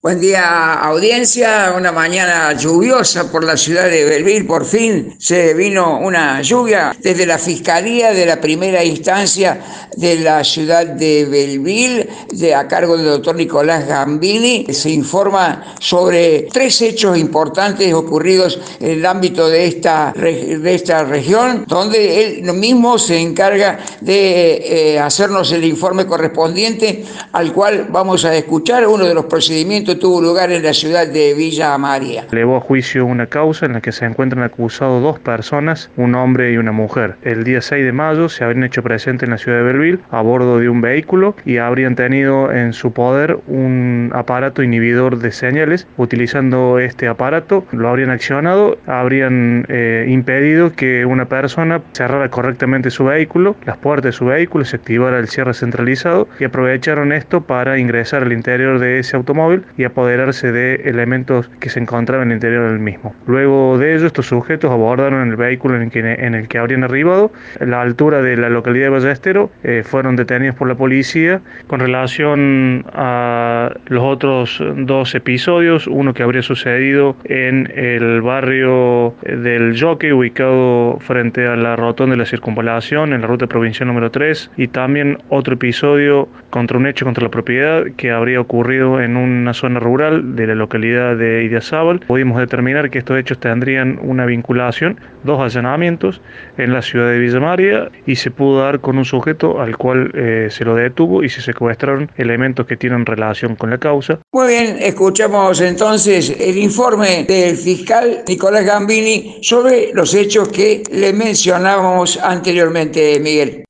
Buen 0.00 0.20
día, 0.20 0.74
audiencia. 0.74 1.74
Una 1.76 1.90
mañana 1.90 2.52
lluviosa 2.52 3.32
por 3.32 3.42
la 3.42 3.56
ciudad 3.56 3.90
de 3.90 4.04
Belville. 4.04 4.44
Por 4.44 4.64
fin 4.64 5.16
se 5.18 5.54
vino 5.54 5.98
una 5.98 6.40
lluvia 6.40 6.94
desde 7.02 7.26
la 7.26 7.36
Fiscalía 7.36 8.12
de 8.12 8.24
la 8.24 8.40
primera 8.40 8.84
instancia 8.84 9.60
de 9.96 10.20
la 10.20 10.44
ciudad 10.44 10.86
de 10.86 11.24
Belville, 11.24 12.08
de, 12.30 12.54
a 12.54 12.68
cargo 12.68 12.96
del 12.96 13.06
doctor 13.06 13.34
Nicolás 13.34 13.88
Gambini. 13.88 14.66
Se 14.72 14.88
informa 14.88 15.74
sobre 15.80 16.42
tres 16.52 16.80
hechos 16.80 17.18
importantes 17.18 17.92
ocurridos 17.92 18.60
en 18.78 18.90
el 18.90 19.04
ámbito 19.04 19.48
de 19.48 19.66
esta, 19.66 20.12
de 20.16 20.74
esta 20.76 21.02
región, 21.02 21.64
donde 21.66 22.38
él 22.38 22.52
mismo 22.52 22.98
se 22.98 23.18
encarga 23.18 23.80
de 24.00 24.92
eh, 24.92 25.00
hacernos 25.00 25.50
el 25.50 25.64
informe 25.64 26.06
correspondiente, 26.06 27.04
al 27.32 27.52
cual 27.52 27.88
vamos 27.90 28.24
a 28.24 28.36
escuchar 28.36 28.86
uno 28.86 29.04
de 29.04 29.14
los 29.14 29.24
procedimientos 29.24 29.88
tuvo 29.98 30.20
lugar 30.20 30.50
en 30.50 30.62
la 30.62 30.72
ciudad 30.72 31.06
de 31.06 31.34
Villa 31.34 31.76
María. 31.78 32.26
Levó 32.30 32.56
a 32.56 32.60
juicio 32.60 33.04
una 33.04 33.26
causa 33.26 33.66
en 33.66 33.74
la 33.74 33.80
que 33.80 33.92
se 33.92 34.04
encuentran 34.04 34.42
acusados 34.42 35.02
dos 35.02 35.18
personas, 35.18 35.90
un 35.96 36.14
hombre 36.14 36.52
y 36.52 36.56
una 36.56 36.72
mujer. 36.72 37.16
El 37.22 37.44
día 37.44 37.60
6 37.60 37.84
de 37.84 37.92
mayo 37.92 38.28
se 38.28 38.44
habrían 38.44 38.64
hecho 38.64 38.82
presentes 38.82 39.26
en 39.26 39.30
la 39.30 39.38
ciudad 39.38 39.58
de 39.58 39.64
Belleville 39.64 40.00
a 40.10 40.22
bordo 40.22 40.58
de 40.58 40.68
un 40.68 40.80
vehículo 40.80 41.34
y 41.44 41.58
habrían 41.58 41.96
tenido 41.96 42.52
en 42.52 42.72
su 42.72 42.92
poder 42.92 43.38
un 43.46 44.10
aparato 44.14 44.62
inhibidor 44.62 45.18
de 45.18 45.32
señales. 45.32 45.86
Utilizando 45.96 46.78
este 46.78 47.08
aparato, 47.08 47.64
lo 47.72 47.88
habrían 47.88 48.10
accionado, 48.10 48.78
habrían 48.86 49.66
eh, 49.68 50.06
impedido 50.08 50.72
que 50.72 51.04
una 51.04 51.28
persona 51.28 51.82
cerrara 51.92 52.28
correctamente 52.30 52.90
su 52.90 53.04
vehículo, 53.04 53.56
las 53.64 53.76
puertas 53.78 54.04
de 54.04 54.12
su 54.12 54.26
vehículo, 54.26 54.64
se 54.64 54.76
activara 54.76 55.18
el 55.18 55.28
cierre 55.28 55.54
centralizado 55.54 56.28
y 56.38 56.44
aprovecharon 56.44 57.12
esto 57.12 57.42
para 57.42 57.78
ingresar 57.78 58.22
al 58.22 58.32
interior 58.32 58.78
de 58.78 58.98
ese 58.98 59.16
automóvil 59.16 59.64
y 59.78 59.84
apoderarse 59.84 60.52
de 60.52 60.74
elementos 60.84 61.48
que 61.60 61.70
se 61.70 61.78
encontraban 61.78 62.26
en 62.26 62.32
el 62.32 62.36
interior 62.36 62.68
del 62.68 62.80
mismo. 62.80 63.14
Luego 63.26 63.78
de 63.78 63.94
ello, 63.94 64.06
estos 64.06 64.26
sujetos 64.26 64.70
abordaron 64.70 65.28
el 65.28 65.36
vehículo 65.36 65.76
en 65.76 65.82
el 65.82 65.90
que, 65.90 66.00
en 66.00 66.34
el 66.34 66.48
que 66.48 66.58
habrían 66.58 66.82
arribado. 66.82 67.32
A 67.60 67.64
la 67.64 67.80
altura 67.80 68.20
de 68.20 68.36
la 68.36 68.50
localidad 68.50 68.86
de 68.86 68.90
Ballestero 68.90 69.50
eh, 69.62 69.84
fueron 69.86 70.16
detenidos 70.16 70.56
por 70.56 70.68
la 70.68 70.74
policía 70.74 71.40
con 71.68 71.78
relación 71.78 72.84
a 72.92 73.72
los 73.86 74.02
otros 74.02 74.62
dos 74.76 75.14
episodios, 75.14 75.86
uno 75.86 76.12
que 76.12 76.24
habría 76.24 76.42
sucedido 76.42 77.16
en 77.24 77.72
el 77.76 78.20
barrio 78.20 79.14
del 79.22 79.80
Jockey, 79.80 80.10
ubicado 80.10 80.98
frente 81.00 81.46
a 81.46 81.54
la 81.54 81.76
rotonda 81.76 82.14
de 82.14 82.18
la 82.18 82.26
circunvalación 82.26 83.12
en 83.12 83.20
la 83.20 83.28
ruta 83.28 83.46
provincial 83.46 83.86
número 83.86 84.10
3, 84.10 84.50
y 84.56 84.66
también 84.66 85.18
otro 85.28 85.54
episodio 85.54 86.28
contra 86.50 86.78
un 86.78 86.86
hecho 86.88 87.04
contra 87.04 87.22
la 87.22 87.30
propiedad 87.30 87.84
que 87.96 88.10
habría 88.10 88.40
ocurrido 88.40 89.00
en 89.00 89.16
una 89.16 89.54
zona 89.54 89.67
rural 89.76 90.36
de 90.36 90.46
la 90.46 90.54
localidad 90.54 91.16
de 91.16 91.44
Idiazábal, 91.44 92.00
pudimos 92.00 92.38
determinar 92.38 92.90
que 92.90 92.98
estos 92.98 93.18
hechos 93.18 93.38
tendrían 93.38 93.98
una 94.02 94.26
vinculación, 94.26 95.00
dos 95.24 95.40
allanamientos 95.40 96.20
en 96.56 96.72
la 96.72 96.82
ciudad 96.82 97.10
de 97.10 97.18
Villa 97.18 97.40
María 97.40 97.88
y 98.06 98.16
se 98.16 98.30
pudo 98.30 98.60
dar 98.60 98.80
con 98.80 98.98
un 98.98 99.04
sujeto 99.04 99.60
al 99.60 99.76
cual 99.76 100.10
eh, 100.14 100.48
se 100.50 100.64
lo 100.64 100.74
detuvo 100.74 101.22
y 101.22 101.28
se 101.28 101.40
secuestraron 101.40 102.10
elementos 102.16 102.66
que 102.66 102.76
tienen 102.76 103.06
relación 103.06 103.56
con 103.56 103.70
la 103.70 103.78
causa. 103.78 104.18
Muy 104.32 104.48
bien, 104.48 104.76
escuchamos 104.80 105.60
entonces 105.60 106.34
el 106.38 106.58
informe 106.58 107.24
del 107.24 107.56
fiscal 107.56 108.22
Nicolás 108.26 108.64
Gambini 108.64 109.38
sobre 109.42 109.92
los 109.92 110.14
hechos 110.14 110.48
que 110.48 110.82
le 110.92 111.12
mencionábamos 111.12 112.18
anteriormente, 112.18 113.18
Miguel. 113.20 113.64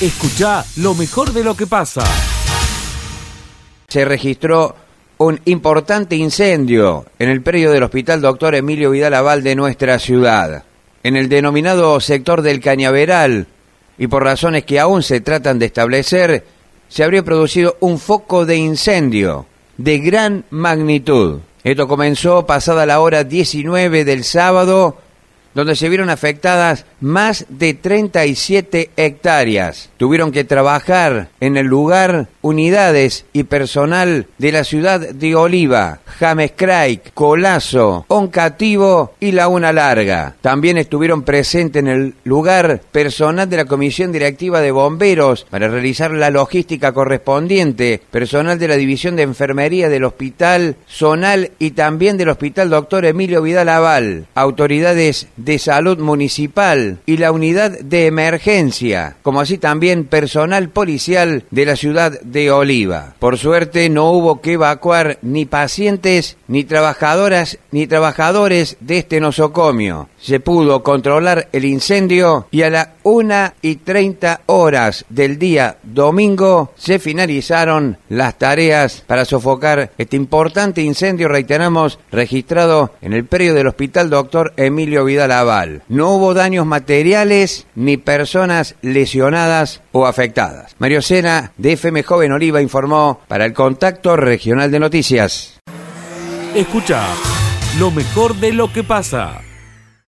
Escucha 0.00 0.64
lo 0.76 0.94
mejor 0.94 1.32
de 1.32 1.44
lo 1.44 1.54
que 1.54 1.66
pasa. 1.66 2.02
Se 3.88 4.04
registró 4.04 4.74
un 5.20 5.38
importante 5.44 6.16
incendio 6.16 7.04
en 7.18 7.28
el 7.28 7.42
predio 7.42 7.70
del 7.70 7.82
Hospital 7.82 8.22
Doctor 8.22 8.54
Emilio 8.54 8.90
Vidal 8.90 9.12
Aval 9.12 9.42
de 9.42 9.54
nuestra 9.54 9.98
ciudad, 9.98 10.64
en 11.02 11.14
el 11.14 11.28
denominado 11.28 12.00
sector 12.00 12.40
del 12.40 12.60
Cañaveral, 12.60 13.46
y 13.98 14.06
por 14.06 14.24
razones 14.24 14.64
que 14.64 14.80
aún 14.80 15.02
se 15.02 15.20
tratan 15.20 15.58
de 15.58 15.66
establecer, 15.66 16.46
se 16.88 17.04
habría 17.04 17.22
producido 17.22 17.76
un 17.80 17.98
foco 17.98 18.46
de 18.46 18.56
incendio 18.56 19.44
de 19.76 19.98
gran 19.98 20.46
magnitud. 20.48 21.40
Esto 21.64 21.86
comenzó 21.86 22.46
pasada 22.46 22.86
la 22.86 23.00
hora 23.00 23.22
19 23.22 24.06
del 24.06 24.24
sábado, 24.24 24.96
donde 25.54 25.76
se 25.76 25.88
vieron 25.88 26.10
afectadas 26.10 26.86
más 27.00 27.46
de 27.48 27.74
37 27.74 28.90
hectáreas. 28.96 29.90
Tuvieron 29.96 30.32
que 30.32 30.44
trabajar 30.44 31.28
en 31.40 31.56
el 31.56 31.66
lugar 31.66 32.28
unidades 32.42 33.24
y 33.32 33.44
personal 33.44 34.26
de 34.38 34.52
la 34.52 34.64
ciudad 34.64 35.00
de 35.00 35.34
Oliva, 35.34 36.00
James 36.18 36.52
Craig, 36.56 37.00
Colazo, 37.14 38.04
Oncativo 38.08 39.14
y 39.20 39.32
La 39.32 39.48
Una 39.48 39.72
Larga. 39.72 40.36
También 40.40 40.78
estuvieron 40.78 41.22
presentes 41.22 41.80
en 41.80 41.88
el 41.88 42.14
lugar 42.24 42.80
personal 42.92 43.48
de 43.48 43.56
la 43.56 43.64
Comisión 43.64 44.12
Directiva 44.12 44.60
de 44.60 44.70
Bomberos 44.70 45.46
para 45.50 45.68
realizar 45.68 46.10
la 46.10 46.30
logística 46.30 46.92
correspondiente, 46.92 48.00
personal 48.10 48.58
de 48.58 48.68
la 48.68 48.76
División 48.76 49.16
de 49.16 49.22
Enfermería 49.22 49.88
del 49.88 50.04
Hospital 50.04 50.76
Zonal 50.88 51.52
y 51.58 51.72
también 51.72 52.16
del 52.16 52.28
Hospital 52.28 52.70
Doctor 52.70 53.04
Emilio 53.04 53.42
Vidal 53.42 53.68
Aval, 53.68 54.26
autoridades 54.34 55.28
de 55.44 55.58
salud 55.58 55.98
municipal 55.98 57.00
y 57.06 57.16
la 57.16 57.32
unidad 57.32 57.78
de 57.80 58.06
emergencia, 58.06 59.16
como 59.22 59.40
así 59.40 59.58
también 59.58 60.04
personal 60.04 60.68
policial 60.68 61.44
de 61.50 61.66
la 61.66 61.76
ciudad 61.76 62.20
de 62.20 62.50
Oliva. 62.50 63.14
Por 63.18 63.38
suerte 63.38 63.88
no 63.88 64.10
hubo 64.10 64.40
que 64.40 64.52
evacuar 64.52 65.18
ni 65.22 65.44
pacientes, 65.46 66.36
ni 66.48 66.64
trabajadoras, 66.64 67.58
ni 67.70 67.86
trabajadores 67.86 68.76
de 68.80 68.98
este 68.98 69.20
nosocomio. 69.20 70.08
Se 70.20 70.40
pudo 70.40 70.82
controlar 70.82 71.48
el 71.52 71.64
incendio 71.64 72.46
y 72.50 72.62
a 72.62 72.70
la 72.70 72.94
una 73.02 73.54
y 73.62 73.76
treinta 73.76 74.40
horas 74.46 75.04
del 75.08 75.38
día 75.38 75.76
domingo 75.82 76.72
se 76.76 76.98
finalizaron 76.98 77.98
las 78.08 78.38
tareas 78.38 79.02
para 79.06 79.24
sofocar 79.24 79.92
este 79.98 80.16
importante 80.16 80.82
incendio, 80.82 81.28
reiteramos, 81.28 81.98
registrado 82.10 82.92
en 83.00 83.12
el 83.12 83.24
predio 83.24 83.54
del 83.54 83.68
Hospital 83.68 84.10
Doctor 84.10 84.52
Emilio 84.56 85.04
Vidal 85.04 85.32
Aval. 85.32 85.82
No 85.88 86.10
hubo 86.10 86.34
daños 86.34 86.66
materiales 86.66 87.66
ni 87.74 87.96
personas 87.96 88.74
lesionadas 88.82 89.82
o 89.92 90.06
afectadas. 90.06 90.74
Mario 90.78 91.02
Sena, 91.02 91.52
de 91.56 91.72
FM 91.72 92.02
Joven 92.02 92.32
Oliva, 92.32 92.62
informó 92.62 93.20
para 93.28 93.44
el 93.44 93.52
Contacto 93.52 94.16
Regional 94.16 94.70
de 94.70 94.80
Noticias. 94.80 95.60
Escucha 96.54 97.06
lo 97.78 97.90
mejor 97.90 98.34
de 98.36 98.52
lo 98.52 98.72
que 98.72 98.82
pasa. 98.82 99.40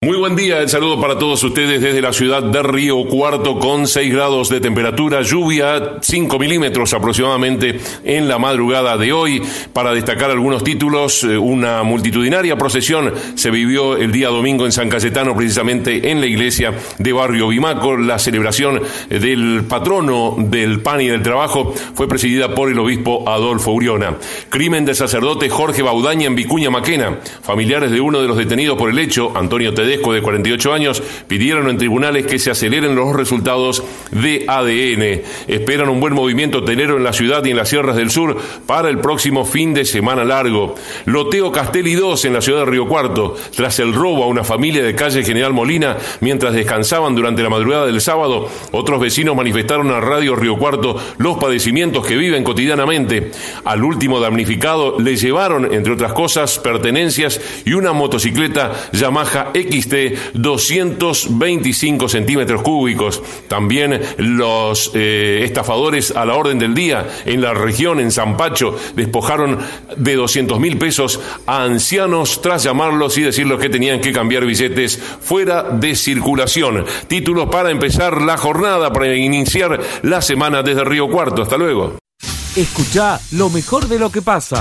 Muy 0.03 0.17
buen 0.17 0.35
día, 0.35 0.59
el 0.61 0.67
saludo 0.67 0.99
para 0.99 1.19
todos 1.19 1.43
ustedes 1.43 1.79
desde 1.79 2.01
la 2.01 2.11
ciudad 2.11 2.41
de 2.41 2.63
Río 2.63 3.05
Cuarto 3.05 3.59
con 3.59 3.85
6 3.85 4.11
grados 4.11 4.49
de 4.49 4.59
temperatura, 4.59 5.21
lluvia 5.21 5.97
5 6.01 6.39
milímetros 6.39 6.95
aproximadamente 6.95 7.79
en 8.03 8.27
la 8.27 8.39
madrugada 8.39 8.97
de 8.97 9.13
hoy. 9.13 9.43
Para 9.73 9.93
destacar 9.93 10.31
algunos 10.31 10.63
títulos, 10.63 11.23
eh, 11.23 11.37
una 11.37 11.83
multitudinaria 11.83 12.57
procesión 12.57 13.13
se 13.35 13.51
vivió 13.51 13.95
el 13.95 14.11
día 14.11 14.29
domingo 14.29 14.65
en 14.65 14.71
San 14.71 14.89
Cayetano, 14.89 15.35
precisamente 15.35 16.09
en 16.09 16.19
la 16.19 16.25
iglesia 16.25 16.73
de 16.97 17.13
Barrio 17.13 17.49
Bimaco. 17.49 17.95
La 17.95 18.17
celebración 18.17 18.81
del 19.07 19.65
patrono 19.69 20.35
del 20.35 20.81
pan 20.81 21.01
y 21.01 21.09
del 21.09 21.21
trabajo 21.21 21.75
fue 21.93 22.07
presidida 22.07 22.55
por 22.55 22.71
el 22.71 22.79
obispo 22.79 23.29
Adolfo 23.29 23.69
Uriona. 23.69 24.17
Crimen 24.49 24.83
del 24.83 24.95
sacerdote 24.95 25.47
Jorge 25.47 25.83
Baudaña 25.83 26.25
en 26.25 26.35
Vicuña 26.35 26.71
Maquena. 26.71 27.19
Familiares 27.43 27.91
de 27.91 28.01
uno 28.01 28.19
de 28.19 28.27
los 28.27 28.37
detenidos 28.37 28.79
por 28.79 28.89
el 28.89 28.97
hecho, 28.97 29.31
Antonio 29.35 29.71
Tedesco, 29.75 29.90
de 29.91 30.21
48 30.21 30.73
años, 30.73 31.03
pidieron 31.27 31.69
en 31.69 31.77
tribunales 31.77 32.25
que 32.25 32.39
se 32.39 32.51
aceleren 32.51 32.95
los 32.95 33.15
resultados 33.15 33.83
de 34.11 34.45
ADN. 34.47 35.21
Esperan 35.47 35.89
un 35.89 35.99
buen 35.99 36.13
movimiento 36.13 36.59
hotelero 36.59 36.97
en 36.97 37.03
la 37.03 37.13
ciudad 37.13 37.43
y 37.45 37.51
en 37.51 37.57
las 37.57 37.69
sierras 37.69 37.95
del 37.95 38.11
sur 38.11 38.37
para 38.65 38.89
el 38.89 38.99
próximo 38.99 39.45
fin 39.45 39.73
de 39.73 39.85
semana 39.85 40.23
largo. 40.23 40.75
Loteo 41.05 41.51
Castelli 41.51 41.95
2 41.95 42.25
en 42.25 42.33
la 42.33 42.41
ciudad 42.41 42.59
de 42.59 42.71
Río 42.71 42.87
Cuarto, 42.87 43.35
tras 43.55 43.79
el 43.79 43.93
robo 43.93 44.23
a 44.23 44.27
una 44.27 44.43
familia 44.43 44.83
de 44.83 44.95
calle 44.95 45.23
General 45.23 45.53
Molina 45.53 45.97
mientras 46.19 46.53
descansaban 46.53 47.15
durante 47.15 47.43
la 47.43 47.49
madrugada 47.49 47.85
del 47.85 48.01
sábado, 48.01 48.49
otros 48.71 48.99
vecinos 48.99 49.35
manifestaron 49.35 49.91
a 49.91 49.99
Radio 49.99 50.35
Río 50.35 50.57
Cuarto 50.57 50.99
los 51.17 51.37
padecimientos 51.37 52.05
que 52.05 52.15
viven 52.15 52.43
cotidianamente. 52.43 53.31
Al 53.65 53.83
último 53.83 54.19
damnificado 54.19 54.99
le 54.99 55.15
llevaron, 55.15 55.73
entre 55.73 55.93
otras 55.93 56.13
cosas, 56.13 56.59
pertenencias 56.59 57.39
y 57.65 57.73
una 57.73 57.93
motocicleta 57.93 58.71
Yamaha 58.91 59.51
X 59.53 59.80
225 59.87 62.09
centímetros 62.09 62.61
cúbicos. 62.61 63.21
También 63.47 63.99
los 64.17 64.91
eh, 64.93 65.41
estafadores 65.43 66.11
a 66.11 66.25
la 66.25 66.35
orden 66.35 66.59
del 66.59 66.73
día 66.73 67.07
en 67.25 67.41
la 67.41 67.53
región, 67.53 67.99
en 67.99 68.11
Zampacho, 68.11 68.77
despojaron 68.95 69.59
de 69.95 70.15
200 70.15 70.59
mil 70.59 70.77
pesos 70.77 71.19
a 71.45 71.63
ancianos 71.63 72.41
tras 72.41 72.63
llamarlos 72.63 73.17
y 73.17 73.21
decirles 73.21 73.59
que 73.59 73.69
tenían 73.69 74.01
que 74.01 74.11
cambiar 74.11 74.45
billetes 74.45 75.01
fuera 75.21 75.63
de 75.63 75.95
circulación. 75.95 76.85
Títulos 77.07 77.49
para 77.49 77.71
empezar 77.71 78.21
la 78.21 78.37
jornada, 78.37 78.93
para 78.93 79.15
iniciar 79.15 79.79
la 80.03 80.21
semana 80.21 80.63
desde 80.63 80.83
Río 80.83 81.09
Cuarto. 81.09 81.41
Hasta 81.41 81.57
luego. 81.57 81.97
Escucha 82.55 83.19
lo 83.31 83.49
mejor 83.49 83.87
de 83.87 83.97
lo 83.97 84.11
que 84.11 84.21
pasa. 84.21 84.59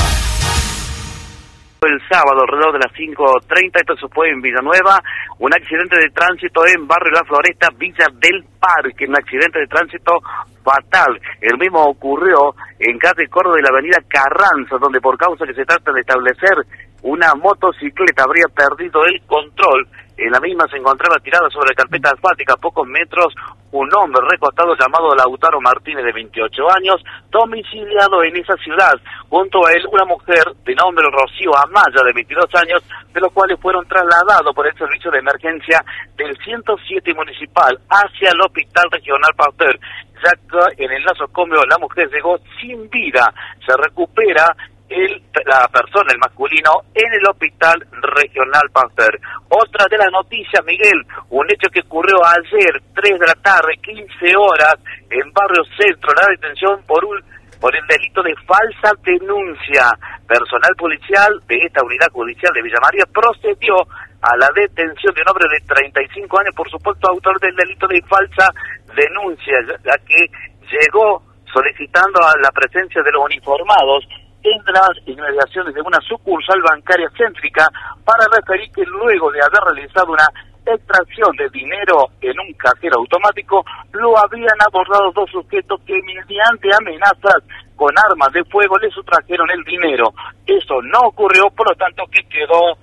El 1.82 1.98
sábado, 2.10 2.42
alrededor 2.42 2.74
de 2.74 2.84
las 2.84 2.92
5.30, 2.92 3.80
esto 3.80 3.96
se 3.96 4.08
fue 4.12 4.28
en 4.28 4.42
Villanueva, 4.42 5.00
un 5.38 5.50
accidente 5.54 5.96
de 5.96 6.10
tránsito 6.10 6.60
en 6.66 6.86
Barrio 6.86 7.10
La 7.10 7.24
Floresta, 7.24 7.68
Villa 7.78 8.04
del 8.20 8.44
Parque, 8.60 9.06
un 9.08 9.16
accidente 9.16 9.60
de 9.60 9.66
tránsito 9.66 10.20
fatal. 10.62 11.18
El 11.40 11.56
mismo 11.56 11.82
ocurrió 11.84 12.54
en 12.78 12.98
calle 12.98 13.26
Coro 13.30 13.54
de 13.54 13.62
la 13.62 13.70
avenida 13.70 13.96
Carranza, 14.06 14.76
donde 14.78 15.00
por 15.00 15.16
causa 15.16 15.46
que 15.46 15.54
se 15.54 15.64
trata 15.64 15.90
de 15.90 16.02
establecer 16.02 16.52
una 17.00 17.32
motocicleta 17.34 18.24
habría 18.24 18.44
perdido 18.54 19.00
el 19.06 19.22
control 19.26 19.88
en 20.20 20.32
la 20.32 20.40
misma 20.40 20.66
se 20.68 20.76
encontraba 20.76 21.18
tirada 21.20 21.48
sobre 21.50 21.74
carpeta 21.74 22.10
asfáltica 22.10 22.54
a 22.54 22.56
pocos 22.56 22.86
metros 22.86 23.34
un 23.72 23.88
hombre 23.94 24.20
recostado 24.28 24.74
llamado 24.76 25.14
Lautaro 25.14 25.60
Martínez 25.60 26.04
de 26.04 26.12
28 26.12 26.70
años, 26.76 26.96
domiciliado 27.30 28.22
en 28.24 28.36
esa 28.36 28.56
ciudad. 28.56 28.94
Junto 29.28 29.64
a 29.64 29.72
él 29.72 29.86
una 29.92 30.04
mujer 30.04 30.42
de 30.64 30.74
nombre 30.74 31.06
Rocío 31.10 31.56
Amaya 31.56 32.02
de 32.04 32.12
22 32.12 32.46
años, 32.56 32.82
de 33.14 33.20
los 33.20 33.32
cuales 33.32 33.60
fueron 33.60 33.86
trasladados 33.86 34.54
por 34.54 34.66
el 34.66 34.76
servicio 34.76 35.10
de 35.10 35.18
emergencia 35.18 35.84
del 36.16 36.36
107 36.38 37.14
municipal 37.14 37.78
hacia 37.88 38.30
el 38.30 38.40
hospital 38.40 38.90
regional 38.90 39.32
Pasteur 39.36 39.78
ya 40.22 40.32
que 40.76 40.84
en 40.84 40.92
el 40.92 41.02
nosocomio 41.04 41.64
la 41.64 41.78
mujer 41.78 42.08
llegó 42.10 42.38
sin 42.60 42.88
vida. 42.90 43.32
Se 43.66 43.74
recupera 43.76 44.54
el, 44.90 45.22
la 45.46 45.68
persona, 45.68 46.12
el 46.12 46.18
masculino, 46.18 46.82
en 46.94 47.12
el 47.12 47.28
hospital 47.28 47.86
regional 48.02 48.68
Pasteur. 48.72 49.18
Otra 49.48 49.86
de 49.88 49.98
las 49.98 50.10
noticias, 50.12 50.64
Miguel, 50.66 51.06
un 51.30 51.46
hecho 51.50 51.70
que 51.70 51.80
ocurrió 51.80 52.18
ayer, 52.26 52.82
3 52.94 53.18
de 53.18 53.26
la 53.26 53.34
tarde, 53.34 53.78
15 53.82 54.36
horas, 54.36 54.74
en 55.08 55.32
Barrio 55.32 55.64
Centro, 55.78 56.12
la 56.14 56.26
detención 56.28 56.82
por 56.86 57.04
un 57.04 57.22
por 57.60 57.76
el 57.76 57.86
delito 57.86 58.22
de 58.22 58.34
falsa 58.46 58.90
denuncia. 59.04 59.92
Personal 60.26 60.74
policial 60.76 61.28
de 61.46 61.58
esta 61.58 61.84
unidad 61.84 62.08
judicial 62.10 62.52
de 62.54 62.62
Villa 62.62 62.80
María 62.80 63.04
procedió 63.12 63.76
a 64.22 64.36
la 64.38 64.48
detención 64.54 65.14
de 65.14 65.20
un 65.20 65.28
hombre 65.28 65.46
de 65.52 65.60
35 65.66 66.40
años, 66.40 66.54
por 66.54 66.70
supuesto 66.70 67.10
autor 67.10 67.38
del 67.40 67.54
delito 67.54 67.86
de 67.86 68.00
falsa 68.08 68.48
denuncia, 68.96 69.60
ya 69.84 69.96
que 70.06 70.24
llegó 70.72 71.22
solicitando 71.52 72.20
a 72.22 72.32
la 72.40 72.50
presencia 72.50 73.02
de 73.02 73.12
los 73.12 73.24
uniformados 73.24 74.06
en 74.42 74.62
las 74.72 74.90
inmediaciones 75.06 75.74
de 75.74 75.80
una 75.82 76.00
sucursal 76.00 76.60
bancaria 76.62 77.10
céntrica 77.16 77.68
para 78.04 78.24
referir 78.34 78.70
que 78.72 78.84
luego 78.84 79.30
de 79.32 79.40
haber 79.40 79.74
realizado 79.74 80.12
una 80.12 80.28
extracción 80.66 81.34
de 81.36 81.48
dinero 81.50 82.08
en 82.20 82.38
un 82.38 82.52
cajero 82.54 82.98
automático, 82.98 83.64
lo 83.92 84.16
habían 84.18 84.56
abordado 84.66 85.10
dos 85.12 85.30
sujetos 85.30 85.80
que 85.86 85.94
mediante 86.02 86.68
amenazas 86.78 87.42
con 87.76 87.90
armas 87.98 88.32
de 88.32 88.44
fuego 88.44 88.76
le 88.78 88.90
sustrajeron 88.90 89.50
el 89.50 89.64
dinero. 89.64 90.12
Eso 90.46 90.80
no 90.82 91.08
ocurrió, 91.08 91.44
por 91.56 91.68
lo 91.70 91.76
tanto 91.76 92.04
que 92.10 92.22
quedó 92.28 92.76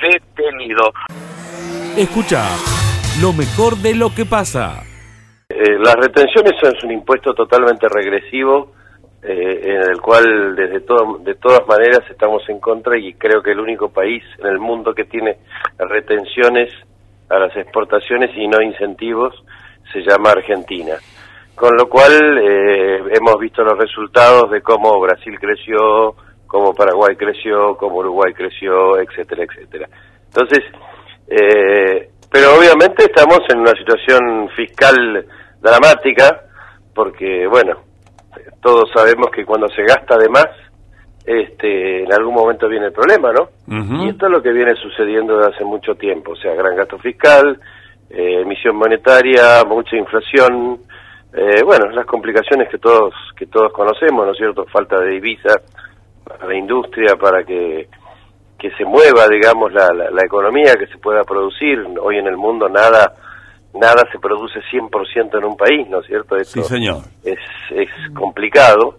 detenido. 0.00 0.92
Escucha 1.96 2.44
lo 3.20 3.32
mejor 3.32 3.76
de 3.76 3.94
lo 3.94 4.14
que 4.14 4.24
pasa. 4.24 4.82
Eh, 5.48 5.78
las 5.78 5.94
retenciones 5.94 6.52
son 6.60 6.72
un 6.84 6.92
impuesto 6.92 7.32
totalmente 7.34 7.88
regresivo 7.88 8.72
eh, 9.28 9.60
en 9.64 9.90
el 9.90 10.00
cual 10.00 10.54
desde 10.54 10.80
todo, 10.80 11.18
de 11.18 11.34
todas 11.34 11.66
maneras 11.66 12.00
estamos 12.08 12.48
en 12.48 12.60
contra 12.60 12.96
y 12.96 13.14
creo 13.14 13.42
que 13.42 13.50
el 13.50 13.60
único 13.60 13.88
país 13.88 14.22
en 14.38 14.46
el 14.46 14.58
mundo 14.58 14.94
que 14.94 15.04
tiene 15.04 15.38
retenciones 15.78 16.72
a 17.28 17.38
las 17.38 17.56
exportaciones 17.56 18.30
y 18.36 18.46
no 18.46 18.62
incentivos 18.62 19.34
se 19.92 20.00
llama 20.00 20.30
Argentina. 20.30 20.94
Con 21.54 21.76
lo 21.76 21.88
cual 21.88 22.12
eh, 22.38 22.98
hemos 23.18 23.38
visto 23.40 23.64
los 23.64 23.78
resultados 23.78 24.50
de 24.50 24.60
cómo 24.60 25.00
Brasil 25.00 25.38
creció, 25.40 26.14
cómo 26.46 26.74
Paraguay 26.74 27.16
creció, 27.16 27.76
cómo 27.76 27.96
Uruguay 27.96 28.32
creció, 28.32 28.98
etcétera, 28.98 29.44
etcétera. 29.44 29.88
Entonces, 30.26 30.64
eh, 31.28 32.10
pero 32.30 32.58
obviamente 32.58 33.04
estamos 33.04 33.40
en 33.48 33.60
una 33.60 33.72
situación 33.72 34.50
fiscal 34.54 35.26
dramática, 35.60 36.42
porque, 36.94 37.46
bueno, 37.46 37.80
todos 38.66 38.90
sabemos 38.92 39.30
que 39.30 39.44
cuando 39.44 39.68
se 39.68 39.84
gasta 39.84 40.18
de 40.18 40.28
más, 40.28 40.48
este, 41.24 42.02
en 42.02 42.12
algún 42.12 42.34
momento 42.34 42.68
viene 42.68 42.86
el 42.86 42.92
problema, 42.92 43.30
¿no? 43.30 43.50
Y 44.02 44.08
esto 44.08 44.26
es 44.26 44.32
lo 44.32 44.42
que 44.42 44.50
viene 44.50 44.74
sucediendo 44.74 45.36
desde 45.36 45.54
hace 45.54 45.64
mucho 45.64 45.94
tiempo, 45.94 46.32
o 46.32 46.36
sea, 46.36 46.52
gran 46.56 46.74
gasto 46.74 46.98
fiscal, 46.98 47.60
eh, 48.10 48.40
emisión 48.40 48.74
monetaria, 48.74 49.62
mucha 49.64 49.94
inflación, 49.96 50.80
eh, 51.32 51.62
bueno, 51.64 51.90
las 51.90 52.06
complicaciones 52.06 52.68
que 52.68 52.78
todos 52.78 53.14
que 53.36 53.46
todos 53.46 53.72
conocemos, 53.72 54.26
¿no 54.26 54.32
es 54.32 54.38
cierto? 54.38 54.64
Falta 54.64 54.98
de 54.98 55.10
divisa 55.10 55.60
para 56.24 56.48
la 56.48 56.56
industria, 56.56 57.14
para 57.14 57.44
que 57.44 57.88
que 58.58 58.70
se 58.72 58.84
mueva, 58.84 59.28
digamos, 59.28 59.72
la, 59.72 59.92
la 59.92 60.22
economía, 60.24 60.74
que 60.74 60.88
se 60.88 60.98
pueda 60.98 61.22
producir. 61.22 61.86
Hoy 62.00 62.18
en 62.18 62.26
el 62.26 62.36
mundo 62.36 62.68
nada 62.68 63.14
nada 63.78 64.04
se 64.12 64.18
produce 64.18 64.60
100% 64.72 65.38
en 65.38 65.44
un 65.44 65.56
país, 65.56 65.88
¿no 65.88 66.00
es 66.00 66.06
cierto? 66.06 66.36
sí, 66.44 66.62
señor. 66.62 67.02
Es, 67.24 67.38
es 67.70 67.88
complicado. 68.14 68.96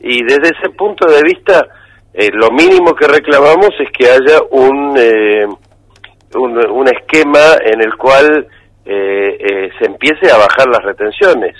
Y 0.00 0.22
desde 0.22 0.50
ese 0.56 0.70
punto 0.76 1.06
de 1.06 1.22
vista, 1.22 1.66
eh, 2.12 2.30
lo 2.32 2.50
mínimo 2.50 2.94
que 2.94 3.06
reclamamos 3.06 3.70
es 3.78 3.90
que 3.90 4.06
haya 4.06 4.40
un, 4.50 4.96
eh, 4.96 5.46
un, 6.34 6.88
esquema 6.88 7.56
en 7.62 7.82
el 7.82 7.94
cual 7.96 8.46
eh, 8.84 9.70
se 9.78 9.86
empiece 9.86 10.30
a 10.30 10.38
bajar 10.38 10.66
las 10.68 10.82
retenciones, 10.82 11.54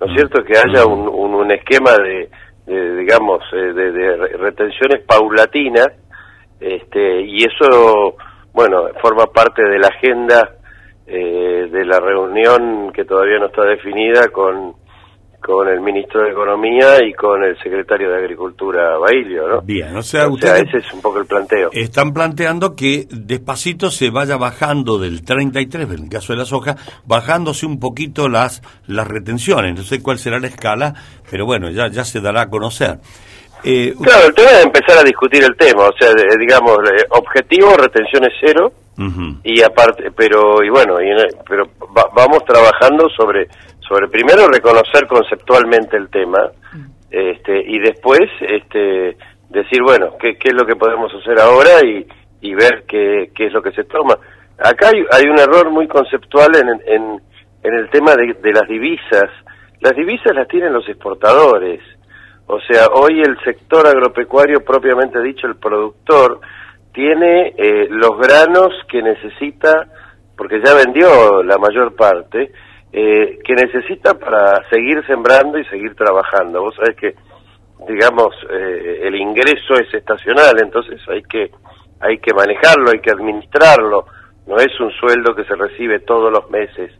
¿no 0.00 0.06
es 0.06 0.12
mm. 0.12 0.16
cierto? 0.16 0.44
Que 0.44 0.58
haya 0.58 0.86
mm. 0.86 0.92
un, 0.92 1.34
un, 1.34 1.50
esquema 1.50 1.92
de, 1.96 2.28
digamos, 2.66 3.42
de, 3.52 3.72
de, 3.72 4.16
retenciones 4.38 5.02
paulatinas, 5.06 5.88
este, 6.60 7.22
y 7.22 7.44
eso, 7.44 8.16
bueno, 8.52 8.88
forma 9.00 9.26
parte 9.26 9.62
de 9.62 9.78
la 9.78 9.88
agenda 9.88 10.56
eh, 11.06 11.68
de 11.70 11.84
la 11.84 12.00
reunión 12.00 12.92
que 12.92 13.04
todavía 13.04 13.38
no 13.38 13.46
está 13.46 13.62
definida 13.62 14.28
con, 14.28 14.74
con 15.40 15.68
el 15.68 15.80
ministro 15.80 16.22
de 16.22 16.30
Economía 16.30 17.04
y 17.06 17.12
con 17.12 17.44
el 17.44 17.56
secretario 17.62 18.10
de 18.10 18.16
Agricultura, 18.16 18.98
Bailio, 18.98 19.46
¿no? 19.46 19.62
Bien, 19.62 19.96
o 19.96 20.02
sea, 20.02 20.26
ese 20.26 20.78
es 20.78 20.92
un 20.92 21.00
poco 21.00 21.20
el 21.20 21.26
planteo. 21.26 21.70
Están 21.72 22.12
planteando 22.12 22.74
que 22.74 23.06
despacito 23.10 23.92
se 23.92 24.10
vaya 24.10 24.36
bajando 24.36 24.98
del 24.98 25.24
33, 25.24 25.88
en 25.88 26.04
el 26.04 26.08
caso 26.08 26.32
de 26.32 26.40
la 26.40 26.44
soja, 26.44 26.74
bajándose 27.04 27.66
un 27.66 27.78
poquito 27.78 28.28
las, 28.28 28.60
las 28.88 29.06
retenciones. 29.06 29.76
No 29.76 29.84
sé 29.84 30.02
cuál 30.02 30.18
será 30.18 30.40
la 30.40 30.48
escala, 30.48 30.94
pero 31.30 31.46
bueno, 31.46 31.70
ya, 31.70 31.88
ya 31.88 32.04
se 32.04 32.20
dará 32.20 32.42
a 32.42 32.50
conocer. 32.50 32.98
Eh, 33.64 33.94
claro, 34.02 34.28
el 34.28 34.34
tema 34.34 34.50
es 34.50 34.64
empezar 34.64 34.98
a 34.98 35.02
discutir 35.02 35.42
el 35.42 35.56
tema, 35.56 35.84
o 35.84 35.92
sea, 35.98 36.10
digamos, 36.38 36.78
objetivo, 37.10 37.76
retenciones 37.76 38.32
cero, 38.40 38.72
y 39.44 39.60
aparte 39.60 40.10
pero 40.16 40.64
y 40.64 40.70
bueno 40.70 40.98
y, 41.02 41.08
pero 41.46 41.64
vamos 42.14 42.42
trabajando 42.46 43.10
sobre 43.10 43.46
sobre 43.86 44.08
primero 44.08 44.48
reconocer 44.48 45.06
conceptualmente 45.06 45.98
el 45.98 46.08
tema 46.08 46.50
este 47.10 47.60
y 47.60 47.78
después 47.78 48.22
este 48.40 49.18
decir 49.50 49.82
bueno 49.82 50.16
qué, 50.18 50.38
qué 50.38 50.48
es 50.48 50.54
lo 50.54 50.64
que 50.64 50.76
podemos 50.76 51.12
hacer 51.12 51.38
ahora 51.38 51.84
y, 51.84 52.06
y 52.40 52.54
ver 52.54 52.84
qué, 52.88 53.30
qué 53.34 53.48
es 53.48 53.52
lo 53.52 53.60
que 53.60 53.72
se 53.72 53.84
toma. 53.84 54.16
Acá 54.58 54.88
hay, 54.88 55.04
hay 55.12 55.28
un 55.28 55.38
error 55.38 55.70
muy 55.70 55.86
conceptual 55.86 56.56
en, 56.56 56.68
en, 56.86 57.20
en 57.64 57.74
el 57.74 57.90
tema 57.90 58.14
de, 58.14 58.32
de 58.40 58.52
las 58.52 58.66
divisas. 58.66 59.28
Las 59.80 59.94
divisas 59.94 60.34
las 60.34 60.48
tienen 60.48 60.72
los 60.72 60.88
exportadores 60.88 61.80
o 62.46 62.60
sea 62.60 62.86
hoy 62.92 63.20
el 63.20 63.38
sector 63.44 63.86
agropecuario 63.86 64.64
propiamente 64.64 65.20
dicho 65.20 65.46
el 65.46 65.56
productor 65.56 66.40
tiene 66.96 67.52
eh, 67.58 67.88
los 67.90 68.16
granos 68.16 68.72
que 68.88 69.02
necesita, 69.02 69.86
porque 70.34 70.62
ya 70.64 70.72
vendió 70.72 71.42
la 71.42 71.58
mayor 71.58 71.94
parte, 71.94 72.50
eh, 72.90 73.38
que 73.44 73.52
necesita 73.52 74.14
para 74.14 74.66
seguir 74.70 75.04
sembrando 75.06 75.58
y 75.58 75.64
seguir 75.66 75.94
trabajando. 75.94 76.62
Vos 76.62 76.74
sabés 76.74 76.96
que, 76.96 77.14
digamos, 77.86 78.34
eh, 78.50 79.00
el 79.02 79.14
ingreso 79.14 79.74
es 79.74 79.92
estacional, 79.92 80.54
entonces 80.58 80.98
hay 81.06 81.22
que, 81.24 81.50
hay 82.00 82.16
que 82.16 82.32
manejarlo, 82.32 82.90
hay 82.90 83.00
que 83.00 83.10
administrarlo, 83.10 84.06
no 84.46 84.56
es 84.56 84.80
un 84.80 84.90
sueldo 84.92 85.34
que 85.34 85.44
se 85.44 85.54
recibe 85.54 86.00
todos 86.00 86.32
los 86.32 86.48
meses. 86.48 86.92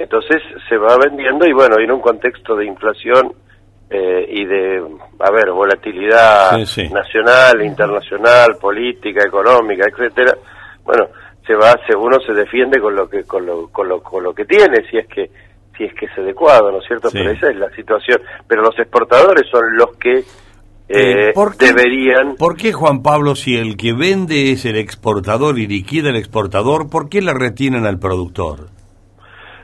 Entonces 0.00 0.42
se 0.68 0.76
va 0.76 0.96
vendiendo 0.96 1.46
y 1.46 1.52
bueno, 1.52 1.78
en 1.78 1.92
un 1.92 2.00
contexto 2.00 2.56
de 2.56 2.66
inflación 2.66 3.34
eh, 3.90 4.26
y 4.28 4.44
de, 4.44 4.82
a 5.20 5.30
ver, 5.30 5.50
volatilidad 5.50 6.58
nacional, 6.58 7.62
internacional, 7.62 8.56
política, 8.60 9.24
económica, 9.26 9.86
etcétera, 9.90 10.34
bueno, 10.84 11.06
se 11.46 11.54
va, 11.54 11.74
uno 11.96 12.18
se 12.20 12.34
defiende 12.34 12.78
con 12.80 12.94
lo 12.94 13.08
que, 13.08 13.24
con 13.24 13.46
lo, 13.46 13.68
con 13.68 13.88
lo, 13.88 14.02
con 14.02 14.22
lo 14.22 14.34
que 14.34 14.44
tiene, 14.44 14.84
si 14.90 14.98
es 14.98 15.06
que, 15.06 15.30
si 15.76 15.84
es 15.84 15.94
que 15.94 16.04
es 16.04 16.18
adecuado, 16.18 16.70
¿no 16.70 16.78
es 16.78 16.86
cierto? 16.86 17.08
Pero 17.10 17.30
esa 17.30 17.48
es 17.48 17.56
la 17.56 17.70
situación. 17.70 18.20
Pero 18.46 18.62
los 18.62 18.78
exportadores 18.78 19.48
son 19.50 19.62
los 19.76 19.96
que 19.96 20.18
eh, 20.88 21.30
eh 21.30 21.32
deberían. 21.58 22.36
¿Por 22.36 22.56
qué, 22.56 22.74
Juan 22.74 23.02
Pablo, 23.02 23.34
si 23.34 23.56
el 23.56 23.78
que 23.78 23.94
vende 23.94 24.52
es 24.52 24.66
el 24.66 24.76
exportador 24.76 25.58
y 25.58 25.66
liquida 25.66 26.10
el 26.10 26.16
exportador, 26.16 26.90
por 26.90 27.08
qué 27.08 27.22
le 27.22 27.32
retienen 27.32 27.86
al 27.86 27.98
productor? 27.98 28.68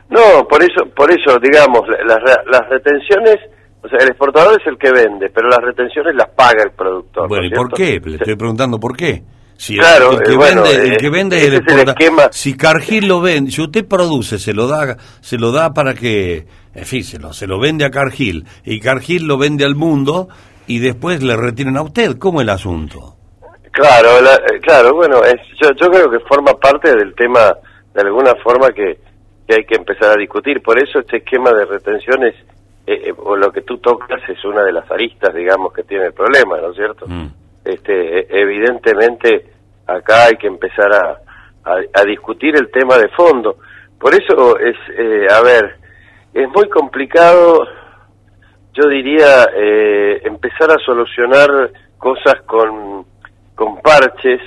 No, 0.09 0.47
por 0.47 0.63
eso, 0.63 0.85
por 0.95 1.11
eso, 1.11 1.37
digamos, 1.39 1.81
las, 2.05 2.19
las 2.47 2.69
retenciones 2.69 3.37
O 3.85 3.87
sea, 3.87 3.99
el 3.99 4.07
exportador 4.09 4.59
es 4.59 4.65
el 4.67 4.77
que 4.79 4.91
vende, 4.91 5.29
pero 5.29 5.47
las 5.47 5.59
retenciones 5.59 6.15
las 6.15 6.29
paga 6.29 6.63
el 6.63 6.71
productor. 6.71 7.27
Bueno, 7.27 7.45
¿y 7.45 7.49
por 7.51 7.71
qué? 7.71 8.01
Le 8.03 8.15
estoy 8.15 8.35
preguntando 8.35 8.79
por 8.79 8.97
qué. 8.97 9.21
Si 9.57 9.77
claro, 9.77 10.11
el, 10.13 10.23
que 10.23 10.31
eh, 10.33 10.35
bueno, 10.35 10.63
vende, 10.63 10.87
el 10.87 10.93
eh, 10.93 10.97
que 10.97 11.09
vende 11.09 11.37
ese 11.37 11.47
el 11.47 11.53
es 11.53 11.73
el 11.73 11.89
esquema. 11.89 12.23
Si 12.31 12.57
Cargill 12.57 13.07
lo 13.07 13.21
vende, 13.21 13.51
si 13.51 13.61
usted 13.61 13.85
produce, 13.87 14.39
se 14.39 14.53
lo 14.53 14.67
da, 14.67 14.97
se 15.21 15.37
lo 15.37 15.51
da 15.51 15.71
para 15.73 15.93
que, 15.93 16.45
en 16.73 16.85
fin, 16.85 17.03
se 17.03 17.19
lo, 17.19 17.31
se 17.31 17.45
lo 17.47 17.59
vende 17.59 17.85
a 17.85 17.91
Cargill 17.91 18.45
y 18.65 18.79
Cargill 18.79 19.27
lo 19.27 19.37
vende 19.37 19.63
al 19.63 19.75
mundo 19.75 20.27
y 20.67 20.79
después 20.79 21.21
le 21.23 21.37
retienen 21.37 21.77
a 21.77 21.83
usted. 21.83 22.17
¿Cómo 22.17 22.41
el 22.41 22.49
asunto? 22.49 23.15
Claro, 23.71 24.19
la- 24.21 24.35
eh, 24.35 24.59
claro, 24.61 24.93
bueno, 24.95 25.21
es, 25.23 25.35
yo, 25.61 25.69
yo 25.79 25.89
creo 25.89 26.09
que 26.09 26.19
forma 26.27 26.53
parte 26.53 26.93
del 26.95 27.13
tema, 27.13 27.53
de 27.93 28.01
alguna 28.01 28.33
forma, 28.43 28.69
que, 28.71 28.97
que 29.47 29.55
hay 29.55 29.63
que 29.65 29.75
empezar 29.75 30.11
a 30.11 30.19
discutir. 30.19 30.61
Por 30.61 30.77
eso 30.81 30.99
este 30.99 31.17
esquema 31.17 31.51
de 31.53 31.65
retenciones, 31.65 32.35
eh, 32.87 33.09
eh, 33.09 33.13
o 33.17 33.35
lo 33.35 33.51
que 33.51 33.61
tú 33.61 33.77
tocas, 33.79 34.21
es 34.29 34.43
una 34.45 34.63
de 34.63 34.71
las 34.71 34.89
aristas, 34.91 35.33
digamos, 35.33 35.73
que 35.73 35.83
tiene 35.83 36.05
el 36.05 36.13
problema, 36.13 36.57
¿no 36.57 36.69
es 36.69 36.75
cierto? 36.75 37.05
Mm. 37.07 37.27
Este, 37.63 38.19
eh, 38.19 38.27
evidentemente, 38.29 39.45
acá 39.87 40.25
hay 40.25 40.35
que 40.35 40.47
empezar 40.47 40.93
a, 40.93 41.19
a, 41.63 41.77
a 41.93 42.03
discutir 42.03 42.55
el 42.55 42.69
tema 42.69 42.97
de 42.97 43.09
fondo. 43.09 43.57
Por 43.99 44.13
eso 44.13 44.59
es, 44.59 44.75
eh, 44.97 45.27
a 45.31 45.41
ver, 45.41 45.77
es 46.33 46.47
muy 46.49 46.69
complicado, 46.69 47.65
yo 48.73 48.89
diría, 48.89 49.47
eh, 49.55 50.21
empezar 50.25 50.69
a 50.69 50.77
solucionar 50.85 51.71
cosas 51.97 52.41
con, 52.45 53.05
con 53.55 53.81
parches 53.81 54.41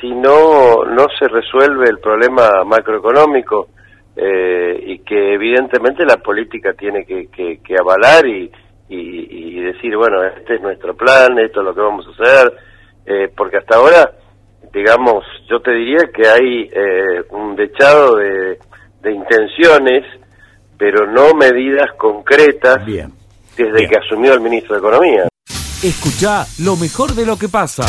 si 0.00 0.10
no, 0.10 0.84
no 0.84 1.06
se 1.18 1.26
resuelve 1.28 1.88
el 1.88 1.98
problema 1.98 2.64
macroeconómico 2.64 3.68
eh, 4.16 4.82
y 4.86 4.98
que 5.00 5.34
evidentemente 5.34 6.04
la 6.04 6.16
política 6.16 6.72
tiene 6.72 7.04
que, 7.04 7.28
que, 7.28 7.60
que 7.62 7.74
avalar 7.78 8.26
y, 8.26 8.50
y, 8.88 9.58
y 9.58 9.60
decir, 9.60 9.94
bueno, 9.96 10.24
este 10.24 10.54
es 10.54 10.62
nuestro 10.62 10.96
plan, 10.96 11.38
esto 11.38 11.60
es 11.60 11.66
lo 11.66 11.74
que 11.74 11.80
vamos 11.80 12.06
a 12.06 12.22
hacer, 12.22 12.52
eh, 13.04 13.30
porque 13.36 13.58
hasta 13.58 13.76
ahora, 13.76 14.10
digamos, 14.72 15.24
yo 15.50 15.60
te 15.60 15.72
diría 15.72 16.08
que 16.14 16.26
hay 16.26 16.70
eh, 16.72 17.22
un 17.30 17.54
dechado 17.56 18.16
de, 18.16 18.58
de 19.02 19.12
intenciones, 19.12 20.04
pero 20.78 21.06
no 21.06 21.34
medidas 21.34 21.92
concretas 21.98 22.84
Bien. 22.84 23.12
desde 23.56 23.72
Bien. 23.72 23.90
que 23.90 23.98
asumió 23.98 24.32
el 24.34 24.40
ministro 24.40 24.74
de 24.74 24.80
Economía. 24.80 25.28
Escucha 25.82 26.46
lo 26.64 26.76
mejor 26.76 27.14
de 27.14 27.26
lo 27.26 27.36
que 27.38 27.48
pasa. 27.48 27.84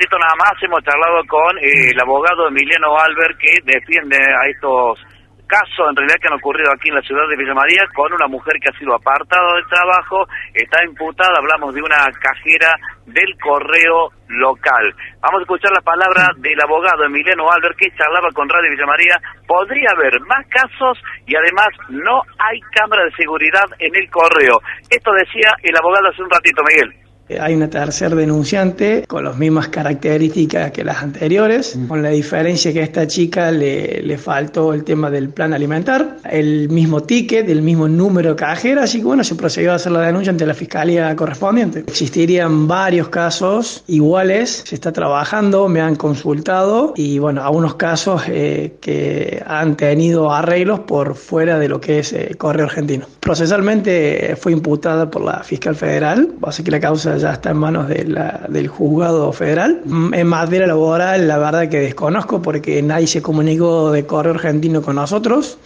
Ratito 0.00 0.16
nada 0.16 0.32
más 0.40 0.56
hemos 0.62 0.80
charlado 0.80 1.20
con 1.28 1.58
eh, 1.58 1.92
el 1.92 2.00
abogado 2.00 2.48
Emiliano 2.48 2.96
Albert 2.96 3.36
que 3.36 3.60
defiende 3.68 4.16
a 4.16 4.48
estos 4.48 4.96
casos 5.44 5.92
en 5.92 5.96
realidad 5.96 6.16
que 6.16 6.28
han 6.32 6.40
ocurrido 6.40 6.72
aquí 6.72 6.88
en 6.88 6.94
la 6.96 7.04
ciudad 7.04 7.28
de 7.28 7.36
Villa 7.36 7.52
María 7.52 7.84
con 7.92 8.08
una 8.08 8.26
mujer 8.26 8.56
que 8.56 8.72
ha 8.72 8.78
sido 8.80 8.96
apartada 8.96 9.60
del 9.60 9.68
trabajo, 9.68 10.24
está 10.54 10.80
imputada, 10.88 11.36
hablamos 11.36 11.74
de 11.74 11.82
una 11.84 12.00
cajera 12.16 12.72
del 13.12 13.28
correo 13.44 14.08
local. 14.28 14.88
Vamos 15.20 15.40
a 15.40 15.44
escuchar 15.44 15.72
la 15.76 15.84
palabra 15.84 16.32
del 16.38 16.56
abogado 16.64 17.04
Emiliano 17.04 17.44
Albert 17.52 17.76
que 17.76 17.92
charlaba 17.92 18.32
con 18.32 18.48
Radio 18.48 18.72
Villa 18.72 18.88
María. 18.88 19.20
Podría 19.44 19.92
haber 19.92 20.16
más 20.24 20.48
casos 20.48 20.96
y 21.28 21.36
además 21.36 21.68
no 21.92 22.24
hay 22.40 22.56
cámara 22.72 23.04
de 23.04 23.12
seguridad 23.20 23.68
en 23.76 23.92
el 24.00 24.08
correo. 24.08 24.64
Esto 24.88 25.12
decía 25.12 25.52
el 25.60 25.76
abogado 25.76 26.08
hace 26.08 26.22
un 26.22 26.30
ratito, 26.30 26.64
Miguel. 26.64 27.09
Hay 27.40 27.54
una 27.54 27.68
tercer 27.68 28.14
denunciante 28.14 29.04
con 29.06 29.24
las 29.24 29.36
mismas 29.36 29.68
características 29.68 30.70
que 30.72 30.84
las 30.84 31.02
anteriores, 31.02 31.78
con 31.88 32.02
la 32.02 32.10
diferencia 32.10 32.72
que 32.72 32.80
a 32.80 32.84
esta 32.84 33.06
chica 33.06 33.50
le, 33.50 34.02
le 34.02 34.18
faltó 34.18 34.72
el 34.72 34.84
tema 34.84 35.10
del 35.10 35.28
plan 35.30 35.52
alimentar, 35.52 36.18
el 36.30 36.68
mismo 36.68 37.02
ticket, 37.02 37.48
el 37.48 37.62
mismo 37.62 37.88
número 37.88 38.30
de 38.30 38.36
cajera, 38.36 38.84
así 38.84 38.98
que 38.98 39.04
bueno, 39.04 39.24
se 39.24 39.34
procedió 39.34 39.72
a 39.72 39.74
hacer 39.76 39.92
la 39.92 40.00
denuncia 40.00 40.30
ante 40.30 40.46
la 40.46 40.54
fiscalía 40.54 41.14
correspondiente. 41.16 41.80
Existirían 41.86 42.66
varios 42.66 43.08
casos 43.08 43.84
iguales, 43.86 44.64
se 44.66 44.74
está 44.74 44.92
trabajando, 44.92 45.68
me 45.68 45.80
han 45.80 45.96
consultado 45.96 46.92
y 46.96 47.18
bueno, 47.18 47.42
algunos 47.42 47.74
casos 47.74 48.22
eh, 48.28 48.74
que 48.80 49.42
han 49.46 49.76
tenido 49.76 50.32
arreglos 50.32 50.80
por 50.80 51.14
fuera 51.14 51.58
de 51.58 51.68
lo 51.68 51.80
que 51.80 52.00
es 52.00 52.12
eh, 52.12 52.34
Correo 52.36 52.66
Argentino. 52.66 53.06
Procesalmente 53.20 54.32
eh, 54.32 54.36
fue 54.36 54.52
imputada 54.52 55.10
por 55.10 55.22
la 55.22 55.42
fiscal 55.42 55.76
federal, 55.76 56.32
así 56.42 56.62
que 56.62 56.70
la 56.70 56.80
causa 56.80 57.18
ya 57.20 57.32
está 57.34 57.50
en 57.50 57.56
manos 57.58 57.88
de 57.88 58.04
la- 58.04 58.46
del 58.48 58.68
juzgado 58.68 59.32
federal. 59.32 59.80
Mm, 59.84 60.14
En 60.14 60.26
materia 60.26 60.66
laboral, 60.66 61.28
la 61.28 61.38
verdad 61.38 61.68
que 61.68 61.80
desconozco 61.80 62.40
porque 62.42 62.82
nadie 62.82 63.06
se 63.06 63.22
comunicó 63.22 63.90
de 63.92 64.04
Correo 64.06 64.34
Argentino 64.34 64.82
con 64.82 64.96
nosotros, 64.96 65.58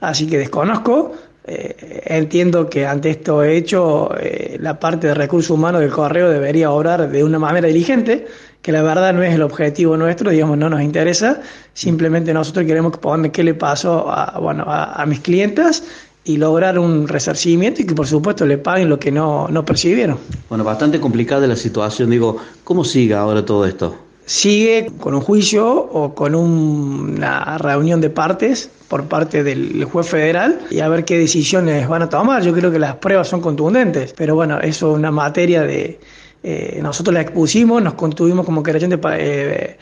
así 0.00 0.26
que 0.26 0.38
desconozco. 0.38 1.12
Eh, 1.48 2.02
entiendo 2.06 2.68
que 2.68 2.88
ante 2.88 3.08
esto 3.10 3.44
hecho, 3.44 4.10
eh, 4.18 4.56
la 4.60 4.80
parte 4.80 5.06
de 5.06 5.14
recursos 5.14 5.50
humanos 5.50 5.80
del 5.80 5.90
correo 5.90 6.28
debería 6.28 6.72
obrar 6.72 7.08
de 7.08 7.22
una 7.22 7.38
manera 7.38 7.68
diligente, 7.68 8.26
que 8.62 8.72
la 8.72 8.82
verdad 8.82 9.12
no 9.14 9.22
es 9.22 9.32
el 9.32 9.42
objetivo 9.42 9.96
nuestro, 9.96 10.30
digamos, 10.32 10.58
no 10.58 10.68
nos 10.68 10.82
interesa. 10.82 11.40
Simplemente 11.72 12.34
nosotros 12.34 12.66
queremos 12.66 12.98
poner 12.98 13.30
qué 13.30 13.44
le 13.44 13.54
pasó 13.54 14.10
a, 14.10 14.40
bueno, 14.40 14.64
a, 14.66 15.00
a 15.00 15.06
mis 15.06 15.20
clientas 15.20 15.84
y 16.26 16.36
lograr 16.36 16.78
un 16.78 17.08
resarcimiento 17.08 17.80
y 17.82 17.86
que 17.86 17.94
por 17.94 18.06
supuesto 18.06 18.44
le 18.44 18.58
paguen 18.58 18.88
lo 18.90 18.98
que 18.98 19.10
no, 19.10 19.48
no 19.48 19.64
percibieron. 19.64 20.18
Bueno, 20.48 20.64
bastante 20.64 21.00
complicada 21.00 21.46
la 21.46 21.56
situación. 21.56 22.10
Digo, 22.10 22.36
¿cómo 22.64 22.84
sigue 22.84 23.14
ahora 23.14 23.44
todo 23.44 23.64
esto? 23.64 23.96
sigue 24.28 24.90
con 24.98 25.14
un 25.14 25.20
juicio 25.20 25.64
o 25.72 26.12
con 26.12 26.34
un- 26.34 27.14
una 27.16 27.56
reunión 27.58 28.00
de 28.00 28.10
partes 28.10 28.68
por 28.88 29.04
parte 29.04 29.44
del 29.44 29.84
juez 29.84 30.08
federal 30.08 30.58
y 30.68 30.80
a 30.80 30.88
ver 30.88 31.04
qué 31.04 31.16
decisiones 31.16 31.86
van 31.86 32.02
a 32.02 32.08
tomar. 32.08 32.42
Yo 32.42 32.52
creo 32.52 32.72
que 32.72 32.80
las 32.80 32.96
pruebas 32.96 33.28
son 33.28 33.40
contundentes, 33.40 34.12
pero 34.16 34.34
bueno, 34.34 34.58
eso 34.60 34.90
es 34.90 34.98
una 34.98 35.12
materia 35.12 35.62
de... 35.62 36.00
eh, 36.42 36.80
nosotros 36.82 37.14
la 37.14 37.20
expusimos, 37.20 37.80
nos 37.80 37.94
contuvimos 37.94 38.44
como 38.44 38.64
querellante 38.64 38.98
eh, 39.16 39.76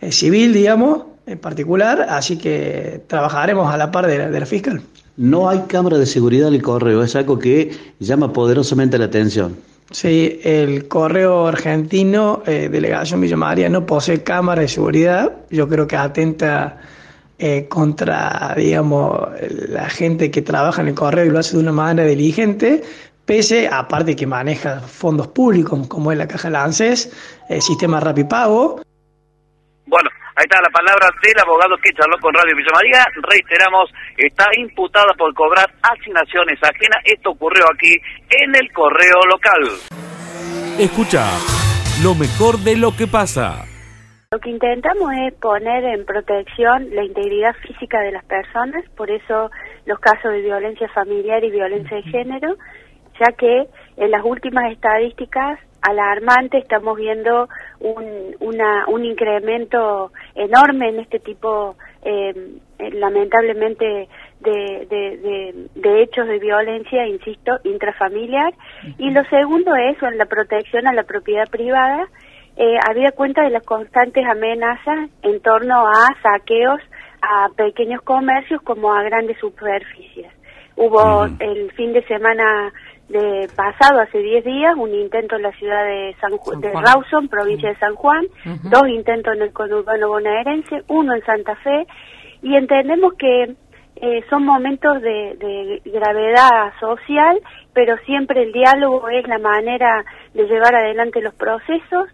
eh, 0.00 0.12
civil, 0.12 0.54
digamos, 0.54 1.02
en 1.26 1.38
particular, 1.38 2.06
así 2.08 2.38
que 2.38 3.02
trabajaremos 3.06 3.70
a 3.70 3.76
la 3.76 3.90
par 3.90 4.06
de 4.06 4.16
la, 4.16 4.30
de 4.30 4.40
la 4.40 4.46
fiscal. 4.46 4.80
No 5.16 5.48
hay 5.48 5.60
cámara 5.68 5.98
de 5.98 6.06
seguridad 6.06 6.48
en 6.48 6.54
el 6.54 6.62
correo, 6.62 7.02
es 7.02 7.16
algo 7.16 7.38
que 7.38 7.72
llama 7.98 8.32
poderosamente 8.32 8.98
la 8.98 9.06
atención. 9.06 9.56
Sí, 9.90 10.40
el 10.44 10.86
correo 10.86 11.48
argentino, 11.48 12.42
eh, 12.46 12.68
delegación 12.70 13.20
Villa 13.20 13.36
María, 13.36 13.68
no 13.68 13.86
posee 13.86 14.22
cámara 14.22 14.62
de 14.62 14.68
seguridad. 14.68 15.32
Yo 15.50 15.68
creo 15.68 15.88
que 15.88 15.96
atenta 15.96 16.78
eh, 17.40 17.66
contra, 17.68 18.54
digamos, 18.56 19.18
la 19.68 19.90
gente 19.90 20.30
que 20.30 20.42
trabaja 20.42 20.82
en 20.82 20.88
el 20.88 20.94
correo 20.94 21.24
y 21.24 21.30
lo 21.30 21.40
hace 21.40 21.56
de 21.56 21.62
una 21.62 21.72
manera 21.72 22.08
diligente, 22.08 22.82
pese, 23.24 23.66
aparte 23.66 24.14
que 24.14 24.26
maneja 24.26 24.80
fondos 24.80 25.26
públicos, 25.28 25.88
como 25.88 26.12
es 26.12 26.18
la 26.18 26.28
caja 26.28 26.48
de 26.48 26.52
la 26.52 26.64
ANSES, 26.64 27.10
el 27.48 27.60
sistema 27.60 27.98
Rapipago. 27.98 28.80
Está 30.50 30.62
la 30.62 30.70
palabra 30.70 31.06
del 31.22 31.38
abogado 31.38 31.76
que 31.76 31.92
charló 31.92 32.18
con 32.18 32.34
Radio 32.34 32.56
Villa 32.56 32.72
María. 32.74 33.06
Reiteramos, 33.22 33.88
está 34.16 34.46
imputada 34.58 35.14
por 35.16 35.32
cobrar 35.32 35.70
asignaciones 35.80 36.58
ajenas. 36.60 36.98
Esto 37.04 37.30
ocurrió 37.30 37.62
aquí 37.72 37.94
en 38.30 38.56
el 38.56 38.72
correo 38.72 39.22
local. 39.30 39.62
Escucha 40.76 41.22
lo 42.02 42.16
mejor 42.16 42.58
de 42.58 42.74
lo 42.74 42.96
que 42.96 43.06
pasa. 43.06 43.62
Lo 44.32 44.40
que 44.40 44.50
intentamos 44.50 45.12
es 45.22 45.34
poner 45.34 45.84
en 45.84 46.04
protección 46.04 46.96
la 46.96 47.04
integridad 47.04 47.54
física 47.62 48.00
de 48.00 48.10
las 48.10 48.24
personas, 48.24 48.82
por 48.96 49.08
eso 49.08 49.52
los 49.86 50.00
casos 50.00 50.32
de 50.32 50.40
violencia 50.40 50.88
familiar 50.88 51.44
y 51.44 51.52
violencia 51.52 51.96
de 51.96 52.02
género, 52.10 52.56
ya 53.20 53.30
que 53.38 53.68
en 53.98 54.10
las 54.10 54.24
últimas 54.24 54.72
estadísticas 54.72 55.60
alarmantes 55.82 56.62
estamos 56.62 56.96
viendo 56.96 57.48
un, 57.80 58.36
una, 58.40 58.86
un 58.88 59.04
incremento 59.04 60.12
enorme 60.34 60.88
en 60.88 61.00
este 61.00 61.18
tipo, 61.18 61.76
eh, 62.02 62.34
eh, 62.78 62.90
lamentablemente, 62.92 64.08
de, 64.40 64.86
de, 64.88 65.16
de, 65.18 65.68
de 65.74 66.02
hechos 66.02 66.26
de 66.26 66.38
violencia, 66.38 67.06
insisto, 67.06 67.58
intrafamiliar. 67.64 68.54
Y 68.98 69.10
lo 69.10 69.22
segundo 69.24 69.74
es 69.74 70.02
en 70.02 70.18
la 70.18 70.26
protección 70.26 70.86
a 70.86 70.92
la 70.92 71.04
propiedad 71.04 71.48
privada, 71.50 72.06
eh, 72.56 72.78
había 72.88 73.12
cuenta 73.12 73.42
de 73.42 73.50
las 73.50 73.64
constantes 73.64 74.26
amenazas 74.26 75.08
en 75.22 75.40
torno 75.40 75.86
a 75.86 76.08
saqueos 76.22 76.80
a 77.22 77.48
pequeños 77.56 78.02
comercios 78.02 78.60
como 78.62 78.92
a 78.92 79.02
grandes 79.02 79.38
superficies. 79.38 80.26
Hubo 80.76 81.26
el 81.38 81.70
fin 81.72 81.92
de 81.92 82.02
semana 82.04 82.72
de 83.10 83.48
pasado, 83.56 84.00
hace 84.00 84.18
10 84.18 84.44
días, 84.44 84.74
un 84.76 84.94
intento 84.94 85.36
en 85.36 85.42
la 85.42 85.52
ciudad 85.52 85.84
de, 85.84 86.16
San 86.20 86.30
Ju- 86.32 86.52
San 86.52 86.60
de. 86.60 86.72
Rawson, 86.72 87.28
provincia 87.28 87.68
de 87.68 87.76
San 87.76 87.94
Juan, 87.96 88.24
dos 88.70 88.88
intentos 88.88 89.34
en 89.34 89.42
el 89.42 89.52
conurbano 89.52 90.08
bonaerense, 90.08 90.82
uno 90.88 91.14
en 91.14 91.24
Santa 91.24 91.56
Fe, 91.56 91.86
y 92.42 92.54
entendemos 92.56 93.14
que 93.14 93.54
eh, 94.02 94.24
son 94.30 94.44
momentos 94.46 95.02
de, 95.02 95.36
de 95.38 95.82
gravedad 95.90 96.72
social, 96.80 97.38
pero 97.74 97.96
siempre 98.06 98.44
el 98.44 98.52
diálogo 98.52 99.08
es 99.10 99.26
la 99.28 99.38
manera 99.38 100.04
de 100.32 100.44
llevar 100.46 100.74
adelante 100.74 101.20
los 101.20 101.34
procesos. 101.34 102.08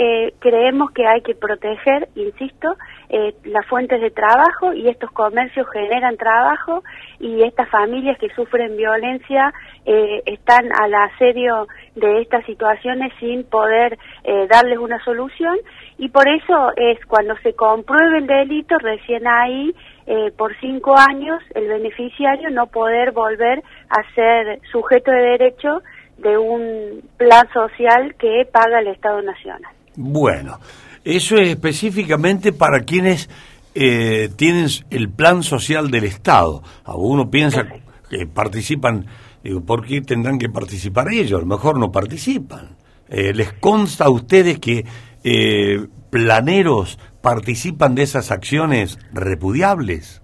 Eh, 0.00 0.32
creemos 0.38 0.92
que 0.92 1.04
hay 1.08 1.22
que 1.22 1.34
proteger, 1.34 2.08
insisto, 2.14 2.76
eh, 3.08 3.34
las 3.44 3.66
fuentes 3.66 4.00
de 4.00 4.12
trabajo 4.12 4.72
y 4.72 4.88
estos 4.88 5.10
comercios 5.10 5.66
generan 5.72 6.16
trabajo 6.16 6.84
y 7.18 7.42
estas 7.42 7.68
familias 7.68 8.16
que 8.18 8.28
sufren 8.30 8.76
violencia 8.76 9.52
eh, 9.86 10.22
están 10.26 10.70
al 10.72 10.94
asedio 10.94 11.66
de 11.96 12.20
estas 12.20 12.44
situaciones 12.46 13.12
sin 13.18 13.42
poder 13.42 13.98
eh, 14.22 14.46
darles 14.48 14.78
una 14.78 15.02
solución 15.02 15.56
y 15.96 16.10
por 16.10 16.28
eso 16.28 16.70
es 16.76 17.04
cuando 17.06 17.34
se 17.38 17.54
compruebe 17.54 18.18
el 18.18 18.26
delito 18.28 18.78
recién 18.78 19.26
ahí 19.26 19.74
eh, 20.06 20.30
por 20.36 20.54
cinco 20.60 20.94
años 20.96 21.42
el 21.56 21.66
beneficiario 21.66 22.50
no 22.50 22.66
poder 22.66 23.10
volver 23.10 23.64
a 23.88 24.14
ser 24.14 24.60
sujeto 24.70 25.10
de 25.10 25.38
derecho 25.38 25.82
de 26.18 26.38
un 26.38 27.02
plan 27.16 27.48
social 27.52 28.14
que 28.16 28.46
paga 28.52 28.80
el 28.80 28.88
Estado 28.88 29.22
Nacional. 29.22 29.77
Bueno, 30.00 30.60
eso 31.04 31.38
es 31.38 31.48
específicamente 31.48 32.52
para 32.52 32.84
quienes 32.84 33.28
eh, 33.74 34.28
tienen 34.36 34.68
el 34.90 35.10
plan 35.10 35.42
social 35.42 35.90
del 35.90 36.04
Estado. 36.04 36.62
Uno 36.86 37.28
piensa 37.28 37.66
que 38.08 38.24
participan, 38.28 39.06
digo, 39.42 39.60
¿por 39.60 39.84
qué 39.84 40.00
tendrán 40.00 40.38
que 40.38 40.48
participar 40.48 41.08
ellos? 41.12 41.40
A 41.40 41.42
lo 41.42 41.48
mejor 41.48 41.80
no 41.80 41.90
participan. 41.90 42.76
Eh, 43.08 43.34
¿Les 43.34 43.52
consta 43.54 44.04
a 44.04 44.10
ustedes 44.10 44.60
que 44.60 44.84
eh, 45.24 45.84
planeros 46.10 46.96
participan 47.20 47.96
de 47.96 48.04
esas 48.04 48.30
acciones 48.30 49.00
repudiables? 49.12 50.22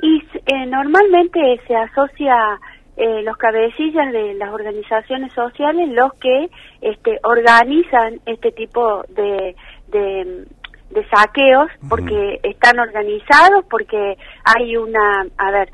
Y 0.00 0.22
normalmente 0.68 1.40
se 1.66 1.74
asocia 1.74 2.36
eh, 2.96 3.22
los 3.22 3.36
cabecillas 3.36 4.10
de 4.12 4.34
las 4.34 4.50
organizaciones 4.50 5.32
sociales 5.34 5.88
los 5.90 6.14
que 6.14 6.48
este, 6.80 7.18
organizan 7.24 8.20
este 8.24 8.52
tipo 8.52 9.02
de, 9.08 9.54
de, 9.88 10.46
saqueos 11.14 11.68
porque 11.90 12.40
están 12.42 12.78
organizados, 12.78 13.66
porque 13.68 14.16
hay 14.44 14.78
una, 14.78 15.26
a 15.36 15.50
ver, 15.50 15.68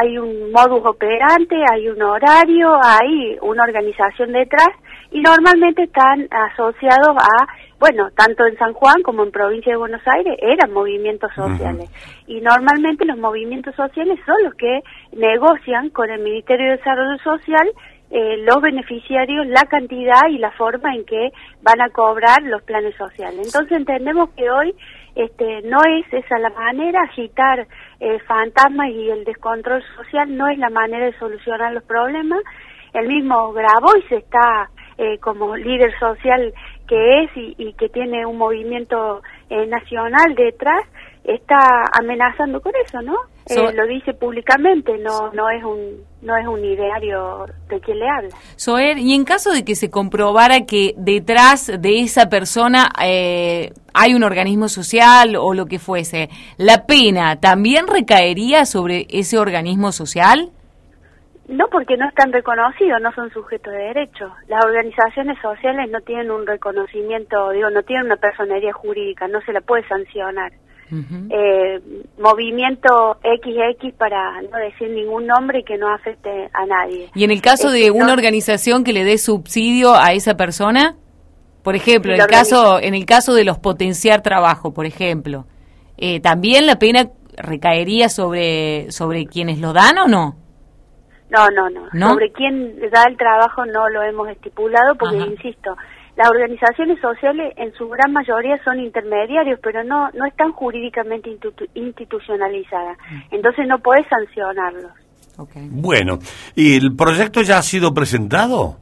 hay 0.00 0.16
un 0.16 0.50
modus 0.50 0.80
operante, 0.86 1.56
hay 1.70 1.88
un 1.88 2.00
horario, 2.00 2.78
hay 2.82 3.36
una 3.42 3.64
organización 3.64 4.32
detrás 4.32 4.70
y 5.16 5.20
normalmente 5.22 5.84
están 5.84 6.28
asociados 6.30 7.16
a 7.16 7.46
bueno, 7.78 8.10
tanto 8.14 8.46
en 8.46 8.56
San 8.58 8.74
Juan 8.74 9.02
como 9.02 9.22
en 9.22 9.30
provincia 9.30 9.72
de 9.72 9.78
Buenos 9.78 10.02
Aires 10.06 10.36
eran 10.42 10.72
movimientos 10.72 11.30
sociales. 11.34 11.90
Y 12.26 12.40
normalmente 12.40 13.04
los 13.06 13.18
movimientos 13.18 13.74
sociales 13.74 14.18
son 14.26 14.36
los 14.44 14.54
que 14.54 14.80
negocian 15.12 15.88
con 15.90 16.10
el 16.10 16.20
Ministerio 16.20 16.66
de 16.66 16.76
Desarrollo 16.76 17.18
Social 17.22 17.70
eh, 18.10 18.36
los 18.44 18.60
beneficiarios, 18.60 19.46
la 19.46 19.64
cantidad 19.64 20.28
y 20.30 20.38
la 20.38 20.50
forma 20.52 20.94
en 20.94 21.04
que 21.06 21.30
van 21.62 21.80
a 21.80 21.88
cobrar 21.88 22.42
los 22.42 22.62
planes 22.62 22.94
sociales. 22.96 23.40
Entonces 23.46 23.76
entendemos 23.76 24.30
que 24.36 24.50
hoy 24.50 24.74
este, 25.14 25.62
no 25.62 25.78
es 25.98 26.12
esa 26.12 26.38
la 26.38 26.50
manera, 26.50 27.02
agitar 27.02 27.66
eh, 28.00 28.18
fantasmas 28.26 28.90
y 28.90 29.10
el 29.10 29.24
descontrol 29.24 29.82
social 29.96 30.36
no 30.36 30.48
es 30.48 30.58
la 30.58 30.68
manera 30.68 31.06
de 31.06 31.18
solucionar 31.18 31.72
los 31.72 31.84
problemas. 31.84 32.40
El 32.92 33.08
mismo 33.08 33.52
Grabois 33.52 34.10
está 34.10 34.70
eh, 34.98 35.18
como 35.18 35.56
líder 35.56 35.92
social 35.98 36.52
que 36.86 37.24
es 37.24 37.30
y, 37.34 37.72
que 37.74 37.88
tiene 37.88 38.24
un 38.24 38.38
movimiento 38.38 39.22
eh, 39.50 39.66
nacional 39.66 40.34
detrás, 40.36 40.82
está 41.24 41.58
amenazando 41.92 42.60
con 42.60 42.72
eso, 42.84 43.02
¿no? 43.02 43.14
Eh, 43.48 43.72
lo 43.74 43.86
dice 43.86 44.12
públicamente, 44.14 44.98
no 44.98 45.32
no 45.32 45.50
es 45.50 45.62
un 45.62 46.04
no 46.22 46.36
es 46.36 46.46
un 46.46 46.64
ideario 46.64 47.46
de 47.68 47.80
quien 47.80 47.98
le 47.98 48.08
habla. 48.08 48.36
Soer, 48.56 48.98
y 48.98 49.14
en 49.14 49.24
caso 49.24 49.52
de 49.52 49.64
que 49.64 49.76
se 49.76 49.90
comprobara 49.90 50.66
que 50.66 50.94
detrás 50.96 51.70
de 51.80 52.00
esa 52.00 52.28
persona 52.28 52.88
eh, 53.02 53.72
hay 53.94 54.14
un 54.14 54.24
organismo 54.24 54.68
social 54.68 55.36
o 55.36 55.54
lo 55.54 55.66
que 55.66 55.78
fuese, 55.78 56.28
¿la 56.56 56.86
pena 56.86 57.40
también 57.40 57.86
recaería 57.86 58.64
sobre 58.64 59.06
ese 59.10 59.38
organismo 59.38 59.92
social? 59.92 60.50
No, 61.48 61.68
porque 61.68 61.96
no 61.96 62.08
están 62.08 62.32
reconocidos, 62.32 63.00
no 63.00 63.12
son 63.12 63.30
sujetos 63.30 63.72
de 63.72 63.78
derecho. 63.78 64.32
Las 64.48 64.64
organizaciones 64.64 65.38
sociales 65.40 65.88
no 65.90 66.00
tienen 66.00 66.30
un 66.30 66.46
reconocimiento, 66.46 67.50
digo, 67.50 67.70
no 67.70 67.82
tienen 67.84 68.06
una 68.06 68.16
personería 68.16 68.72
jurídica, 68.72 69.28
no 69.28 69.40
se 69.42 69.52
la 69.52 69.60
puede 69.60 69.86
sancionar. 69.86 70.52
eh, 71.30 71.80
movimiento 72.18 73.18
XX 73.20 73.92
para 73.94 74.40
no 74.42 74.56
decir 74.56 74.88
ningún 74.90 75.26
nombre 75.26 75.60
y 75.60 75.64
que 75.64 75.76
no 75.76 75.92
afecte 75.92 76.48
a 76.52 76.64
nadie. 76.66 77.10
¿Y 77.14 77.24
en 77.24 77.32
el 77.32 77.42
caso 77.42 77.70
de 77.70 77.90
una 77.90 78.12
organización 78.12 78.84
que 78.84 78.92
le 78.92 79.04
dé 79.04 79.18
subsidio 79.18 79.94
a 79.94 80.12
esa 80.12 80.36
persona? 80.36 80.96
Por 81.64 81.74
ejemplo, 81.74 82.14
en 82.14 82.20
el 82.20 82.26
caso 82.28 82.78
en 82.80 82.94
el 82.94 83.04
caso 83.04 83.34
de 83.34 83.44
los 83.44 83.58
potenciar 83.58 84.22
trabajo, 84.22 84.72
por 84.72 84.86
ejemplo, 84.86 85.46
eh, 85.98 86.20
¿también 86.20 86.66
la 86.66 86.78
pena 86.78 87.10
recaería 87.36 88.08
sobre 88.08 88.92
sobre 88.92 89.26
quienes 89.26 89.58
lo 89.58 89.72
dan 89.72 89.98
o 89.98 90.06
no? 90.06 90.45
No, 91.30 91.48
no, 91.50 91.68
no, 91.92 92.08
Sobre 92.08 92.30
quién 92.30 92.78
da 92.90 93.04
el 93.08 93.16
trabajo 93.16 93.66
no 93.66 93.88
lo 93.88 94.02
hemos 94.02 94.28
estipulado 94.28 94.94
porque, 94.94 95.18
insisto, 95.18 95.76
las 96.16 96.30
organizaciones 96.30 97.00
sociales 97.00 97.52
en 97.56 97.72
su 97.74 97.88
gran 97.88 98.12
mayoría 98.12 98.62
son 98.64 98.78
intermediarios, 98.80 99.58
pero 99.62 99.82
no, 99.84 100.08
no 100.12 100.24
están 100.24 100.52
jurídicamente 100.52 101.36
institucionalizadas. 101.74 102.96
Mm. 103.10 103.34
Entonces 103.34 103.66
no 103.66 103.78
puedes 103.80 104.06
sancionarlos. 104.08 104.92
Bueno, 105.70 106.18
¿y 106.54 106.76
el 106.76 106.96
proyecto 106.96 107.42
ya 107.42 107.58
ha 107.58 107.62
sido 107.62 107.92
presentado? 107.92 108.78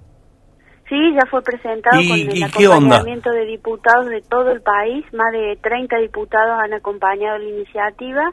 Sí, 0.88 0.96
ya 1.14 1.26
fue 1.28 1.42
presentado 1.42 1.96
con 1.96 2.18
el 2.18 2.42
acompañamiento 2.42 3.30
de 3.30 3.46
diputados 3.46 4.06
de 4.06 4.20
todo 4.22 4.52
el 4.52 4.60
país. 4.60 5.04
Más 5.12 5.32
de 5.32 5.58
30 5.60 5.96
diputados 5.96 6.60
han 6.62 6.74
acompañado 6.74 7.38
la 7.38 7.48
iniciativa 7.48 8.32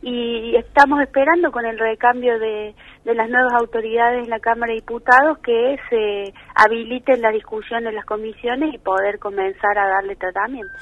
y 0.00 0.56
estamos 0.56 1.00
esperando 1.02 1.52
con 1.52 1.64
el 1.64 1.78
recambio 1.78 2.38
de, 2.40 2.74
de 3.04 3.14
las 3.14 3.28
nuevas 3.28 3.52
autoridades 3.54 4.24
en 4.24 4.30
la 4.30 4.38
Cámara 4.38 4.72
de 4.72 4.80
Diputados 4.80 5.38
que 5.38 5.76
se 5.90 6.32
habiliten 6.54 7.20
la 7.20 7.30
discusión 7.30 7.86
en 7.86 7.94
las 7.94 8.04
comisiones 8.04 8.74
y 8.74 8.78
poder 8.78 9.18
comenzar 9.18 9.76
a 9.76 9.88
darle 9.88 10.16
tratamiento. 10.16 10.72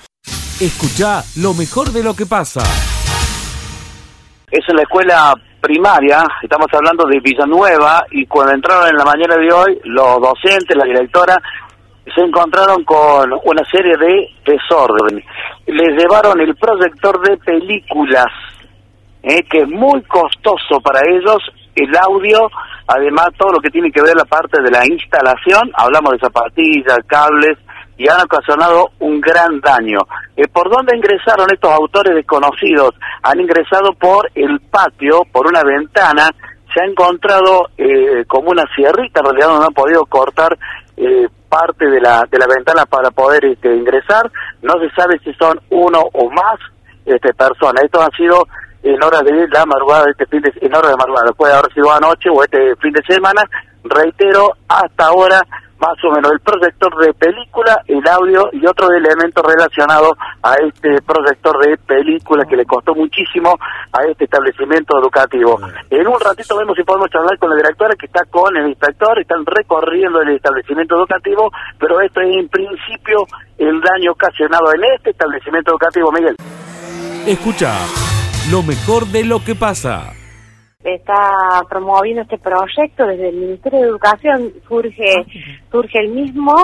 Escucha 0.61 1.23
lo 1.41 1.55
mejor 1.55 1.89
de 1.89 2.05
lo 2.05 2.15
que 2.15 2.27
pasa. 2.27 2.61
Es 4.51 4.69
en 4.69 4.77
la 4.77 4.83
escuela 4.83 5.33
primaria, 5.61 6.25
estamos 6.43 6.67
hablando 6.73 7.05
de 7.07 7.21
Villanueva, 7.21 8.05
y 8.11 8.27
cuando 8.27 8.55
entraron 8.55 8.89
en 8.89 8.97
la 8.97 9.05
mañana 9.05 9.37
de 9.37 9.53
hoy, 9.53 9.81
los 9.85 10.21
docentes, 10.21 10.77
la 10.77 10.85
directora, 10.85 11.37
se 12.15 12.23
encontraron 12.23 12.85
con 12.85 13.33
una 13.45 13.65
serie 13.71 13.97
de 13.97 14.29
desórdenes. 14.45 15.25
Les 15.67 15.97
llevaron 15.97 16.41
el 16.41 16.55
proyector 16.57 17.21
de 17.27 17.37
películas, 17.39 18.27
eh, 19.23 19.43
que 19.45 19.59
es 19.59 19.69
muy 19.69 20.03
costoso 20.03 20.81
para 20.83 21.01
ellos, 21.09 21.39
el 21.75 21.97
audio, 21.97 22.49
además 22.87 23.29
todo 23.39 23.53
lo 23.53 23.61
que 23.61 23.71
tiene 23.71 23.91
que 23.91 24.03
ver 24.03 24.15
la 24.17 24.25
parte 24.25 24.63
de 24.63 24.71
la 24.71 24.85
instalación, 24.87 25.71
hablamos 25.75 26.13
de 26.13 26.19
zapatillas, 26.19 26.99
cables, 27.07 27.59
y 27.97 28.09
han 28.09 28.23
ocasionado 28.23 28.93
un 29.01 29.21
gran 29.21 29.61
daño. 29.61 29.99
Eh, 30.35 30.49
¿Por 30.49 30.71
dónde 30.71 30.97
ingresaron 30.97 31.47
estos 31.53 31.71
autores 31.71 32.15
desconocidos? 32.15 32.95
Han 33.23 33.41
ingresado 33.41 33.93
por 33.93 34.31
el 34.35 34.59
patio, 34.61 35.23
por 35.31 35.47
una 35.47 35.63
ventana, 35.63 36.31
se 36.73 36.81
ha 36.81 36.87
encontrado 36.87 37.69
eh, 37.77 38.25
como 38.27 38.51
una 38.51 38.65
sierrita, 38.75 39.21
en 39.21 39.27
realidad 39.27 39.49
no 39.49 39.65
han 39.67 39.75
podido 39.75 40.07
cortar 40.07 40.57
eh, 40.97 41.29
parte 41.49 41.87
de 41.87 42.01
la, 42.01 42.25
de 42.31 42.39
la 42.39 42.47
ventana 42.47 42.87
para 42.87 43.11
poder 43.11 43.45
este, 43.45 43.75
ingresar, 43.75 44.31
no 44.63 44.75
se 44.81 44.89
sabe 44.91 45.19
si 45.25 45.35
son 45.35 45.61
uno 45.69 46.01
o 46.13 46.31
más 46.31 46.59
este, 47.05 47.35
personas. 47.35 47.85
Estos 47.85 48.03
han 48.03 48.13
sido 48.13 48.47
en 48.83 49.03
horas 49.03 49.23
de 49.23 49.49
la 49.49 49.67
madrugada 49.67 50.05
de 50.05 50.11
este 50.13 50.27
fin 50.27 50.41
de 50.41 50.53
en 50.61 50.75
horas 50.75 50.91
de 50.91 50.97
madrugada 50.97 51.33
puede 51.33 51.53
haber 51.53 51.73
sido 51.73 51.93
anoche 51.93 52.31
o 52.31 52.43
este 52.43 52.75
fin 52.77 52.93
de 52.93 53.03
semana 53.03 53.43
reitero 53.85 54.53
hasta 54.69 55.07
ahora 55.07 55.41
más 55.79 55.97
o 56.05 56.11
menos 56.13 56.31
el 56.33 56.41
proyector 56.41 56.95
de 56.99 57.13
película 57.15 57.83
el 57.87 58.07
audio 58.07 58.51
y 58.53 58.67
otros 58.67 58.91
elementos 58.91 59.45
relacionados 59.45 60.13
a 60.43 60.55
este 60.55 61.01
proyector 61.03 61.59
de 61.65 61.77
película 61.79 62.45
que 62.45 62.57
le 62.57 62.67
costó 62.67 62.95
muchísimo 62.95 63.57
a 63.93 64.05
este 64.05 64.25
establecimiento 64.25 64.99
educativo. 64.99 65.59
En 65.89 66.07
un 66.07 66.21
ratito 66.21 66.57
vemos 66.57 66.77
si 66.77 66.85
podemos 66.85 67.09
charlar 67.11 67.39
con 67.39 67.51
la 67.51 67.57
directora 67.57 67.95
que 67.99 68.07
está 68.07 68.25
con 68.27 68.55
el 68.57 68.69
inspector 68.69 69.19
están 69.19 69.45
recorriendo 69.47 70.21
el 70.21 70.37
establecimiento 70.37 70.97
educativo 70.97 71.51
pero 71.79 72.01
esto 72.01 72.21
es 72.21 72.37
en 72.37 72.49
principio 72.49 73.25
el 73.59 73.81
daño 73.81 74.13
ocasionado 74.13 74.73
en 74.75 74.85
este 74.97 75.11
establecimiento 75.11 75.73
educativo 75.73 76.13
Miguel. 76.13 76.37
Escucha 77.27 78.10
lo 78.49 78.63
mejor 78.63 79.07
de 79.07 79.25
lo 79.25 79.45
que 79.45 79.55
pasa. 79.55 80.13
Está 80.83 81.63
promoviendo 81.69 82.23
este 82.23 82.39
proyecto 82.39 83.07
desde 83.07 83.29
el 83.29 83.37
Ministerio 83.37 83.81
de 83.81 83.89
Educación, 83.89 84.53
surge, 84.67 85.27
surge 85.71 85.99
el 85.99 86.09
mismo. 86.09 86.55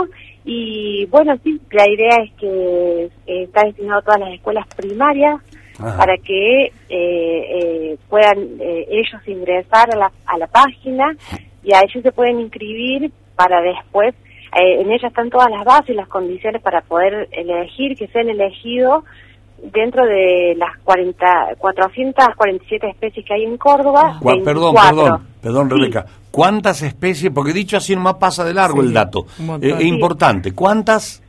Y 0.45 1.07
bueno, 1.07 1.37
sí, 1.45 1.61
la 1.71 1.89
idea 1.89 2.17
es 2.25 2.33
que 2.39 3.05
eh, 3.27 3.43
está 3.43 3.67
destinado 3.67 3.99
a 3.99 4.03
todas 4.03 4.21
las 4.21 4.33
escuelas 4.33 4.67
primarias 4.75 5.41
para 5.79 6.17
que 6.17 6.65
eh, 6.65 6.73
eh, 6.89 7.99
puedan 8.09 8.39
ellos 8.59 9.21
ingresar 9.27 9.93
a 9.93 9.97
la, 9.97 10.13
a 10.25 10.39
la 10.39 10.47
página 10.47 11.15
y 11.63 11.75
a 11.75 11.81
ellos 11.81 12.03
se 12.03 12.13
pueden 12.13 12.41
inscribir 12.41 13.13
para 13.37 13.61
después, 13.61 14.15
en 14.59 14.91
ella 14.91 15.09
están 15.09 15.29
todas 15.29 15.51
las 15.51 15.65
bases, 15.65 15.95
las 15.95 16.09
condiciones 16.09 16.63
para 16.63 16.81
poder 16.81 17.29
elegir, 17.33 17.95
que 17.95 18.07
sean 18.07 18.31
elegidos 18.31 19.05
dentro 19.63 20.05
de 20.07 20.55
las 20.57 20.77
40, 20.85 21.27
447 21.59 22.89
especies 22.91 23.25
que 23.27 23.35
hay 23.35 23.45
en 23.45 23.57
Córdoba. 23.57 24.19
Cua- 24.21 24.43
perdón, 24.45 24.75
24. 24.75 24.97
perdón, 25.03 25.27
perdón, 25.43 25.71
Rebeca. 25.71 26.07
¿Cuántas 26.31 26.83
especies? 26.83 27.33
Porque 27.33 27.53
dicho 27.53 27.77
así 27.79 27.95
nomás 27.97 28.15
pasa 28.17 28.45
de 28.45 28.53
largo 28.55 28.83
Sí, 28.83 28.89
el 28.89 28.93
dato. 28.93 29.27
Eh, 29.61 29.71
es 29.71 29.79
Sí. 29.79 29.89
importante. 29.89 30.53
¿Cuántas? 30.53 31.23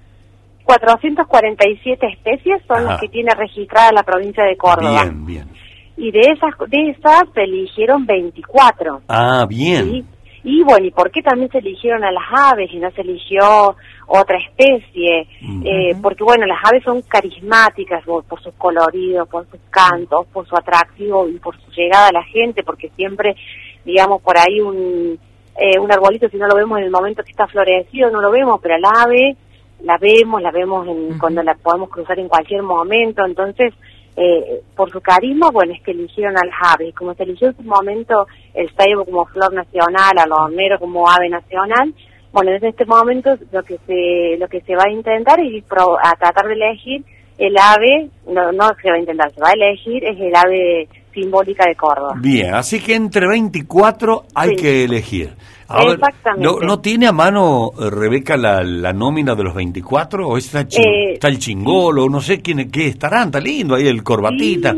447 0.65 2.07
especies 2.07 2.61
son 2.67 2.77
Ajá. 2.79 2.85
las 2.91 2.99
que 3.01 3.07
tiene 3.07 3.33
registrada 3.33 3.91
la 3.93 4.03
provincia 4.03 4.43
de 4.43 4.57
Córdoba. 4.57 5.03
Bien, 5.03 5.25
bien. 5.25 5.47
Y 5.95 6.11
de 6.11 6.19
esas, 6.19 6.51
de 6.69 6.89
esas 6.91 7.23
se 7.33 7.41
eligieron 7.43 8.05
24. 8.05 9.01
Ah, 9.07 9.45
bien. 9.47 10.05
Y 10.49 10.63
bueno, 10.63 10.86
¿y 10.86 10.91
por 10.91 11.12
qué 11.12 11.21
también 11.21 11.51
se 11.51 11.57
eligieron 11.57 12.05
a 12.05 12.12
las 12.12 12.23
aves 12.31 12.69
y 12.71 12.77
no 12.77 12.89
se 12.91 13.01
eligió 13.01 13.75
otra 14.05 14.38
especie? 14.38 15.27
Eh, 15.65 15.93
porque 16.01 16.23
bueno, 16.23 16.45
las 16.45 16.60
aves 16.63 16.86
son 16.86 17.01
carismáticas 17.01 18.01
por, 18.05 18.23
por 18.23 18.41
sus 18.41 18.53
coloridos, 18.53 19.27
por 19.27 19.45
sus 19.51 19.60
cantos, 19.69 20.25
por 20.27 20.47
su 20.47 20.55
atractivo 20.55 21.27
y 21.27 21.38
por 21.38 21.60
su 21.60 21.69
llegada 21.71 22.07
a 22.07 22.13
la 22.13 22.23
gente, 22.23 22.63
porque 22.63 22.89
siempre, 22.95 23.36
digamos, 23.83 24.21
por 24.21 24.38
ahí 24.38 24.62
un, 24.62 25.19
eh, 25.57 25.77
un 25.79 25.91
arbolito, 25.91 26.29
si 26.29 26.38
no 26.38 26.47
lo 26.47 26.55
vemos 26.55 26.77
en 26.77 26.86
el 26.86 26.91
momento 26.91 27.25
que 27.25 27.31
está 27.31 27.45
florecido, 27.47 28.10
no 28.10 28.21
lo 28.21 28.31
vemos, 28.31 28.62
pero 28.63 28.75
al 28.75 28.86
ave 28.86 29.36
la 29.81 29.97
vemos, 29.97 30.41
la 30.41 30.51
vemos 30.51 30.88
en, 30.88 31.19
cuando 31.19 31.43
la 31.43 31.55
podemos 31.55 31.89
cruzar 31.89 32.19
en 32.19 32.29
cualquier 32.29 32.63
momento, 32.63 33.25
entonces 33.25 33.73
eh, 34.17 34.62
por 34.75 34.89
su 34.91 34.99
carisma, 34.99 35.49
bueno, 35.51 35.73
es 35.73 35.82
que 35.84 35.91
eligieron 35.91 36.36
a 36.38 36.45
las 36.45 36.73
aves. 36.73 36.93
Como 36.95 37.13
se 37.13 37.23
eligió 37.23 37.49
en 37.49 37.56
su 37.58 37.63
momento 37.63 38.25
el 38.53 38.69
ceibo 38.75 39.06
como 39.06 39.25
flor 39.27 39.53
nacional, 39.53 40.17
al 40.17 40.32
hornero 40.32 40.80
como 40.80 41.08
ave 41.10 41.30
nacional, 41.30 41.93
bueno, 42.34 42.51
en 42.51 42.65
este 42.65 42.86
momento 42.86 43.30
lo 43.51 43.63
que 43.63 43.77
se 43.88 44.38
lo 44.39 44.47
que 44.47 44.62
se 44.62 44.75
va 44.75 44.84
a 44.88 44.91
intentar 44.91 45.39
es 45.39 45.63
pro- 45.63 45.97
a 46.03 46.13
tratar 46.15 46.47
de 46.47 46.53
elegir 46.56 47.03
el 47.38 47.56
ave, 47.58 48.10
no, 48.27 48.51
no 48.51 48.69
se 48.82 48.89
va 48.89 48.95
a 48.95 48.99
intentar, 48.99 49.32
se 49.34 49.39
va 49.39 49.49
a 49.49 49.53
elegir 49.53 50.03
es 50.03 50.19
el 50.19 50.36
ave 50.36 50.88
simbólica 51.13 51.65
de 51.67 51.75
Córdoba. 51.75 52.13
Bien, 52.19 52.53
así 52.56 52.80
que 52.80 52.95
entre 52.95 53.27
24 53.27 54.23
hay 54.36 54.49
Sí. 54.49 54.56
que 54.56 54.84
elegir. 54.84 55.30
Ahora, 55.69 55.93
Exactamente. 55.93 56.43
¿no, 56.47 56.60
¿No 56.65 56.80
tiene 56.80 57.08
a 57.08 57.12
mano, 57.12 57.71
eh, 57.80 57.89
Rebeca, 57.89 58.38
la, 58.38 58.63
la 58.63 58.93
nómina 58.93 59.36
de 59.36 59.43
los 59.43 59.53
24? 59.53 60.27
¿O 60.27 60.38
está, 60.38 60.67
chi- 60.67 60.82
Eh, 60.82 61.13
está 61.13 61.27
el 61.27 61.39
chingolo? 61.39 62.08
No 62.10 62.21
sé 62.21 62.41
quién, 62.41 62.71
qué 62.71 62.88
estarán, 62.88 63.27
está 63.27 63.39
lindo 63.39 63.75
ahí 63.75 63.88
el 63.88 64.01
corbatita. 64.03 64.73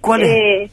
¿Cuál 0.00 0.22
es? 0.22 0.28
Eh, 0.30 0.70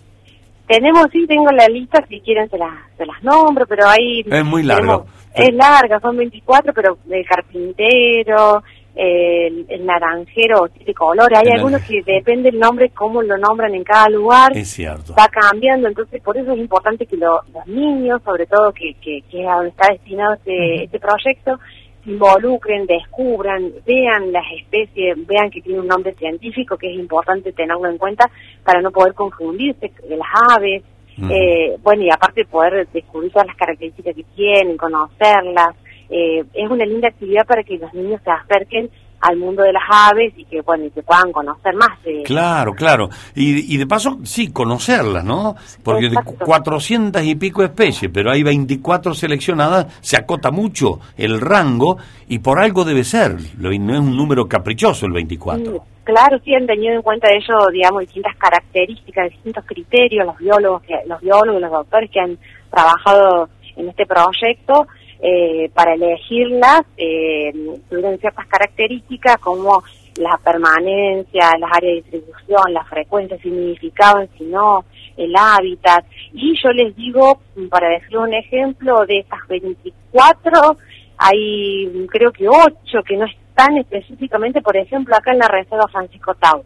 tenemos, 0.68 1.08
sí, 1.14 1.26
tengo 1.28 1.50
la 1.52 1.68
lista, 1.68 2.04
si 2.10 2.20
quieren 2.20 2.50
se 2.50 2.58
las, 2.58 2.72
se 2.98 3.06
las 3.06 3.24
nombro, 3.24 3.66
pero 3.66 3.88
ahí... 3.88 4.22
Es 4.26 4.44
muy 4.46 4.64
largo. 4.64 5.06
tenemos- 5.34 5.50
Es 5.50 5.54
larga, 5.54 6.00
son 6.02 6.18
24, 6.18 6.74
pero 6.74 6.98
el 7.10 7.26
carpintero, 7.26 8.64
el, 8.98 9.66
el 9.70 9.86
naranjero, 9.86 10.68
tiene 10.70 10.94
colores. 10.94 11.38
Hay 11.38 11.48
El 11.48 11.54
algunos 11.54 11.82
que 11.84 12.02
depende 12.04 12.50
el 12.50 12.60
nombre, 12.60 12.90
cómo 12.90 13.22
lo 13.22 13.38
nombran 13.38 13.74
en 13.76 13.84
cada 13.84 14.10
lugar. 14.10 14.58
Es 14.58 14.70
cierto. 14.70 15.14
Va 15.18 15.28
cambiando, 15.28 15.88
entonces 15.88 16.22
por 16.22 16.36
eso 16.38 16.52
es 16.54 16.58
importante 16.60 17.06
que 17.06 17.16
lo- 17.18 17.42
los 17.54 17.68
niños, 17.68 18.22
sobre 18.24 18.46
todo 18.48 18.72
que, 18.74 18.96
que, 18.96 19.22
que 19.30 19.42
es 19.44 19.48
a 19.48 19.56
donde 19.56 19.70
está 19.70 19.88
destinado 19.92 20.34
este, 20.34 20.84
este 20.86 21.00
proyecto, 21.00 21.60
se 22.04 22.12
involucren, 22.12 22.86
descubran, 22.86 23.72
vean 23.86 24.32
las 24.32 24.46
especies, 24.60 25.16
vean 25.28 25.50
que 25.52 25.62
tiene 25.62 25.80
un 25.82 25.88
nombre 25.88 26.14
científico, 26.14 26.78
que 26.78 26.92
es 26.92 26.98
importante 26.98 27.52
tenerlo 27.52 27.88
en 27.90 27.98
cuenta 27.98 28.30
para 28.64 28.82
no 28.82 28.92
poder 28.92 29.14
confundirse 29.14 29.92
de 30.10 30.18
las 30.18 30.28
aves. 30.56 30.84
Eh, 31.32 31.76
bueno, 31.82 32.04
y 32.04 32.12
aparte 32.12 32.46
poder 32.46 32.88
descubrir 32.94 33.32
todas 33.32 33.48
las 33.48 33.56
características 33.58 34.16
que 34.16 34.24
tienen, 34.36 34.78
conocerlas. 34.78 35.76
Eh, 36.10 36.44
es 36.54 36.70
una 36.70 36.86
linda 36.86 37.10
actividad 37.10 37.46
para 37.46 37.64
que 37.64 37.78
los 37.78 37.94
niños 37.94 38.22
se 38.24 38.32
acerquen 38.32 38.90
al 39.20 39.36
mundo 39.36 39.64
de 39.64 39.74
las 39.74 39.82
aves 39.90 40.32
y 40.38 40.46
que, 40.46 40.62
bueno, 40.62 40.86
y 40.86 40.92
que 40.92 41.02
puedan 41.02 41.32
conocer 41.32 41.74
más 41.74 42.02
de 42.04 42.22
Claro, 42.22 42.74
claro. 42.74 43.10
Y, 43.34 43.74
y 43.74 43.78
de 43.78 43.88
paso, 43.88 44.20
sí, 44.24 44.52
conocerlas, 44.54 45.26
¿no? 45.26 45.56
Porque 45.84 46.02
de 46.10 46.16
Exacto. 46.18 46.46
400 46.46 47.24
y 47.24 47.34
pico 47.36 47.64
especies, 47.64 48.12
pero 48.14 48.30
hay 48.32 48.44
24 48.44 49.16
seleccionadas, 49.16 49.88
se 50.02 50.18
acota 50.18 50.52
mucho 50.52 51.00
el 51.18 51.42
rango 51.42 51.98
y 52.28 52.38
por 52.40 52.60
algo 52.60 52.86
debe 52.86 53.04
ser. 53.04 53.38
Lo- 53.58 53.72
No 53.72 53.94
es 53.96 54.00
un 54.02 54.16
número 54.16 54.48
caprichoso 54.48 55.08
el 55.08 55.14
24. 55.14 55.72
Mm, 55.72 55.78
Claro, 56.04 56.40
sí 56.46 56.54
han 56.56 56.66
tenido 56.68 56.94
en 56.94 57.02
cuenta 57.02 57.28
ellos, 57.34 57.58
digamos, 57.74 58.00
distintas 58.02 58.34
características, 58.38 59.30
distintos 59.32 59.66
criterios, 59.66 60.26
los 60.26 60.38
biólogos, 60.38 60.84
que, 60.84 60.94
los 61.06 61.20
biólogos, 61.20 61.60
los 61.60 61.72
doctores 61.72 62.10
que 62.12 62.20
han 62.22 62.38
trabajado 62.72 63.50
en 63.76 63.90
este 63.90 64.06
proyecto 64.06 64.88
eh, 65.20 65.70
para 65.74 65.94
elegirlas, 65.94 66.82
eh, 66.98 67.52
tuvieron 67.90 68.18
ciertas 68.20 68.46
características 68.48 69.38
como 69.38 69.84
la 70.18 70.38
permanencia, 70.44 71.52
las 71.60 71.72
áreas 71.72 71.82
de 71.94 72.02
distribución, 72.02 72.74
la 72.74 72.84
frecuencia, 72.86 73.38
significado, 73.38 74.28
si 74.38 74.46
no, 74.46 74.86
el 75.16 75.36
hábitat. 75.36 76.06
Y 76.34 76.56
yo 76.62 76.70
les 76.70 76.96
digo, 76.96 77.40
para 77.70 77.90
decir 77.90 78.18
un 78.18 78.34
ejemplo, 78.34 79.06
de 79.06 79.20
estas 79.20 79.48
24, 79.48 80.78
hay 81.18 82.08
creo 82.10 82.32
que 82.32 82.48
8 82.48 83.04
que 83.06 83.18
no 83.18 83.26
están 83.26 83.78
específicamente, 83.78 84.62
por 84.62 84.78
ejemplo, 84.78 85.16
acá 85.16 85.32
en 85.32 85.40
la 85.40 85.48
Reserva 85.48 85.88
Francisco 85.88 86.34
Tau. 86.36 86.64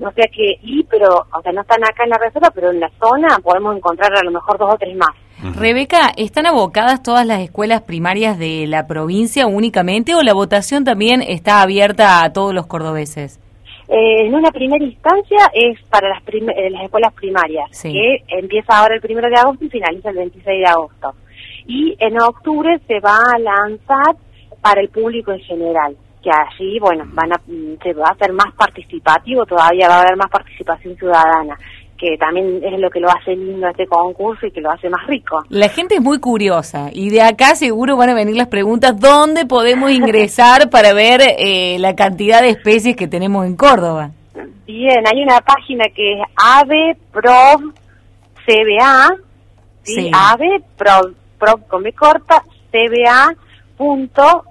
O 0.00 0.10
sea 0.12 0.24
que, 0.34 0.58
y, 0.62 0.82
pero, 0.84 1.26
o 1.30 1.42
sea, 1.42 1.52
no 1.52 1.60
están 1.60 1.84
acá 1.84 2.04
en 2.04 2.10
la 2.10 2.18
reserva, 2.18 2.50
pero 2.54 2.70
en 2.70 2.80
la 2.80 2.90
zona 2.98 3.38
podemos 3.42 3.76
encontrar 3.76 4.16
a 4.16 4.22
lo 4.22 4.30
mejor 4.30 4.56
dos 4.56 4.72
o 4.72 4.78
tres 4.78 4.96
más. 4.96 5.10
Rebeca, 5.42 6.10
¿están 6.16 6.46
abocadas 6.46 7.02
todas 7.02 7.24
las 7.26 7.40
escuelas 7.40 7.82
primarias 7.82 8.38
de 8.38 8.66
la 8.66 8.86
provincia 8.86 9.46
únicamente 9.46 10.14
o 10.14 10.22
la 10.22 10.34
votación 10.34 10.84
también 10.84 11.22
está 11.22 11.62
abierta 11.62 12.22
a 12.24 12.32
todos 12.32 12.52
los 12.54 12.66
cordobeses? 12.66 13.38
Eh, 13.88 14.26
en 14.26 14.34
una 14.34 14.50
primera 14.50 14.84
instancia 14.84 15.38
es 15.54 15.80
para 15.88 16.08
las, 16.10 16.22
prim- 16.22 16.50
eh, 16.50 16.70
las 16.70 16.84
escuelas 16.84 17.12
primarias, 17.14 17.68
Sí. 17.70 17.92
que 17.92 18.36
empieza 18.36 18.78
ahora 18.78 18.96
el 18.96 19.00
primero 19.00 19.28
de 19.28 19.36
agosto 19.36 19.64
y 19.64 19.70
finaliza 19.70 20.10
el 20.10 20.16
26 20.16 20.44
de 20.58 20.66
agosto. 20.66 21.12
Y 21.66 21.96
en 21.98 22.20
octubre 22.20 22.78
se 22.86 23.00
va 23.00 23.16
a 23.16 23.38
lanzar 23.38 24.16
para 24.60 24.80
el 24.80 24.88
público 24.88 25.32
en 25.32 25.40
general, 25.40 25.96
que 26.22 26.30
allí, 26.30 26.78
bueno, 26.80 27.04
van 27.14 27.32
a, 27.32 27.36
mm, 27.46 27.78
se 27.82 27.92
va 27.94 28.08
a 28.08 28.12
hacer 28.12 28.32
más 28.32 28.52
participativo, 28.56 29.46
todavía 29.46 29.88
va 29.88 29.96
a 29.98 30.00
haber 30.02 30.16
más 30.16 30.30
participación 30.30 30.96
ciudadana, 30.96 31.56
que 31.98 32.16
también 32.16 32.60
es 32.62 32.78
lo 32.78 32.88
que 32.90 33.00
lo 33.00 33.08
hace 33.10 33.34
lindo 33.34 33.68
este 33.68 33.86
concurso 33.86 34.46
y 34.46 34.50
que 34.50 34.60
lo 34.60 34.70
hace 34.70 34.88
más 34.88 35.06
rico. 35.06 35.44
La 35.48 35.68
gente 35.68 35.96
es 35.96 36.00
muy 36.00 36.20
curiosa 36.20 36.90
y 36.92 37.10
de 37.10 37.22
acá 37.22 37.54
seguro 37.56 37.96
van 37.96 38.10
a 38.10 38.14
venir 38.14 38.36
las 38.36 38.48
preguntas, 38.48 38.98
¿dónde 38.98 39.46
podemos 39.46 39.90
ingresar 39.90 40.70
para 40.70 40.92
ver 40.92 41.20
eh, 41.38 41.76
la 41.80 41.96
cantidad 41.96 42.40
de 42.40 42.50
especies 42.50 42.96
que 42.96 43.08
tenemos 43.08 43.44
en 43.46 43.56
Córdoba? 43.56 44.12
Bien, 44.66 45.04
hay 45.06 45.22
una 45.22 45.40
página 45.40 45.84
que 45.94 46.12
es 46.12 46.18
AVEPROV 46.36 47.72
CBA, 48.48 49.08
¿sí? 49.82 49.94
Sí. 49.94 50.10
AVE, 50.12 50.62
con 51.68 51.82
B 51.82 51.92
corta, 51.92 52.42
CBA 52.70 53.34
punto 53.76 54.44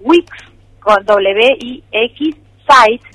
Wix, 0.00 0.30
con 0.78 1.04
W-I-X, 1.04 2.36
site, 2.68 3.06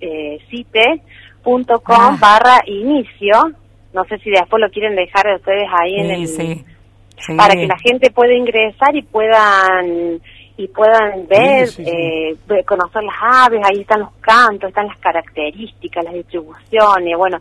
eh, 0.00 0.38
site, 0.50 1.02
punto 1.42 1.80
com 1.80 1.96
Ah. 1.98 2.16
barra 2.20 2.60
inicio. 2.66 3.34
No 3.92 4.04
sé 4.04 4.18
si 4.18 4.30
después 4.30 4.60
lo 4.60 4.70
quieren 4.70 4.94
dejar 4.94 5.34
ustedes 5.34 5.68
ahí 5.80 5.96
en 5.96 6.10
el, 6.10 6.28
sí. 6.28 6.64
Sí. 7.18 7.34
para 7.36 7.54
que 7.54 7.66
la 7.66 7.76
gente 7.78 8.10
pueda 8.10 8.32
ingresar 8.32 8.94
y 8.96 9.02
puedan 9.02 10.20
y 10.56 10.68
puedan 10.68 11.26
ver, 11.26 11.68
eh, 11.78 12.36
conocer 12.66 13.02
las 13.02 13.14
aves, 13.46 13.60
ahí 13.64 13.80
están 13.80 14.00
los 14.00 14.12
cantos, 14.20 14.68
están 14.68 14.88
las 14.88 14.98
características, 14.98 16.04
las 16.04 16.12
distribuciones, 16.14 17.16
bueno, 17.16 17.40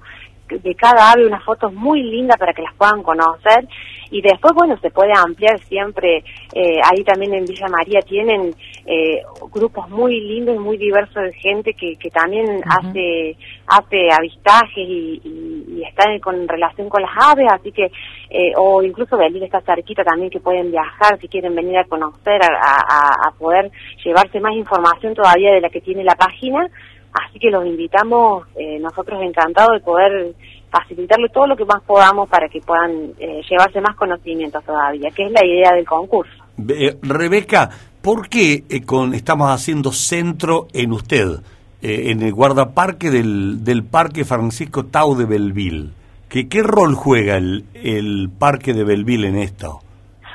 de 0.49 0.75
cada 0.75 1.12
ave 1.12 1.25
unas 1.25 1.43
fotos 1.43 1.73
muy 1.73 2.03
lindas 2.03 2.38
para 2.38 2.53
que 2.53 2.62
las 2.63 2.73
puedan 2.75 3.03
conocer. 3.03 3.67
Y 4.12 4.21
después, 4.21 4.53
bueno, 4.55 4.75
se 4.81 4.89
puede 4.89 5.12
ampliar 5.15 5.59
siempre, 5.65 6.23
eh, 6.53 6.79
ahí 6.83 7.03
también 7.03 7.31
en 7.35 7.45
Villa 7.45 7.67
María 7.69 7.99
tienen 8.01 8.55
eh, 8.88 9.21
grupos 9.53 9.88
muy 9.89 10.19
lindos 10.19 10.55
y 10.55 10.59
muy 10.59 10.77
diversos 10.77 11.21
de 11.23 11.33
gente 11.33 11.73
que, 11.75 11.95
que 11.95 12.09
también 12.09 12.59
hace 12.67 13.38
hace 13.67 14.07
avistajes 14.12 14.77
y, 14.77 15.21
y, 15.23 15.65
y 15.77 15.83
está 15.83 16.12
en- 16.12 16.19
con 16.19 16.47
relación 16.47 16.89
con 16.89 17.03
las 17.03 17.12
aves, 17.23 17.45
así 17.51 17.71
que, 17.71 17.85
eh, 18.31 18.51
o 18.57 18.81
incluso 18.81 19.15
Belén 19.15 19.43
está 19.43 19.62
cerquita 19.62 20.03
también 20.03 20.31
que 20.31 20.39
pueden 20.39 20.71
viajar 20.71 21.19
si 21.21 21.27
quieren 21.27 21.53
venir 21.53 21.77
a 21.77 21.83
conocer, 21.83 22.41
a, 22.41 22.47
a- 22.47 23.27
a 23.27 23.31
poder 23.38 23.69
llevarse 24.03 24.39
más 24.39 24.53
información 24.53 25.13
todavía 25.13 25.51
de 25.51 25.62
la 25.62 25.69
que 25.69 25.81
tiene 25.81 26.03
la 26.03 26.15
página, 26.15 26.67
así 27.13 27.39
que 27.39 27.50
los 27.50 27.65
invitamos, 27.65 28.48
eh, 28.56 28.80
nosotros 28.80 29.22
encantados 29.22 29.72
de 29.74 29.80
poder 29.80 30.34
facilitarle 30.72 31.30
todo 31.30 31.48
lo 31.48 31.56
que 31.56 31.65
más 31.65 31.82
podamos 31.84 32.30
para 32.30 32.48
que 32.48 32.62
puedan 32.62 33.12
eh, 33.19 33.41
llevarse 33.50 33.82
más 33.82 33.95
conocimientos 33.95 34.63
todavía, 34.63 35.10
que 35.12 35.24
es 35.24 35.32
la 35.32 35.45
idea 35.45 35.74
del 35.74 35.86
concurso. 35.86 36.32
Eh, 36.67 36.95
Rebeca, 37.02 37.69
¿por 38.02 38.30
qué 38.30 38.63
eh, 38.69 38.82
con, 38.86 39.13
estamos 39.15 39.50
haciendo 39.50 39.91
centro 39.91 40.67
en 40.74 40.91
usted, 40.91 41.39
eh, 41.82 42.12
en 42.12 42.22
el 42.22 42.34
guardaparque 42.34 43.10
del, 43.10 43.63
del 43.63 43.84
Parque 43.84 44.26
Francisco 44.26 44.86
Tau 44.86 45.15
de 45.15 45.26
Belville? 45.26 45.89
¿Qué, 46.30 46.48
qué 46.48 46.62
rol 46.62 46.93
juega 46.93 47.38
el, 47.38 47.63
el 47.74 48.30
Parque 48.38 48.74
de 48.74 48.84
Belville 48.84 49.28
en 49.28 49.38
esto? 49.39 49.80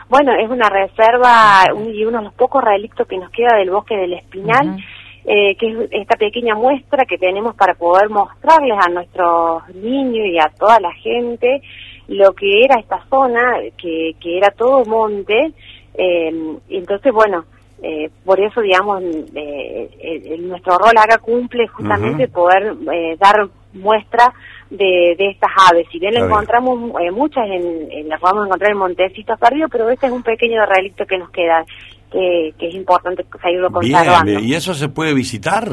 Bueno, 0.08 0.32
es 0.34 0.50
una 0.50 0.68
reserva 0.68 1.62
un- 1.74 1.88
y 1.94 2.04
uno 2.04 2.18
de 2.18 2.24
los 2.24 2.34
pocos 2.34 2.62
relictos 2.64 3.06
que 3.06 3.16
nos 3.18 3.30
queda 3.30 3.56
del 3.56 3.70
bosque 3.70 3.96
del 3.96 4.14
Espinal. 4.14 4.76
Eh, 5.24 5.56
que 5.56 5.68
es 5.68 5.88
esta 5.90 6.16
pequeña 6.16 6.54
muestra 6.54 7.04
que 7.06 7.18
tenemos 7.18 7.54
para 7.56 7.74
poder 7.74 8.08
mostrarles 8.10 8.78
a 8.78 8.90
nuestros 8.90 9.74
niños 9.74 10.26
y 10.26 10.38
a 10.38 10.50
toda 10.58 10.80
la 10.80 10.92
gente 10.92 11.62
lo 12.08 12.32
que 12.32 12.64
era 12.64 12.78
esta 12.78 13.02
zona, 13.08 13.60
que, 13.78 14.12
que 14.20 14.36
era 14.36 14.50
todo 14.50 14.84
monte. 14.84 15.52
Eh, 15.96 16.56
entonces, 16.68 17.12
bueno, 17.12 17.44
eh, 17.82 18.10
por 18.24 18.40
eso, 18.40 18.60
digamos, 18.60 19.02
eh, 19.34 20.36
nuestro 20.40 20.78
rol 20.78 20.96
acá 20.96 21.18
cumple 21.18 21.66
justamente 21.68 22.28
poder 22.28 22.74
eh, 22.92 23.16
dar 23.18 23.48
muestra 23.74 24.32
de, 24.70 25.14
de, 25.18 25.30
estas 25.30 25.50
aves. 25.70 25.86
Si 25.90 25.98
bien 25.98 26.16
encontramos 26.16 26.78
muchas, 27.12 27.48
en, 27.48 28.08
las 28.08 28.20
podemos 28.20 28.46
encontrar 28.46 28.70
en 28.72 28.78
Montecitos 28.78 29.38
Perdidos, 29.38 29.70
pero 29.70 29.88
este 29.90 30.06
es 30.06 30.12
un 30.12 30.22
pequeño 30.22 30.64
relicto 30.66 31.06
que 31.06 31.18
nos 31.18 31.30
queda, 31.30 31.64
que, 32.10 32.54
es 32.58 32.74
importante 32.74 33.24
seguirlo 33.42 33.70
conservando. 33.70 34.40
¿Y 34.40 34.54
eso 34.54 34.74
se 34.74 34.88
puede 34.88 35.14
visitar? 35.14 35.68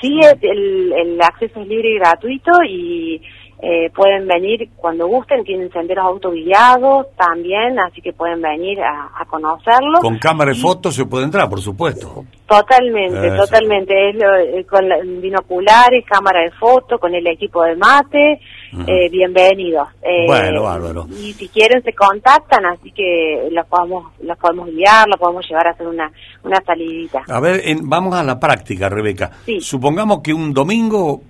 Sí, 0.00 0.18
el, 0.40 0.92
el 0.92 1.22
acceso 1.22 1.60
es 1.60 1.68
libre 1.68 1.90
y 1.90 1.98
gratuito 1.98 2.50
y 2.68 3.22
eh, 3.64 3.90
pueden 3.94 4.26
venir 4.26 4.70
cuando 4.74 5.06
gusten, 5.06 5.44
tienen 5.44 5.70
senderos 5.70 6.04
autoguiados 6.04 7.06
también, 7.16 7.78
así 7.78 8.02
que 8.02 8.12
pueden 8.12 8.42
venir 8.42 8.80
a, 8.82 9.24
conocerlo. 9.26 10.00
Con 10.00 10.18
cámara 10.18 10.50
de 10.50 10.58
fotos 10.58 10.96
se 10.96 11.04
puede 11.04 11.26
entrar, 11.26 11.48
por 11.48 11.60
supuesto. 11.60 12.24
Totalmente, 12.52 13.30
totalmente. 13.30 14.10
Es 14.10 14.16
eh, 14.16 14.66
con 14.68 14.84
binoculares, 15.22 16.04
cámara 16.04 16.42
de 16.42 16.50
foto, 16.50 16.98
con 16.98 17.14
el 17.14 17.26
equipo 17.26 17.62
de 17.62 17.76
mate. 17.76 18.40
Eh, 18.86 19.08
bienvenidos. 19.10 19.88
bueno, 20.26 20.62
bárbaro. 20.62 21.06
Y 21.10 21.32
si 21.32 21.48
quieren 21.48 21.82
se 21.82 21.94
contactan, 21.94 22.66
así 22.66 22.90
que 22.92 23.48
los 23.50 23.66
podemos, 23.66 24.12
los 24.22 24.36
podemos 24.36 24.68
guiar, 24.68 25.08
los 25.08 25.18
podemos 25.18 25.48
llevar 25.48 25.68
a 25.68 25.70
hacer 25.70 25.86
una, 25.86 26.12
una 26.42 26.62
salidita. 26.64 27.22
A 27.26 27.40
ver, 27.40 27.62
vamos 27.82 28.14
a 28.14 28.22
la 28.22 28.38
práctica, 28.38 28.90
Rebeca. 28.90 29.30
Supongamos 29.60 30.20
que 30.20 30.34
un 30.34 30.52
domingo 30.52 31.22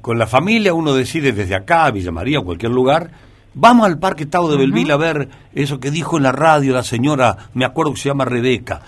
con 0.00 0.18
la 0.18 0.26
familia 0.26 0.72
uno 0.72 0.94
decide 0.94 1.32
desde 1.32 1.54
acá 1.54 1.90
Villa 1.90 2.12
María 2.12 2.38
o 2.40 2.44
cualquier 2.44 2.72
lugar, 2.72 3.10
vamos 3.54 3.86
al 3.86 3.98
Parque 3.98 4.24
Estado 4.24 4.50
de 4.50 4.56
Belville 4.56 4.92
a 4.92 4.96
ver 4.96 5.28
eso 5.54 5.80
que 5.80 5.90
dijo 5.90 6.16
en 6.16 6.22
la 6.22 6.32
radio 6.32 6.72
la 6.72 6.82
señora, 6.82 7.36
me 7.54 7.64
acuerdo 7.64 7.92
que 7.92 8.00
se 8.00 8.08
llama 8.08 8.24
Rebeca. 8.24 8.80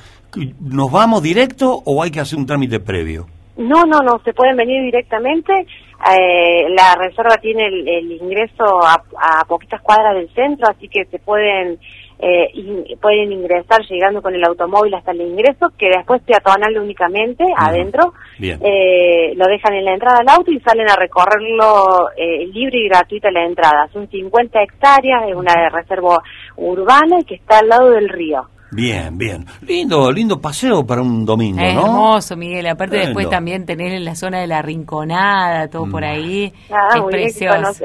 ¿Nos 0.61 0.90
vamos 0.90 1.23
directo 1.23 1.83
o 1.85 2.03
hay 2.03 2.11
que 2.11 2.20
hacer 2.20 2.38
un 2.38 2.47
trámite 2.47 2.81
previo? 2.81 3.27
No, 3.57 3.85
no, 3.85 4.01
no, 4.01 4.20
se 4.25 4.33
pueden 4.33 4.57
venir 4.57 4.83
directamente. 4.83 5.53
Eh, 5.53 6.68
la 6.70 6.97
reserva 6.97 7.37
tiene 7.37 7.66
el, 7.66 8.12
ingreso 8.12 8.83
a, 8.85 9.03
a, 9.16 9.44
poquitas 9.44 9.81
cuadras 9.81 10.16
del 10.16 10.29
centro, 10.35 10.68
así 10.68 10.88
que 10.88 11.05
se 11.07 11.18
pueden 11.18 11.79
eh, 12.18 12.97
pueden 13.03 13.33
ingresar 13.33 13.81
llegando 13.88 14.23
con 14.23 14.35
el 14.35 14.44
automóvil 14.44 14.94
hasta 14.94 15.11
el 15.11 15.20
ingreso, 15.20 15.73
que 15.77 15.90
después 15.90 16.23
peatonal 16.23 16.79
únicamente 16.79 17.44
adentro, 17.57 18.14
eh, 18.40 19.35
lo 19.37 19.47
dejan 19.47 19.75
en 19.75 19.85
la 19.85 19.94
entrada 19.94 20.18
del 20.20 20.29
auto 20.29 20.51
y 20.51 20.61
salen 20.61 20.88
a 20.88 20.97
recorrerlo 20.97 22.11
eh, 22.16 22.47
libre 22.47 22.79
y 22.79 22.88
gratuita 22.88 23.31
la 23.31 23.44
entrada. 23.44 23.88
Son 23.92 24.09
50 24.09 24.62
hectáreas, 24.62 25.29
es 25.29 25.35
una 25.35 25.68
reserva 25.68 26.23
urbana 26.57 27.20
y 27.20 27.25
que 27.25 27.35
está 27.35 27.59
al 27.59 27.68
lado 27.68 27.90
del 27.90 28.09
río. 28.09 28.49
Bien, 28.75 29.17
bien. 29.17 29.47
Lindo, 29.63 30.11
lindo 30.11 30.41
paseo 30.41 30.85
para 30.85 31.01
un 31.01 31.25
domingo, 31.25 31.61
¿no? 31.61 31.65
Hermoso, 31.65 32.37
Miguel. 32.37 32.67
Aparte 32.67 32.97
después 32.97 33.31
también 33.31 33.65
tener 33.67 33.93
en 33.93 34.05
la 34.05 34.17
zona 34.17 34.41
de 34.41 34.49
la 34.49 34.63
Rinconada, 34.63 35.69
todo 35.69 35.89
por 35.89 36.03
mm. 36.03 36.05
ahí. 36.05 36.53
Ah, 36.71 36.97
es 36.97 37.03
precioso. 37.03 37.85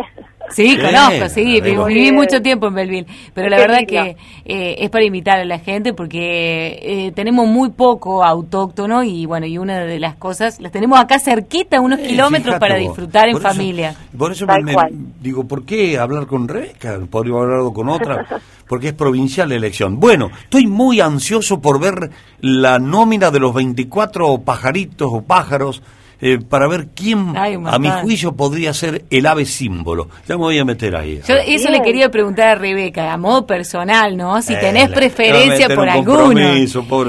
Sí, 0.51 0.77
conozco, 0.77 1.29
sí, 1.29 1.62
viví, 1.62 2.12
mucho 2.12 2.41
tiempo 2.41 2.67
en 2.67 2.73
Belville, 2.75 3.07
pero 3.33 3.49
la 3.49 3.57
verdad 3.57 3.79
que 3.88 4.17
eh, 4.45 4.75
es 4.79 4.89
para 4.89 5.05
invitar 5.05 5.39
a 5.39 5.45
la 5.45 5.59
gente 5.59 5.93
porque 5.93 6.79
eh, 6.81 7.12
tenemos 7.13 7.47
muy 7.47 7.69
poco 7.69 8.23
autóctono 8.23 9.03
y 9.03 9.25
bueno, 9.25 9.45
y 9.45 9.57
una 9.57 9.79
de 9.79 9.99
las 9.99 10.15
cosas, 10.15 10.59
las 10.59 10.71
tenemos 10.71 10.99
acá 10.99 11.19
cerquita, 11.19 11.79
unos 11.79 11.99
kilómetros 11.99 12.59
para 12.59 12.75
disfrutar 12.75 13.29
en 13.29 13.39
familia. 13.39 13.95
por 14.17 14.31
eso 14.31 14.45
me, 14.45 14.75
digo, 15.21 15.45
¿por 15.45 15.65
qué 15.65 15.97
hablar 15.97 16.25
con 16.27 16.47
Rebeca? 16.47 16.99
Podría 17.09 17.35
haber 17.35 17.51
hablado 17.51 17.73
con 17.73 17.89
otra, 17.89 18.25
porque 18.67 18.89
es 18.89 18.93
provincial 18.93 19.49
la 19.49 19.55
elección. 19.55 19.99
Bueno, 19.99 20.29
estoy 20.43 20.67
muy 20.67 21.01
ansioso 21.01 21.62
por 21.62 21.79
ver 21.79 22.09
la 22.41 22.79
nómina 22.79 23.31
de 23.31 23.39
los 23.39 23.53
24 23.53 24.39
pajaritos 24.39 25.09
o 25.12 25.21
pájaros 25.21 25.81
eh, 26.21 26.38
para 26.38 26.67
ver 26.67 26.88
quién, 26.93 27.34
a 27.38 27.79
mi 27.79 27.89
juicio, 28.01 28.34
podría 28.34 28.73
ser 28.73 29.05
el 29.10 29.25
ave 29.25 29.45
símbolo. 29.45 30.10
Ya 30.27 30.36
me 30.36 30.43
voy 30.43 30.60
a 30.60 30.65
meter 30.65 30.95
ahí. 30.95 31.21
Yo 31.27 31.36
eso 31.36 31.69
le 31.69 31.82
quería 31.82 32.12
preguntar 32.12 32.49
a 32.49 32.55
Rebeca, 32.55 33.13
a 33.13 33.17
modo 33.17 33.45
personal, 33.45 34.17
¿no? 34.17 34.41
Si 34.41 34.53
tenés 34.55 34.89
preferencia 34.89 35.73
por 35.73 35.88
alguno. 35.88 36.55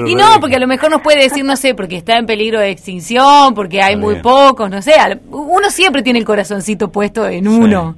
Y 0.07 0.15
no, 0.15 0.39
porque 0.39 0.55
a 0.55 0.59
lo 0.59 0.67
mejor 0.67 0.91
nos 0.91 1.01
puede 1.01 1.23
decir, 1.23 1.43
no 1.43 1.57
sé, 1.57 1.75
porque 1.75 1.97
está 1.97 2.17
en 2.17 2.25
peligro 2.25 2.59
de 2.59 2.69
extinción, 2.69 3.53
porque 3.53 3.81
hay 3.81 3.95
muy 3.95 4.15
pocos, 4.15 4.69
no 4.69 4.81
sé. 4.81 4.93
Uno 5.29 5.69
siempre 5.69 6.03
tiene 6.03 6.19
el 6.19 6.25
corazoncito 6.25 6.91
puesto 6.91 7.27
en 7.27 7.47
uno. 7.47 7.95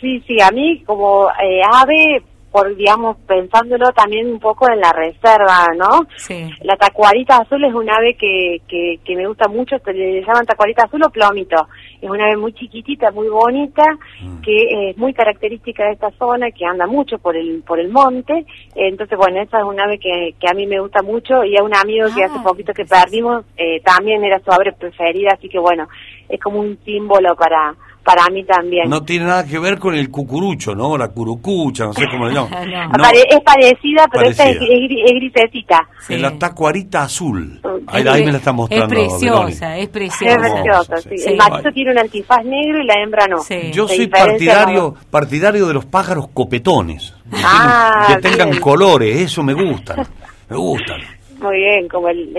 Sí, 0.00 0.22
sí, 0.26 0.40
a 0.40 0.50
mí 0.50 0.82
como 0.84 1.28
eh, 1.30 1.60
ave 1.72 2.22
por, 2.52 2.76
digamos, 2.76 3.16
pensándolo 3.26 3.90
también 3.92 4.30
un 4.30 4.38
poco 4.38 4.70
en 4.70 4.78
la 4.78 4.92
reserva, 4.92 5.68
¿no? 5.74 6.06
Sí. 6.16 6.50
La 6.62 6.76
tacuarita 6.76 7.38
azul 7.38 7.64
es 7.64 7.72
un 7.72 7.88
ave 7.90 8.14
que, 8.14 8.60
que, 8.68 9.00
que 9.02 9.16
me 9.16 9.26
gusta 9.26 9.48
mucho, 9.48 9.78
se 9.78 9.92
le 9.94 10.20
llaman 10.20 10.44
tacuarita 10.44 10.84
azul 10.84 11.02
o 11.02 11.10
plomito. 11.10 11.66
Es 12.00 12.10
una 12.10 12.26
ave 12.26 12.36
muy 12.36 12.52
chiquitita, 12.52 13.10
muy 13.10 13.28
bonita, 13.28 13.84
mm. 14.22 14.42
que 14.42 14.90
es 14.90 14.98
muy 14.98 15.14
característica 15.14 15.86
de 15.86 15.92
esta 15.92 16.10
zona, 16.18 16.50
que 16.50 16.66
anda 16.66 16.86
mucho 16.86 17.18
por 17.18 17.36
el 17.36 17.62
por 17.62 17.80
el 17.80 17.88
monte. 17.88 18.44
Entonces, 18.74 19.16
bueno, 19.16 19.40
esa 19.40 19.58
es 19.58 19.64
un 19.64 19.80
ave 19.80 19.98
que, 19.98 20.34
que 20.38 20.48
a 20.48 20.54
mí 20.54 20.66
me 20.66 20.80
gusta 20.80 21.02
mucho 21.02 21.44
y 21.44 21.56
a 21.56 21.62
un 21.62 21.74
amigo 21.74 22.06
que 22.14 22.24
hace 22.24 22.38
ah, 22.38 22.42
poquito 22.42 22.74
que 22.74 22.84
perdimos 22.84 23.44
eh, 23.56 23.80
también 23.80 24.22
era 24.24 24.40
su 24.40 24.52
ave 24.52 24.72
preferida, 24.72 25.30
así 25.32 25.48
que 25.48 25.58
bueno, 25.58 25.88
es 26.28 26.38
como 26.38 26.60
un 26.60 26.78
símbolo 26.84 27.34
para 27.34 27.74
para 28.04 28.28
mí 28.30 28.44
también. 28.44 28.88
No 28.88 29.02
tiene 29.02 29.26
nada 29.26 29.44
que 29.44 29.58
ver 29.58 29.78
con 29.78 29.94
el 29.94 30.10
cucurucho, 30.10 30.74
¿no? 30.74 30.96
La 30.98 31.08
curucucha, 31.08 31.84
no 31.84 31.92
sé 31.92 32.06
cómo 32.10 32.26
le 32.26 32.34
llaman. 32.34 32.52
Es 33.32 33.40
parecida, 33.40 34.06
pero 34.10 34.28
esta 34.28 34.48
es, 34.48 34.58
grisecita. 34.58 35.88
Sí. 36.00 36.16
La 36.18 36.36
tacuarita 36.38 37.04
azul. 37.04 37.60
Ahí, 37.86 38.24
me 38.24 38.32
la 38.32 38.38
está 38.38 38.52
mostrando. 38.52 38.94
Es 38.94 39.08
preciosa, 39.08 39.78
es 39.78 39.88
preciosa. 39.88 40.34
Es 40.34 40.52
preciosa, 40.52 40.96
sí. 40.98 41.14
El 41.26 41.36
macho 41.36 41.70
tiene 41.72 41.92
un 41.92 41.98
antifaz 41.98 42.44
negro 42.44 42.82
y 42.82 42.86
la 42.86 42.94
hembra 43.02 43.26
no. 43.26 43.38
Yo 43.72 43.86
soy 43.88 44.06
partidario, 44.08 44.94
partidario 45.10 45.66
de 45.66 45.74
los 45.74 45.84
pájaros 45.84 46.28
copetones. 46.32 47.14
Ah, 47.32 48.08
que 48.08 48.28
tengan 48.28 48.58
colores, 48.58 49.16
eso 49.20 49.42
me 49.42 49.54
gustan. 49.54 50.06
Me 50.48 50.56
gustan. 50.56 51.00
Muy 51.42 51.56
bien, 51.56 51.88
como 51.88 52.08
el 52.08 52.32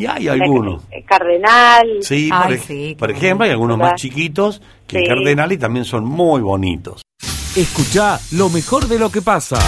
y 0.00 0.06
hay 0.06 0.28
algunos. 0.28 0.86
Cardenal. 1.06 2.02
Sí, 2.02 2.30
por, 2.98 3.10
ejemplo, 3.10 3.44
hay 3.44 3.50
algunos 3.50 3.76
más 3.76 3.94
chiquitos 3.94 4.62
que 4.88 4.98
el 4.98 5.08
Cardenal 5.08 5.52
y 5.52 5.58
también 5.58 5.84
son 5.84 6.04
muy 6.04 6.40
bonitos. 6.40 7.02
Escucha 7.54 8.18
lo 8.32 8.48
mejor 8.48 8.84
de 8.84 8.98
lo 8.98 9.10
que 9.10 9.20
pasa. 9.20 9.58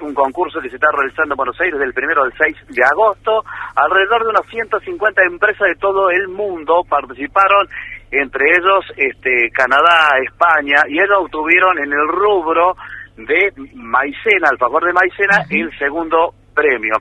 Un 0.00 0.14
concurso 0.14 0.60
que 0.60 0.70
se 0.70 0.76
está 0.76 0.88
realizando 0.92 1.34
en 1.34 1.36
Buenos 1.36 1.60
Aires 1.60 1.78
del 1.80 1.92
primero 1.92 2.22
al 2.22 2.32
6 2.38 2.56
de 2.68 2.82
agosto. 2.84 3.44
Alrededor 3.74 4.22
de 4.24 4.30
unas 4.30 4.46
150 4.48 5.22
empresas 5.24 5.68
de 5.68 5.74
todo 5.76 6.10
el 6.10 6.28
mundo 6.28 6.82
participaron, 6.88 7.66
entre 8.10 8.46
ellos 8.56 8.84
este, 8.96 9.50
Canadá, 9.50 10.16
España, 10.24 10.82
y 10.88 10.94
ellos 10.94 11.18
obtuvieron 11.24 11.78
en 11.78 11.92
el 11.92 12.08
rubro 12.08 12.76
de 13.16 13.52
maicena, 13.74 14.48
al 14.50 14.58
favor 14.58 14.84
de 14.84 14.92
maicena, 14.92 15.44
el 15.50 15.76
segundo 15.78 16.34
premio. 16.56 16.96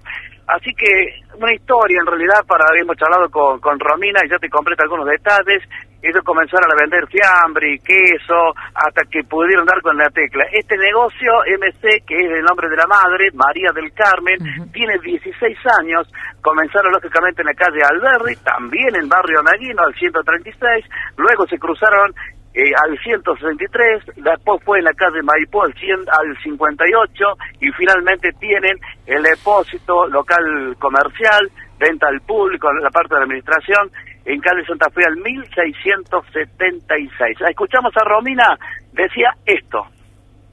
Así 0.48 0.70
que 0.76 1.26
una 1.40 1.54
historia 1.54 1.98
en 2.00 2.06
realidad 2.06 2.46
para 2.46 2.66
hemos 2.80 2.96
charlado 2.98 3.30
con, 3.32 3.60
con 3.60 3.80
Romina 3.80 4.20
y 4.24 4.30
ya 4.30 4.38
te 4.38 4.50
completa 4.50 4.84
algunos 4.84 5.08
detalles. 5.08 5.64
Ellos 6.04 6.22
comenzaron 6.24 6.70
a 6.70 6.78
vender 6.80 7.08
fiambre 7.10 7.74
y 7.74 7.80
queso 7.80 8.54
hasta 8.76 9.02
que 9.10 9.24
pudieron 9.24 9.66
dar 9.66 9.82
con 9.82 9.98
la 9.98 10.08
tecla. 10.12 10.46
Este 10.54 10.78
negocio, 10.78 11.34
MC, 11.50 12.06
que 12.06 12.14
es 12.14 12.30
el 12.30 12.46
nombre 12.46 12.70
de 12.70 12.78
la 12.78 12.86
madre, 12.86 13.32
María 13.34 13.72
del 13.74 13.92
Carmen, 13.94 14.38
tiene 14.72 15.00
16 15.02 15.58
años. 15.82 16.06
Comenzaron 16.42 16.92
lógicamente 16.92 17.42
en 17.42 17.48
la 17.48 17.58
calle 17.58 17.82
Alberri, 17.82 18.36
también 18.46 18.94
en 19.02 19.10
barrio 19.10 19.42
Naguino, 19.42 19.82
al 19.82 19.96
136. 19.96 20.86
Luego 21.18 21.48
se 21.48 21.58
cruzaron 21.58 22.14
eh, 22.56 22.72
al 22.88 22.98
163, 22.98 24.16
después 24.16 24.64
fue 24.64 24.80
en 24.80 24.86
la 24.86 24.94
calle 24.94 25.22
Maipú 25.22 25.62
al, 25.62 25.74
100, 25.74 26.06
al 26.08 26.38
58 26.42 27.26
y 27.60 27.70
finalmente 27.74 28.32
tienen 28.40 28.80
el 29.06 29.22
depósito 29.24 30.08
local 30.08 30.74
comercial, 30.80 31.52
venta 31.78 32.08
al 32.08 32.22
público, 32.22 32.72
la 32.82 32.92
parte 32.92 33.14
de 33.14 33.20
la 33.20 33.26
administración, 33.26 33.92
en 34.24 34.40
calle 34.40 34.66
Santa 34.66 34.90
Fe 34.90 35.04
al 35.06 35.18
1676. 35.18 37.42
Escuchamos 37.50 37.92
a 37.98 38.06
Romina, 38.06 38.58
decía 38.94 39.34
esto. 39.46 39.86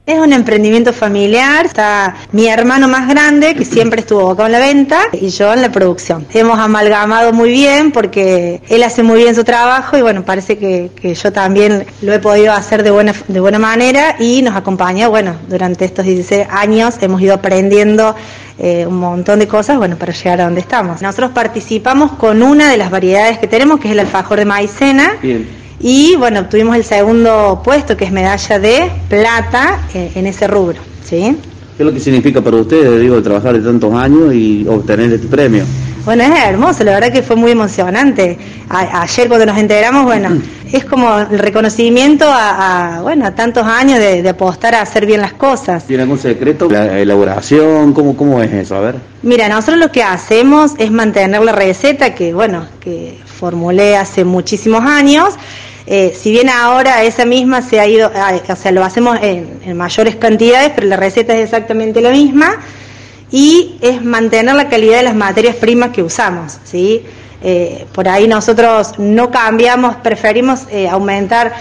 Es 0.05 0.19
un 0.19 0.33
emprendimiento 0.33 0.91
familiar, 0.91 1.65
está 1.65 2.13
mi 2.33 2.47
hermano 2.47 2.89
más 2.89 3.07
grande 3.07 3.55
que 3.55 3.63
siempre 3.63 4.01
estuvo 4.01 4.31
acá 4.31 4.47
en 4.47 4.51
la 4.51 4.59
venta 4.59 4.99
y 5.13 5.29
yo 5.29 5.53
en 5.53 5.61
la 5.61 5.71
producción. 5.71 6.25
Hemos 6.33 6.59
amalgamado 6.59 7.31
muy 7.31 7.51
bien 7.51 7.93
porque 7.93 8.61
él 8.67 8.83
hace 8.83 9.01
muy 9.01 9.19
bien 9.19 9.33
su 9.33 9.45
trabajo 9.45 9.97
y 9.97 10.01
bueno, 10.01 10.25
parece 10.25 10.57
que, 10.57 10.91
yo 11.15 11.31
también 11.31 11.85
lo 12.01 12.11
he 12.11 12.19
podido 12.19 12.51
hacer 12.51 12.83
de 12.83 12.91
buena, 12.91 13.13
de 13.29 13.39
buena 13.39 13.59
manera 13.59 14.17
y 14.19 14.41
nos 14.41 14.57
acompaña, 14.57 15.07
bueno, 15.07 15.37
durante 15.47 15.85
estos 15.85 16.03
16 16.03 16.47
años 16.49 16.95
hemos 16.99 17.21
ido 17.21 17.35
aprendiendo 17.35 18.13
eh, 18.59 18.85
un 18.85 18.97
montón 18.97 19.39
de 19.39 19.47
cosas, 19.47 19.77
bueno, 19.77 19.95
para 19.95 20.11
llegar 20.11 20.41
a 20.41 20.43
donde 20.43 20.59
estamos. 20.59 21.01
Nosotros 21.01 21.31
participamos 21.31 22.11
con 22.11 22.43
una 22.43 22.69
de 22.69 22.75
las 22.75 22.91
variedades 22.91 23.39
que 23.39 23.47
tenemos, 23.47 23.79
que 23.79 23.87
es 23.87 23.93
el 23.93 23.99
alfajor 23.99 24.39
de 24.39 24.45
maicena. 24.45 25.13
Y 25.85 26.15
bueno, 26.15 26.39
obtuvimos 26.39 26.77
el 26.77 26.85
segundo 26.85 27.61
puesto, 27.61 27.97
que 27.97 28.05
es 28.05 28.11
medalla 28.11 28.57
de 28.57 28.89
plata 29.09 29.81
eh, 29.93 30.13
en 30.15 30.27
ese 30.27 30.47
rubro, 30.47 30.79
¿sí? 31.03 31.35
¿Qué 31.75 31.83
es 31.83 31.85
lo 31.85 31.91
que 31.91 31.99
significa 31.99 32.39
para 32.39 32.55
ustedes, 32.55 33.01
digo, 33.01 33.21
trabajar 33.21 33.53
de 33.53 33.59
tantos 33.59 33.93
años 33.93 34.33
y 34.33 34.65
obtener 34.65 35.11
este 35.11 35.27
premio? 35.27 35.65
Bueno, 36.05 36.23
es 36.23 36.31
hermoso, 36.41 36.85
la 36.85 36.93
verdad 36.93 37.11
que 37.11 37.21
fue 37.21 37.35
muy 37.35 37.51
emocionante. 37.51 38.37
ayer 38.69 39.27
cuando 39.27 39.45
nos 39.45 39.57
enteramos, 39.57 40.05
bueno, 40.05 40.29
es 40.71 40.85
como 40.85 41.19
el 41.19 41.37
reconocimiento 41.39 42.25
a, 42.29 42.99
bueno, 43.01 43.25
a 43.25 43.31
tantos 43.31 43.65
años 43.65 43.99
de, 43.99 44.27
apostar 44.29 44.75
a 44.75 44.81
hacer 44.81 45.05
bien 45.05 45.19
las 45.19 45.33
cosas. 45.33 45.83
¿Tiene 45.85 46.03
algún 46.03 46.17
secreto? 46.17 46.69
¿La 46.69 46.97
elaboración? 46.97 47.93
¿Cómo, 47.93 48.15
¿Cómo 48.15 48.41
es 48.41 48.53
eso? 48.53 48.75
A 48.77 48.79
ver. 48.79 48.95
Mira, 49.21 49.49
nosotros 49.49 49.79
lo 49.79 49.91
que 49.91 50.01
hacemos 50.01 50.73
es 50.77 50.91
mantener 50.91 51.41
la 51.41 51.51
receta 51.51 52.15
que, 52.15 52.33
bueno, 52.33 52.67
que 52.79 53.19
formulé 53.25 53.97
hace 53.97 54.23
muchísimos 54.23 54.83
años 54.85 55.35
eh, 55.85 56.15
si 56.17 56.31
bien 56.31 56.49
ahora 56.49 57.03
esa 57.03 57.25
misma 57.25 57.61
se 57.61 57.79
ha 57.79 57.87
ido, 57.87 58.09
o 58.09 58.55
sea, 58.55 58.71
lo 58.71 58.83
hacemos 58.85 59.17
en, 59.21 59.75
mayores 59.75 60.15
cantidades, 60.15 60.71
pero 60.73 60.87
la 60.87 60.95
receta 60.95 61.33
es 61.33 61.45
exactamente 61.45 61.99
la 62.01 62.11
misma 62.11 62.55
y 63.31 63.77
es 63.81 64.01
mantener 64.03 64.55
la 64.55 64.69
calidad 64.69 64.97
de 64.97 65.03
las 65.03 65.15
materias 65.15 65.55
primas 65.57 65.89
que 65.89 66.01
usamos, 66.01 66.59
¿sí? 66.63 67.03
Eh, 67.41 67.85
por 67.91 68.07
ahí 68.07 68.27
nosotros 68.27 68.97
no 68.97 69.29
cambiamos, 69.29 69.97
preferimos 69.97 70.61
eh, 70.71 70.87
aumentar 70.87 71.53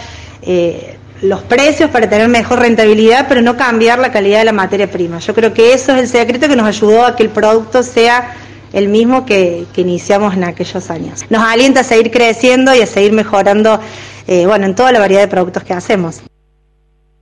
los 1.23 1.41
precios 1.43 1.89
para 1.91 2.09
tener 2.09 2.29
mejor 2.29 2.59
rentabilidad, 2.59 3.27
pero 3.29 3.43
no 3.43 3.57
cambiar 3.57 4.01
la 4.01 4.11
calidad 4.11 4.41
de 4.41 4.45
la 4.45 4.53
materia 4.53 4.91
prima. 4.91 5.21
Yo 5.21 5.35
creo 5.35 5.55
que 5.55 5.73
eso 5.73 5.95
es 5.95 6.01
el 6.01 6.09
secreto 6.09 6.49
que 6.49 6.57
nos 6.57 6.67
ayudó 6.67 7.07
a 7.07 7.15
que 7.15 7.23
el 7.23 7.29
producto 7.29 7.85
sea 7.85 8.35
el 8.73 8.89
mismo 8.89 9.25
que 9.25 9.67
iniciamos 9.77 10.35
en 10.35 10.43
aquellos 10.43 10.91
años. 10.91 11.25
Nos 11.31 11.45
alienta 11.45 11.81
a 11.81 11.85
seguir 11.85 12.11
creciendo 12.11 12.75
y 12.75 12.81
a 12.81 12.87
seguir 12.87 13.13
mejorando 13.13 13.79
eh, 14.27 14.47
bueno, 14.47 14.67
en 14.67 14.75
toda 14.75 14.93
la 14.93 15.01
variedad 15.01 15.23
de 15.23 15.29
productos 15.29 15.65
que 15.65 15.73
hacemos. 15.73 16.23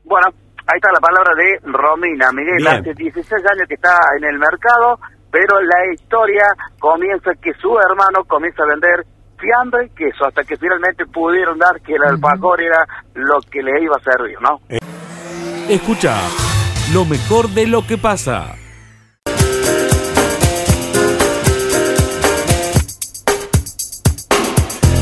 Bueno, 0.04 0.26
ahí 0.66 0.76
está 0.76 0.92
la 0.92 1.00
palabra 1.00 1.32
de 1.34 1.58
Romina. 1.70 2.32
Miguel, 2.32 2.66
hace 2.66 2.94
16 2.94 3.32
años 3.32 3.68
que 3.68 3.74
está 3.74 3.96
en 4.18 4.24
el 4.24 4.38
mercado, 4.38 4.98
pero 5.30 5.60
la 5.60 5.92
historia 5.92 6.44
comienza 6.78 7.30
que 7.40 7.52
su 7.54 7.76
hermano 7.78 8.24
comienza 8.26 8.62
a 8.62 8.66
vender 8.66 9.06
fiambre 9.38 9.86
y 9.86 9.90
queso, 9.90 10.26
hasta 10.26 10.44
que 10.44 10.56
finalmente 10.56 11.06
pudieron 11.06 11.58
dar 11.58 11.80
que 11.80 11.94
el 11.94 12.02
alfajor 12.02 12.60
era 12.60 12.84
lo 13.14 13.40
que 13.50 13.62
le 13.62 13.82
iba 13.82 13.96
a 13.96 14.02
servir, 14.02 14.36
¿no? 14.40 14.58
Escucha 15.68 16.16
lo 16.92 17.04
mejor 17.04 17.48
de 17.50 17.66
lo 17.66 17.86
que 17.86 17.96
pasa. 17.96 18.59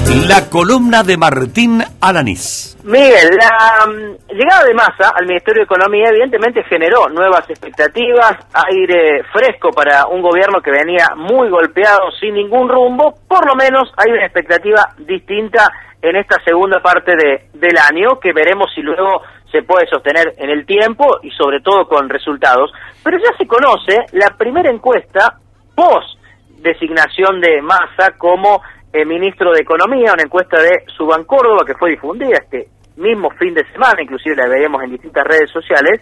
La 0.09 0.49
columna 0.49 1.03
de 1.03 1.19
Martín 1.19 1.83
Alanís. 2.01 2.79
Miguel, 2.83 3.29
la 3.37 3.87
mm, 3.87 4.33
llegada 4.33 4.65
de 4.65 4.73
Massa 4.73 5.13
al 5.15 5.27
Ministerio 5.27 5.61
de 5.61 5.65
Economía 5.65 6.09
evidentemente 6.09 6.65
generó 6.65 7.11
nuevas 7.11 7.45
expectativas, 7.51 8.33
aire 8.71 9.23
fresco 9.31 9.71
para 9.71 10.07
un 10.07 10.23
gobierno 10.23 10.63
que 10.63 10.71
venía 10.71 11.09
muy 11.15 11.51
golpeado, 11.51 12.11
sin 12.19 12.33
ningún 12.33 12.71
rumbo, 12.71 13.17
por 13.29 13.47
lo 13.47 13.55
menos 13.55 13.93
hay 13.99 14.11
una 14.11 14.25
expectativa 14.25 14.81
distinta 14.97 15.71
en 16.01 16.17
esta 16.17 16.43
segunda 16.43 16.81
parte 16.81 17.13
de, 17.13 17.51
del 17.53 17.77
año, 17.77 18.19
que 18.19 18.33
veremos 18.33 18.73
si 18.75 18.81
luego 18.81 19.21
se 19.53 19.63
puede 19.63 19.87
sostener 19.89 20.33
en 20.39 20.49
el 20.49 20.65
tiempo 20.65 21.19
y 21.23 21.31
sobre 21.33 21.61
todo 21.61 21.87
con 21.87 22.09
resultados. 22.09 22.73
Pero 23.05 23.19
ya 23.19 23.37
se 23.37 23.47
conoce 23.47 24.07
la 24.13 24.35
primera 24.39 24.71
encuesta 24.71 25.37
post 25.75 26.19
designación 26.63 27.41
de 27.41 27.63
Massa 27.63 28.13
como 28.17 28.63
el 28.93 29.07
ministro 29.07 29.53
de 29.53 29.61
Economía, 29.61 30.13
una 30.15 30.23
encuesta 30.23 30.61
de 30.61 30.85
Suban 30.97 31.25
Córdoba 31.25 31.65
que 31.67 31.75
fue 31.75 31.91
difundida 31.91 32.39
este 32.39 32.69
mismo 32.97 33.31
fin 33.31 33.55
de 33.55 33.65
semana, 33.73 34.03
inclusive 34.03 34.37
la 34.37 34.49
veíamos 34.49 34.83
en 34.83 34.91
distintas 34.91 35.25
redes 35.25 35.51
sociales, 35.51 36.01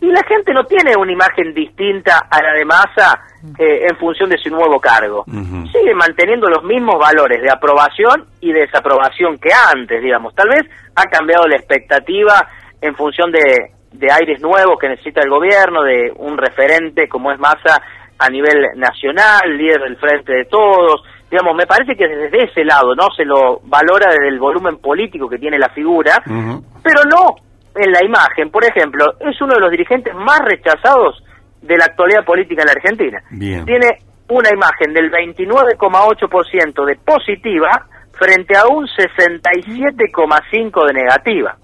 y 0.00 0.06
la 0.06 0.22
gente 0.24 0.52
no 0.52 0.64
tiene 0.64 0.96
una 0.96 1.12
imagen 1.12 1.52
distinta 1.52 2.28
a 2.30 2.40
la 2.40 2.52
de 2.52 2.64
Massa 2.64 3.20
eh, 3.58 3.86
en 3.88 3.96
función 3.96 4.30
de 4.30 4.38
su 4.38 4.48
nuevo 4.48 4.78
cargo. 4.78 5.24
Sigue 5.26 5.94
manteniendo 5.94 6.48
los 6.48 6.62
mismos 6.62 6.98
valores 6.98 7.42
de 7.42 7.50
aprobación 7.50 8.26
y 8.40 8.52
desaprobación 8.52 9.38
que 9.38 9.50
antes, 9.52 10.00
digamos. 10.00 10.34
Tal 10.36 10.48
vez 10.48 10.62
ha 10.94 11.04
cambiado 11.04 11.48
la 11.48 11.56
expectativa 11.56 12.48
en 12.80 12.94
función 12.94 13.32
de, 13.32 13.72
de 13.92 14.12
aires 14.12 14.40
nuevos 14.40 14.78
que 14.80 14.88
necesita 14.88 15.20
el 15.20 15.30
gobierno, 15.30 15.82
de 15.82 16.12
un 16.14 16.38
referente 16.38 17.08
como 17.08 17.32
es 17.32 17.38
Massa 17.40 17.82
a 18.20 18.28
nivel 18.28 18.68
nacional, 18.76 19.56
líder 19.56 19.80
del 19.80 19.96
frente 19.96 20.32
de 20.32 20.44
todos, 20.44 21.02
digamos, 21.30 21.54
me 21.56 21.66
parece 21.66 21.94
que 21.94 22.08
desde 22.08 22.44
ese 22.44 22.64
lado, 22.64 22.94
¿no? 22.94 23.08
Se 23.16 23.24
lo 23.24 23.60
valora 23.64 24.10
desde 24.10 24.28
el 24.28 24.38
volumen 24.38 24.78
político 24.78 25.28
que 25.28 25.38
tiene 25.38 25.58
la 25.58 25.68
figura, 25.70 26.22
pero 26.24 27.02
no 27.04 27.36
en 27.74 27.92
la 27.92 28.04
imagen. 28.04 28.50
Por 28.50 28.64
ejemplo, 28.64 29.14
es 29.20 29.40
uno 29.40 29.54
de 29.54 29.60
los 29.60 29.70
dirigentes 29.70 30.14
más 30.14 30.40
rechazados 30.40 31.22
de 31.60 31.76
la 31.76 31.86
actualidad 31.86 32.24
política 32.24 32.62
en 32.62 32.66
la 32.66 32.72
Argentina. 32.72 33.22
Tiene 33.28 33.98
una 34.28 34.50
imagen 34.50 34.92
del 34.92 35.10
29,8% 35.10 36.84
de 36.84 36.96
positiva 36.96 37.86
frente 38.12 38.56
a 38.56 38.66
un 38.66 38.86
67,5% 38.86 40.86
de 40.86 40.92
negativa. 40.92 41.56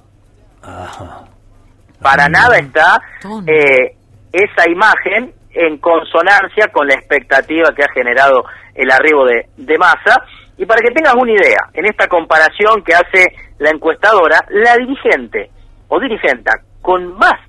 Para 2.00 2.28
nada 2.28 2.56
está 2.58 3.00
eh, 3.46 3.96
esa 4.32 4.68
imagen 4.68 5.32
en 5.54 5.78
consonancia 5.78 6.68
con 6.72 6.86
la 6.86 6.94
expectativa 6.94 7.72
que 7.74 7.82
ha 7.82 7.92
generado 7.92 8.44
el 8.74 8.90
arribo 8.90 9.24
de, 9.24 9.46
de 9.56 9.78
masa. 9.78 10.22
Y 10.56 10.66
para 10.66 10.80
que 10.80 10.92
tengas 10.92 11.14
una 11.14 11.32
idea, 11.32 11.70
en 11.72 11.86
esta 11.86 12.06
comparación 12.06 12.82
que 12.84 12.94
hace 12.94 13.24
la 13.58 13.70
encuestadora, 13.70 14.40
la 14.50 14.76
dirigente 14.76 15.50
o 15.88 15.98
dirigenta 16.00 16.52
con 16.80 17.16
más 17.16 17.40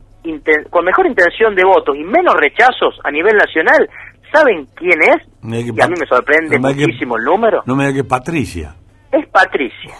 con 0.70 0.84
mejor 0.84 1.06
intención 1.06 1.56
de 1.56 1.63
votos 1.63 1.96
y 1.96 2.04
menos 2.04 2.34
rechazos 2.36 3.00
a 3.04 3.12
nivel 3.12 3.36
nacional, 3.38 3.88
¿saben 4.34 4.68
quién 4.76 5.00
es? 5.02 5.22
y 5.44 5.82
a 5.82 5.88
mí 5.88 5.94
me 6.00 6.08
sorprende 6.08 6.58
muchísimo 6.58 7.18
el 7.18 7.24
número. 7.24 7.62
No 7.65 7.76
me 7.76 7.86
diga 7.88 8.02
que 8.02 8.08
Patricia. 8.08 8.76
Es 9.12 9.28
Patricia. 9.30 9.94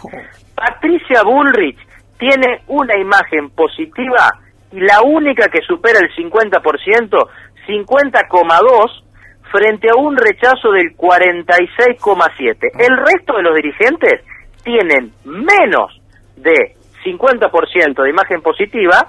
Patricia 0.54 1.22
Bullrich 1.22 1.78
tiene 2.18 2.62
una 2.66 2.98
imagen 2.98 3.50
positiva 3.50 4.32
y 4.72 4.80
la 4.80 5.00
única 5.02 5.48
que 5.48 5.60
supera 5.62 6.00
el 6.00 6.10
50%, 6.14 7.28
50,2 7.66 9.02
frente 9.50 9.88
a 9.90 9.96
un 9.96 10.16
rechazo 10.16 10.72
del 10.72 10.96
46,7. 10.96 12.56
El 12.78 12.96
resto 12.96 13.36
de 13.36 13.42
los 13.42 13.54
dirigentes 13.54 14.24
tienen 14.64 15.12
menos 15.24 16.00
de 16.36 16.76
50% 17.04 18.02
de 18.02 18.10
imagen 18.10 18.42
positiva 18.42 19.06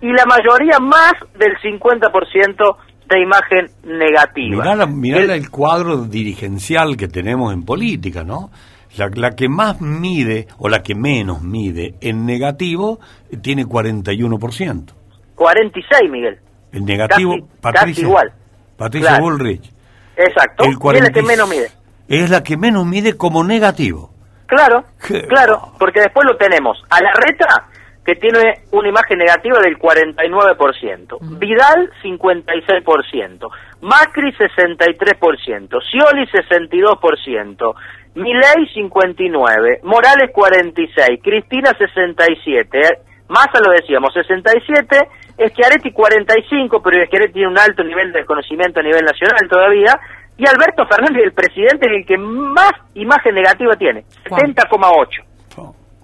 y 0.00 0.08
la 0.08 0.24
mayoría 0.26 0.78
más 0.80 1.14
del 1.38 1.56
50% 1.58 2.76
de 3.08 3.20
imagen 3.20 3.70
negativa. 3.84 4.86
Mirá, 4.86 5.34
el, 5.34 5.50
cuadro 5.50 6.04
dirigencial 6.04 6.96
que 6.96 7.08
tenemos 7.08 7.52
en 7.52 7.64
política, 7.64 8.22
¿no? 8.22 8.50
La, 8.96 9.08
la, 9.14 9.30
que 9.30 9.48
más 9.48 9.80
mide 9.80 10.46
o 10.58 10.68
la 10.68 10.82
que 10.82 10.94
menos 10.94 11.42
mide 11.42 11.94
en 12.00 12.26
negativo 12.26 12.98
tiene 13.42 13.64
41%. 13.64 14.92
46, 15.34 16.10
Miguel. 16.10 16.38
El 16.72 16.84
negativo, 16.84 17.36
Patricia, 17.60 18.02
igual. 18.02 18.32
Patricia 18.76 19.18
Bullrich. 19.18 19.72
Exacto. 20.16 20.64
es 20.64 21.02
la 21.02 21.10
que 21.10 21.22
menos 21.22 21.48
mide. 21.48 21.70
Es 22.08 22.30
la 22.30 22.42
que 22.42 22.56
menos 22.56 22.86
mide 22.86 23.16
como 23.16 23.44
negativo. 23.44 24.10
Claro, 24.46 24.84
claro, 25.28 25.72
porque 25.78 26.00
después 26.00 26.26
lo 26.26 26.36
tenemos 26.36 26.82
a 26.88 27.00
la 27.02 27.12
reta 27.12 27.68
que 28.04 28.14
tiene 28.14 28.62
una 28.72 28.88
imagen 28.88 29.18
negativa 29.18 29.58
del 29.60 29.78
49%, 29.78 31.38
Vidal 31.38 31.90
56%, 32.02 33.50
Macri 33.82 34.32
63%, 34.32 35.78
Scioli 35.82 36.26
62%, 36.26 37.74
Milei 38.14 38.66
59, 38.72 39.80
Morales 39.82 40.30
46, 40.32 41.20
Cristina 41.22 41.70
67, 41.76 42.80
Massa 43.28 43.60
lo 43.64 43.72
decíamos 43.72 44.12
67, 44.14 45.08
Schiaretti 45.50 45.92
45, 45.92 46.82
pero 46.82 47.04
Schiaretti 47.06 47.34
tiene 47.34 47.48
un 47.48 47.58
alto 47.58 47.84
nivel 47.84 48.12
de 48.12 48.20
desconocimiento 48.20 48.80
a 48.80 48.82
nivel 48.82 49.04
nacional 49.04 49.48
todavía, 49.48 49.98
y 50.38 50.46
Alberto 50.46 50.86
Fernández, 50.86 51.24
el 51.24 51.32
presidente, 51.32 51.86
es 51.86 51.96
el 51.98 52.06
que 52.06 52.16
más 52.16 52.72
imagen 52.94 53.34
negativa 53.34 53.74
tiene, 53.76 54.04
70,8. 54.30 55.24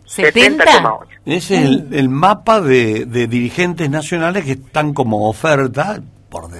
70,8. 0.06 1.06
Ese 1.24 1.54
es 1.54 1.82
el, 1.92 2.08
mapa 2.10 2.60
de, 2.60 3.06
dirigentes 3.06 3.88
nacionales 3.88 4.44
que 4.44 4.52
están 4.52 4.92
como 4.92 5.28
oferta, 5.28 6.00
por 6.28 6.50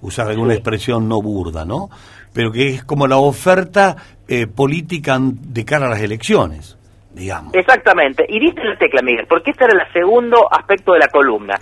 usar 0.00 0.28
alguna 0.28 0.54
expresión 0.54 1.08
no 1.08 1.20
burda, 1.20 1.64
¿no? 1.64 1.90
Pero 2.32 2.50
que 2.50 2.68
es 2.68 2.84
como 2.84 3.06
la 3.06 3.18
oferta 3.18 3.96
eh, 4.26 4.46
política 4.46 5.18
de 5.20 5.64
cara 5.64 5.86
a 5.86 5.90
las 5.90 6.00
elecciones. 6.00 6.78
Digamos. 7.14 7.54
Exactamente. 7.54 8.26
Y 8.28 8.40
diste 8.40 8.64
la 8.64 8.76
tecla, 8.76 9.00
Miguel, 9.02 9.26
porque 9.28 9.52
este 9.52 9.64
era 9.64 9.84
el 9.84 9.92
segundo 9.92 10.52
aspecto 10.52 10.92
de 10.92 10.98
la 10.98 11.08
columna. 11.08 11.54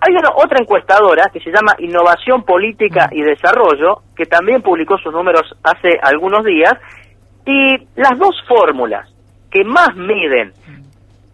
Hay 0.00 0.14
una, 0.14 0.30
otra 0.36 0.58
encuestadora 0.60 1.24
que 1.32 1.40
se 1.40 1.50
llama 1.50 1.74
Innovación 1.78 2.44
Política 2.44 3.08
y 3.10 3.22
Desarrollo, 3.22 4.02
que 4.16 4.26
también 4.26 4.62
publicó 4.62 4.96
sus 4.98 5.12
números 5.12 5.42
hace 5.64 5.98
algunos 6.02 6.44
días, 6.44 6.74
y 7.44 7.78
las 7.96 8.16
dos 8.18 8.36
fórmulas 8.46 9.08
que 9.50 9.64
más 9.64 9.94
miden, 9.96 10.52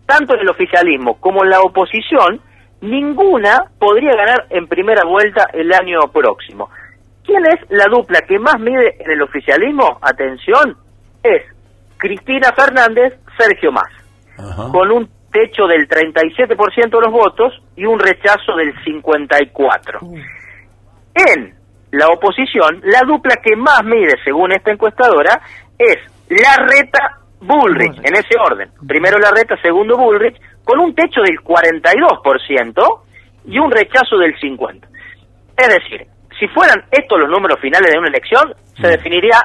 tanto 0.07 0.35
en 0.35 0.41
el 0.41 0.49
oficialismo 0.49 1.21
como 1.21 1.45
en 1.45 1.51
la 1.51 1.61
oposición, 1.61 2.41
ninguna 2.81 3.65
podría 3.79 4.13
ganar 4.17 4.47
en 4.51 4.67
primera 4.67 5.05
vuelta 5.05 5.49
el 5.53 5.73
año 5.73 6.01
próximo. 6.13 6.71
¿Quién 7.25 7.45
es 7.47 7.71
la 7.71 7.85
dupla 7.91 8.23
que 8.23 8.39
más 8.39 8.59
mide 8.59 8.97
en 8.99 9.11
el 9.11 9.23
oficialismo? 9.23 9.99
Atención, 10.01 10.77
es 11.23 11.43
Cristina 11.99 12.53
Fernández, 12.53 13.19
Sergio 13.37 13.73
Más, 13.73 13.89
con 14.73 14.91
un 14.91 15.11
techo 15.33 15.67
del 15.67 15.89
37% 15.89 16.91
de 16.91 17.01
los 17.01 17.13
votos 17.13 17.53
y 17.77 17.85
un 17.85 17.99
rechazo 17.99 18.57
del 18.57 18.75
54%. 18.85 20.25
En 21.15 21.55
la 21.91 22.09
oposición, 22.09 22.81
la 22.85 23.01
dupla 23.07 23.37
que 23.43 23.57
más 23.57 23.83
mide, 23.85 24.15
según 24.25 24.53
esta 24.53 24.71
encuestadora, 24.71 25.41
es 25.79 25.97
Larreta 26.29 27.19
Bullrich, 27.41 27.99
en 28.05 28.15
ese 28.15 28.39
orden. 28.39 28.71
Primero 28.87 29.19
Larreta, 29.19 29.57
segundo 29.63 29.97
Bullrich, 29.97 30.41
con 30.65 30.81
un 30.81 30.95
techo 30.95 31.23
del 31.23 31.39
42% 31.41 33.01
y 33.47 33.59
un 33.59 33.71
rechazo 33.71 34.19
del 34.19 34.35
50%. 34.39 34.87
Es 35.57 35.69
decir, 35.69 36.07
si 36.39 36.47
fueran 36.49 36.85
estos 36.91 37.19
los 37.19 37.31
números 37.31 37.59
finales 37.61 37.91
de 37.91 37.99
una 37.99 38.09
elección, 38.09 38.55
se 38.81 38.87
definiría 38.87 39.39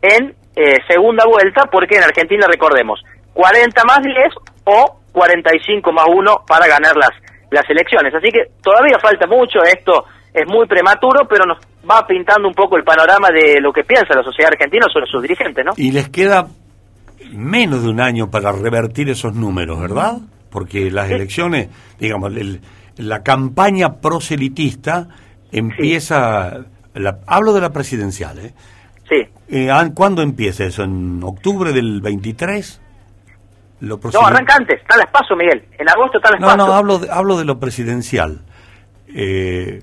en 0.00 0.34
eh, 0.56 0.78
segunda 0.88 1.24
vuelta, 1.26 1.62
porque 1.70 1.96
en 1.96 2.04
Argentina, 2.04 2.46
recordemos, 2.46 3.00
40 3.34 3.84
más 3.84 4.00
10 4.02 4.16
o 4.64 4.98
45 5.12 5.92
más 5.92 6.06
1 6.08 6.44
para 6.46 6.66
ganar 6.66 6.96
las, 6.96 7.10
las 7.50 7.68
elecciones. 7.70 8.14
Así 8.14 8.28
que 8.30 8.50
todavía 8.62 8.98
falta 9.00 9.26
mucho, 9.26 9.62
esto 9.62 10.04
es 10.34 10.46
muy 10.46 10.66
prematuro, 10.66 11.26
pero 11.28 11.44
nos 11.44 11.58
va 11.88 12.06
pintando 12.06 12.48
un 12.48 12.54
poco 12.54 12.76
el 12.76 12.84
panorama 12.84 13.28
de 13.30 13.60
lo 13.60 13.72
que 13.72 13.84
piensa 13.84 14.14
la 14.14 14.22
sociedad 14.22 14.52
argentina 14.52 14.86
sobre 14.92 15.06
sus 15.06 15.20
dirigentes, 15.22 15.64
¿no? 15.64 15.72
Y 15.76 15.90
les 15.92 16.08
queda 16.08 16.46
menos 17.32 17.82
de 17.82 17.88
un 17.90 18.00
año 18.00 18.30
para 18.30 18.52
revertir 18.52 19.08
esos 19.10 19.34
números, 19.34 19.80
¿verdad? 19.80 20.18
Porque 20.50 20.90
las 20.90 21.10
elecciones, 21.10 21.68
digamos, 21.98 22.34
el- 22.36 22.60
la 22.96 23.22
campaña 23.22 24.00
proselitista 24.00 25.08
empieza, 25.50 26.64
la- 26.94 27.18
hablo 27.26 27.52
de 27.52 27.60
la 27.60 27.70
presidencial, 27.70 28.38
¿eh? 28.38 28.52
Sí. 29.12 29.28
Eh, 29.48 29.70
¿an- 29.70 29.92
¿Cuándo 29.92 30.22
empieza 30.22 30.64
eso? 30.64 30.82
¿En 30.84 31.20
octubre 31.22 31.72
del 31.72 32.00
23? 32.00 32.80
Lo 33.80 33.98
No, 34.14 34.26
arranca 34.26 34.54
antes, 34.54 34.80
está 34.80 34.96
las 34.96 35.10
paso, 35.10 35.34
Miguel. 35.36 35.64
En 35.78 35.88
agosto 35.88 36.18
está 36.18 36.30
las 36.30 36.40
No, 36.40 36.46
paso. 36.46 36.56
no, 36.58 36.72
hablo 36.72 36.98
de, 37.00 37.10
hablo 37.10 37.36
de 37.36 37.44
lo 37.44 37.58
presidencial. 37.58 38.40
Eh, 39.08 39.82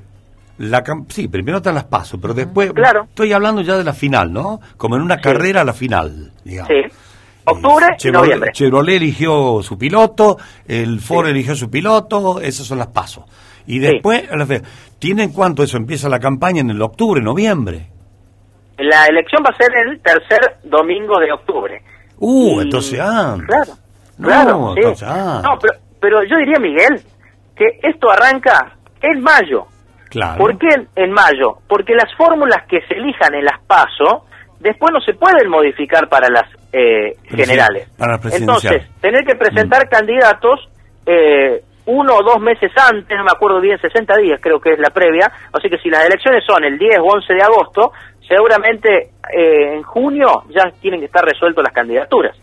la 0.58 0.84
sí, 1.10 1.28
primero 1.28 1.58
están 1.58 1.76
las 1.76 1.84
pasos, 1.86 2.20
pero 2.22 2.34
después 2.34 2.72
Claro. 2.74 3.04
estoy 3.04 3.32
hablando 3.34 3.62
ya 3.62 3.78
de 3.78 3.84
la 3.84 3.94
final, 3.94 4.32
¿no? 4.34 4.60
Como 4.78 4.96
en 4.96 5.02
una 5.02 5.18
carrera 5.18 5.62
a 5.62 5.66
la 5.66 5.74
final, 5.74 6.32
digamos. 6.44 6.70
Sí. 6.74 6.98
Octubre 7.46 7.86
y 7.94 7.98
Chevrolet, 7.98 8.26
noviembre. 8.28 8.52
Chevrolet 8.54 8.96
eligió 8.98 9.62
su 9.64 9.78
piloto, 9.78 10.38
el 10.68 11.00
Ford 11.02 11.28
eligió 11.28 11.56
su 11.56 11.70
piloto, 11.70 12.40
esas 12.42 12.68
son 12.68 12.78
las 12.78 12.88
pasos. 12.88 13.26
Y 13.68 13.80
después, 13.80 14.30
a 14.32 14.36
la 14.38 14.46
fe- 14.46 14.62
¿tienen 15.00 15.32
cuánto 15.32 15.64
eso? 15.64 15.78
Empieza 15.78 16.10
la 16.10 16.20
campaña 16.20 16.62
en 16.62 16.70
el 16.70 16.82
octubre, 16.82 17.22
noviembre. 17.22 17.88
La 18.80 19.06
elección 19.06 19.44
va 19.46 19.50
a 19.54 19.58
ser 19.58 19.70
el 19.88 20.02
tercer 20.02 20.58
domingo 20.64 21.20
de 21.20 21.32
octubre. 21.32 21.82
Uh, 22.18 22.62
entonces, 22.62 23.00
ah. 23.02 23.36
Claro, 23.48 23.72
No, 24.18 24.28
claro, 24.28 24.74
sí. 24.74 24.80
entonces, 24.80 25.08
ah. 25.10 25.42
No, 25.44 25.58
pero, 25.60 25.74
pero 26.02 26.24
yo 26.24 26.38
diría, 26.38 26.60
Miguel, 26.60 27.02
que 27.56 27.66
esto 27.84 28.10
arranca 28.10 28.74
en 29.02 29.22
mayo. 29.22 29.66
Claro. 30.10 30.38
¿Por 30.40 30.58
qué 30.58 30.68
en, 30.96 31.12
mayo? 31.12 31.58
Porque 31.68 31.94
las 31.94 32.14
fórmulas 32.18 32.66
que 32.68 32.82
se 32.88 32.96
elijan 32.96 33.34
en 33.36 33.46
las 33.46 33.60
PASO 33.68 34.26
después 34.60 34.92
no 34.92 35.00
se 35.02 35.14
pueden 35.14 35.50
modificar 35.50 36.10
para 36.10 36.28
las 36.30 36.46
eh, 36.74 37.16
generales. 37.28 37.90
para. 37.98 38.20
Entonces, 38.34 38.88
tener 39.02 39.24
que 39.26 39.36
presentar 39.36 39.86
Mm. 39.86 39.90
candidatos 39.90 40.70
eh, 41.06 41.64
uno 41.86 42.18
o 42.18 42.24
dos 42.24 42.40
meses 42.40 42.72
antes, 42.78 43.18
no 43.18 43.24
me 43.24 43.32
acuerdo 43.34 43.60
bien, 43.62 43.80
60 43.80 44.16
días 44.18 44.40
creo 44.42 44.60
que 44.60 44.74
es 44.74 44.80
la 44.80 44.90
previa, 44.92 45.32
así 45.54 45.70
que 45.70 45.78
si 45.80 45.90
las 45.90 46.06
elecciones 46.06 46.44
son 46.46 46.64
el 46.64 46.78
10 46.78 47.00
o 47.00 47.06
11 47.16 47.34
de 47.34 47.42
agosto, 47.42 47.92
seguramente 48.30 49.10
eh, 49.36 49.76
en 49.76 49.84
junio 49.84 50.44
ya 50.56 50.72
tienen 50.82 51.02
que 51.02 51.08
estar 51.08 51.26
resueltas 51.26 51.64
las 51.64 51.74
candidaturas. 51.74 52.38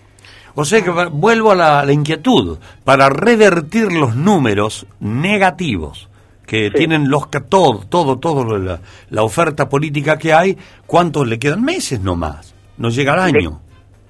O 0.54 0.64
sea 0.64 0.82
que 0.82 0.90
vuelvo 0.90 1.52
a 1.52 1.54
la, 1.54 1.84
la 1.84 1.92
inquietud. 1.92 2.58
Para 2.84 3.08
revertir 3.08 3.92
los 3.92 4.14
números 4.16 4.86
negativos 5.00 6.08
que 6.46 6.70
tienen 6.70 7.10
los 7.10 7.28
todo, 7.48 7.80
todo, 7.88 8.18
todo 8.18 8.44
lo- 8.44 8.58
la, 8.58 8.78
la 9.10 9.22
oferta 9.22 9.68
política 9.68 10.16
que 10.18 10.32
hay, 10.32 10.56
¿cuántos 10.86 11.26
le 11.26 11.38
quedan? 11.38 11.62
Meses 11.62 12.00
nomás. 12.00 12.54
No 12.78 12.88
llega 12.88 13.12
al 13.14 13.20
año. 13.20 13.60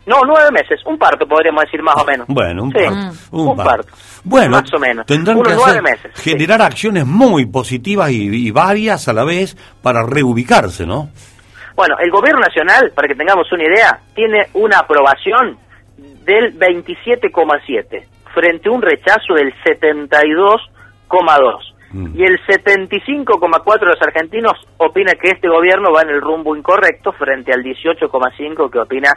No, 0.07 0.21
nueve 0.25 0.51
meses, 0.53 0.79
un 0.87 0.97
parto 0.99 1.27
podríamos 1.27 1.65
decir 1.65 1.83
más 1.83 1.97
o 1.97 2.05
menos. 2.05 2.29
Bueno, 2.29 2.63
un 2.63 2.71
Sí, 2.71 2.79
parto. 2.85 3.19
Un, 3.33 3.49
un 3.49 3.57
parto. 3.57 3.71
parto. 3.83 3.93
Bueno, 4.23 4.51
Más 4.61 4.73
o 4.73 4.79
menos. 4.79 5.05
tendrán 5.07 5.39
Unos 5.39 5.49
que 5.49 5.55
nueve 5.57 5.71
hacer- 5.73 5.83
meses, 5.83 6.11
sí. 6.15 6.31
generar 6.31 6.63
acciones 6.63 7.05
muy 7.07 7.47
positivas 7.47 8.11
y, 8.13 8.23
y 8.47 8.51
varias 8.53 9.09
a 9.09 9.13
la 9.13 9.25
vez 9.25 9.57
para 9.83 10.05
reubicarse, 10.07 10.87
¿no? 10.87 11.09
Bueno, 11.77 11.95
el 12.01 12.11
gobierno 12.11 12.41
nacional, 12.41 12.91
para 12.95 13.07
que 13.07 13.15
tengamos 13.15 13.53
una 13.53 13.65
idea, 13.65 14.01
tiene 14.15 14.47
una 14.55 14.79
aprobación 14.79 15.59
del 16.25 16.59
27,7 16.59 18.05
frente 18.35 18.69
a 18.69 18.73
un 18.73 18.83
rechazo 18.83 19.35
del 19.35 19.55
72,2. 19.63 21.73
Y 22.15 22.25
el 22.25 22.39
75,4 22.47 23.81
de 23.81 23.87
los 23.87 24.03
argentinos 24.03 24.53
opina 24.79 25.13
que 25.13 25.29
este 25.31 25.49
gobierno 25.49 25.93
va 25.95 26.03
en 26.03 26.11
el 26.11 26.21
rumbo 26.21 26.57
incorrecto 26.57 27.13
frente 27.13 27.53
al 27.53 27.63
18,5 27.63 28.71
que 28.71 28.79
opina 28.81 29.11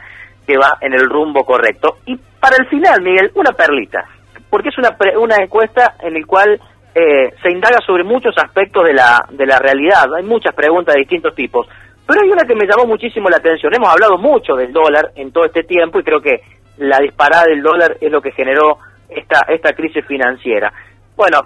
que 0.46 0.56
va 0.56 0.78
en 0.80 0.94
el 0.94 1.04
rumbo 1.10 1.44
correcto. 1.44 1.98
Y 2.06 2.16
para 2.16 2.56
el 2.58 2.66
final, 2.68 3.02
Miguel, 3.02 3.30
una 3.34 3.50
perlita, 3.52 4.04
porque 4.48 4.68
es 4.70 4.78
una, 4.78 4.96
pre- 4.96 5.16
una 5.18 5.36
encuesta 5.42 5.96
en 6.00 6.14
la 6.14 6.24
cual 6.26 6.58
eh, 6.94 7.34
se 7.42 7.50
indaga 7.50 7.78
sobre 7.84 8.04
muchos 8.04 8.34
aspectos 8.38 8.84
de 8.84 8.94
la, 8.94 9.26
de 9.30 9.46
la 9.46 9.58
realidad. 9.58 10.14
Hay 10.16 10.22
muchas 10.24 10.54
preguntas 10.54 10.94
de 10.94 11.00
distintos 11.00 11.34
tipos. 11.34 11.66
Pero 12.10 12.22
hay 12.24 12.30
una 12.30 12.42
que 12.42 12.56
me 12.56 12.66
llamó 12.66 12.86
muchísimo 12.86 13.30
la 13.30 13.36
atención. 13.36 13.72
Hemos 13.72 13.88
hablado 13.88 14.18
mucho 14.18 14.54
del 14.56 14.72
dólar 14.72 15.12
en 15.14 15.30
todo 15.30 15.44
este 15.44 15.62
tiempo 15.62 16.00
y 16.00 16.02
creo 16.02 16.20
que 16.20 16.40
la 16.78 16.98
disparada 16.98 17.44
del 17.44 17.62
dólar 17.62 17.98
es 18.00 18.10
lo 18.10 18.20
que 18.20 18.32
generó 18.32 18.78
esta, 19.08 19.42
esta 19.46 19.72
crisis 19.74 20.04
financiera. 20.06 20.72
Bueno, 21.14 21.38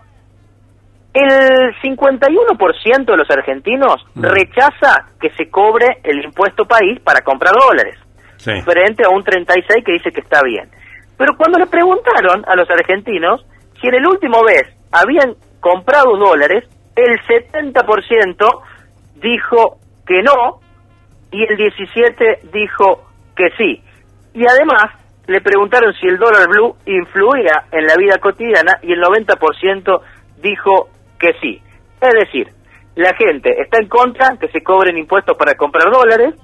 el 1.12 1.74
51% 1.82 3.04
de 3.04 3.16
los 3.16 3.30
argentinos 3.30 4.06
rechaza 4.14 5.10
que 5.20 5.28
se 5.36 5.50
cobre 5.50 5.98
el 6.02 6.24
impuesto 6.24 6.64
país 6.64 6.98
para 7.00 7.20
comprar 7.20 7.52
dólares, 7.52 7.98
frente 8.64 9.04
a 9.04 9.10
un 9.10 9.22
36% 9.22 9.84
que 9.84 9.92
dice 9.92 10.12
que 10.12 10.22
está 10.22 10.40
bien. 10.42 10.70
Pero 11.18 11.36
cuando 11.36 11.58
le 11.58 11.66
preguntaron 11.66 12.42
a 12.48 12.56
los 12.56 12.70
argentinos 12.70 13.44
si 13.82 13.88
en 13.88 13.96
el 13.96 14.06
último 14.06 14.42
vez 14.42 14.62
habían 14.90 15.34
comprado 15.60 16.16
dólares, 16.16 16.64
el 16.96 17.20
70% 17.20 18.62
dijo 19.16 19.83
que 20.06 20.22
no 20.22 20.60
y 21.30 21.42
el 21.42 21.56
17% 21.58 22.50
dijo 22.52 23.02
que 23.36 23.50
sí. 23.56 23.82
Y 24.34 24.46
además 24.46 24.92
le 25.26 25.40
preguntaron 25.40 25.92
si 25.94 26.06
el 26.06 26.18
dólar 26.18 26.48
blue 26.48 26.76
influía 26.86 27.64
en 27.72 27.86
la 27.86 27.96
vida 27.96 28.18
cotidiana 28.18 28.78
y 28.82 28.92
el 28.92 29.00
90% 29.00 30.00
dijo 30.40 30.88
que 31.18 31.32
sí. 31.40 31.60
Es 32.00 32.14
decir, 32.14 32.48
la 32.94 33.14
gente 33.14 33.50
está 33.60 33.78
en 33.80 33.88
contra 33.88 34.36
que 34.38 34.48
se 34.48 34.62
cobren 34.62 34.96
impuestos 34.96 35.36
para 35.36 35.54
comprar 35.54 35.90
dólares, 35.90 36.34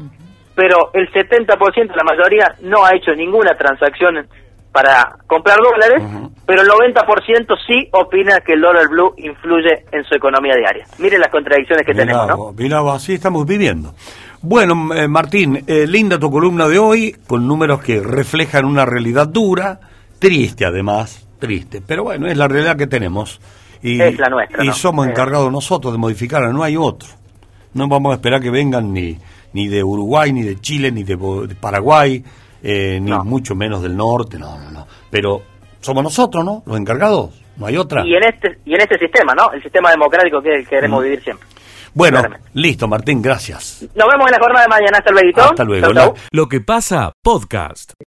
pero 0.54 0.90
el 0.94 1.10
70%, 1.12 1.94
la 1.94 2.04
mayoría, 2.04 2.54
no 2.62 2.84
ha 2.84 2.94
hecho 2.94 3.14
ninguna 3.14 3.54
transacción 3.56 4.26
para 4.72 5.16
comprar 5.26 5.58
dólares, 5.58 6.02
pero 6.46 6.62
el 6.62 6.68
90% 6.68 7.56
sí 7.66 7.88
opina 7.92 8.40
que 8.40 8.52
el 8.52 8.60
dólar 8.60 8.88
blue 8.88 9.14
influye 9.16 9.84
en 9.90 10.04
su 10.04 10.14
economía 10.14 10.54
diaria. 10.56 10.86
Miren 10.98 11.20
las 11.20 11.30
contradicciones 11.30 11.84
que 11.84 11.92
Mirá 11.92 12.04
tenemos, 12.04 12.28
¿no? 12.28 12.36
vos, 12.36 12.56
mirá 12.56 12.80
vos, 12.80 12.96
así 12.96 13.14
estamos 13.14 13.44
viviendo. 13.46 13.94
Bueno, 14.42 14.94
eh, 14.94 15.08
Martín, 15.08 15.64
eh, 15.66 15.86
linda 15.86 16.18
tu 16.18 16.30
columna 16.30 16.68
de 16.68 16.78
hoy, 16.78 17.16
con 17.26 17.46
números 17.46 17.82
que 17.82 18.00
reflejan 18.00 18.64
una 18.64 18.86
realidad 18.86 19.28
dura, 19.28 19.80
triste 20.18 20.64
además, 20.64 21.26
triste, 21.38 21.82
pero 21.86 22.04
bueno, 22.04 22.26
es 22.26 22.36
la 22.36 22.48
realidad 22.48 22.76
que 22.76 22.86
tenemos. 22.86 23.40
Y, 23.82 24.00
Es 24.00 24.18
la 24.18 24.28
nuestra, 24.28 24.62
Y 24.64 24.68
¿no? 24.68 24.74
somos 24.74 25.06
encargados 25.08 25.50
nosotros 25.50 25.92
de 25.92 25.98
modificarla, 25.98 26.52
no 26.52 26.62
hay 26.62 26.76
otro. 26.76 27.08
No 27.74 27.88
vamos 27.88 28.12
a 28.12 28.16
esperar 28.16 28.40
que 28.40 28.50
vengan 28.50 28.92
ni, 28.92 29.18
ni 29.52 29.68
de 29.68 29.82
Uruguay, 29.82 30.32
ni 30.32 30.42
de 30.42 30.60
Chile, 30.60 30.90
ni 30.92 31.02
de, 31.02 31.16
de 31.16 31.54
Paraguay, 31.54 32.22
eh, 32.62 32.98
ni 33.00 33.10
mucho 33.12 33.54
menos 33.54 33.82
del 33.82 33.96
norte, 33.96 34.38
no, 34.38 34.58
no, 34.58 34.70
no. 34.70 34.86
Pero 35.10 35.42
somos 35.80 36.02
nosotros, 36.04 36.44
¿no? 36.44 36.62
Los 36.66 36.78
encargados, 36.78 37.30
no 37.56 37.66
hay 37.66 37.76
otra. 37.76 38.04
Y 38.06 38.14
en 38.14 38.24
este 38.24 38.58
y 38.64 38.74
en 38.74 38.80
este 38.82 38.98
sistema, 38.98 39.34
¿no? 39.34 39.50
El 39.52 39.62
sistema 39.62 39.90
democrático 39.90 40.40
que 40.42 40.64
queremos 40.68 41.00
Mm. 41.00 41.04
vivir 41.04 41.22
siempre. 41.22 41.46
Bueno, 41.92 42.22
listo, 42.54 42.86
Martín, 42.86 43.20
gracias. 43.20 43.82
Nos 43.96 44.06
vemos 44.08 44.26
en 44.26 44.32
la 44.32 44.38
jornada 44.40 44.62
de 44.62 44.68
mañana. 44.68 44.98
Hasta 44.98 45.10
luego. 45.10 45.40
Hasta 45.40 45.64
luego. 45.64 45.86
Chau, 45.92 45.94
chau. 45.94 46.14
Lo 46.30 46.48
que 46.48 46.60
pasa, 46.60 47.12
podcast. 47.22 47.94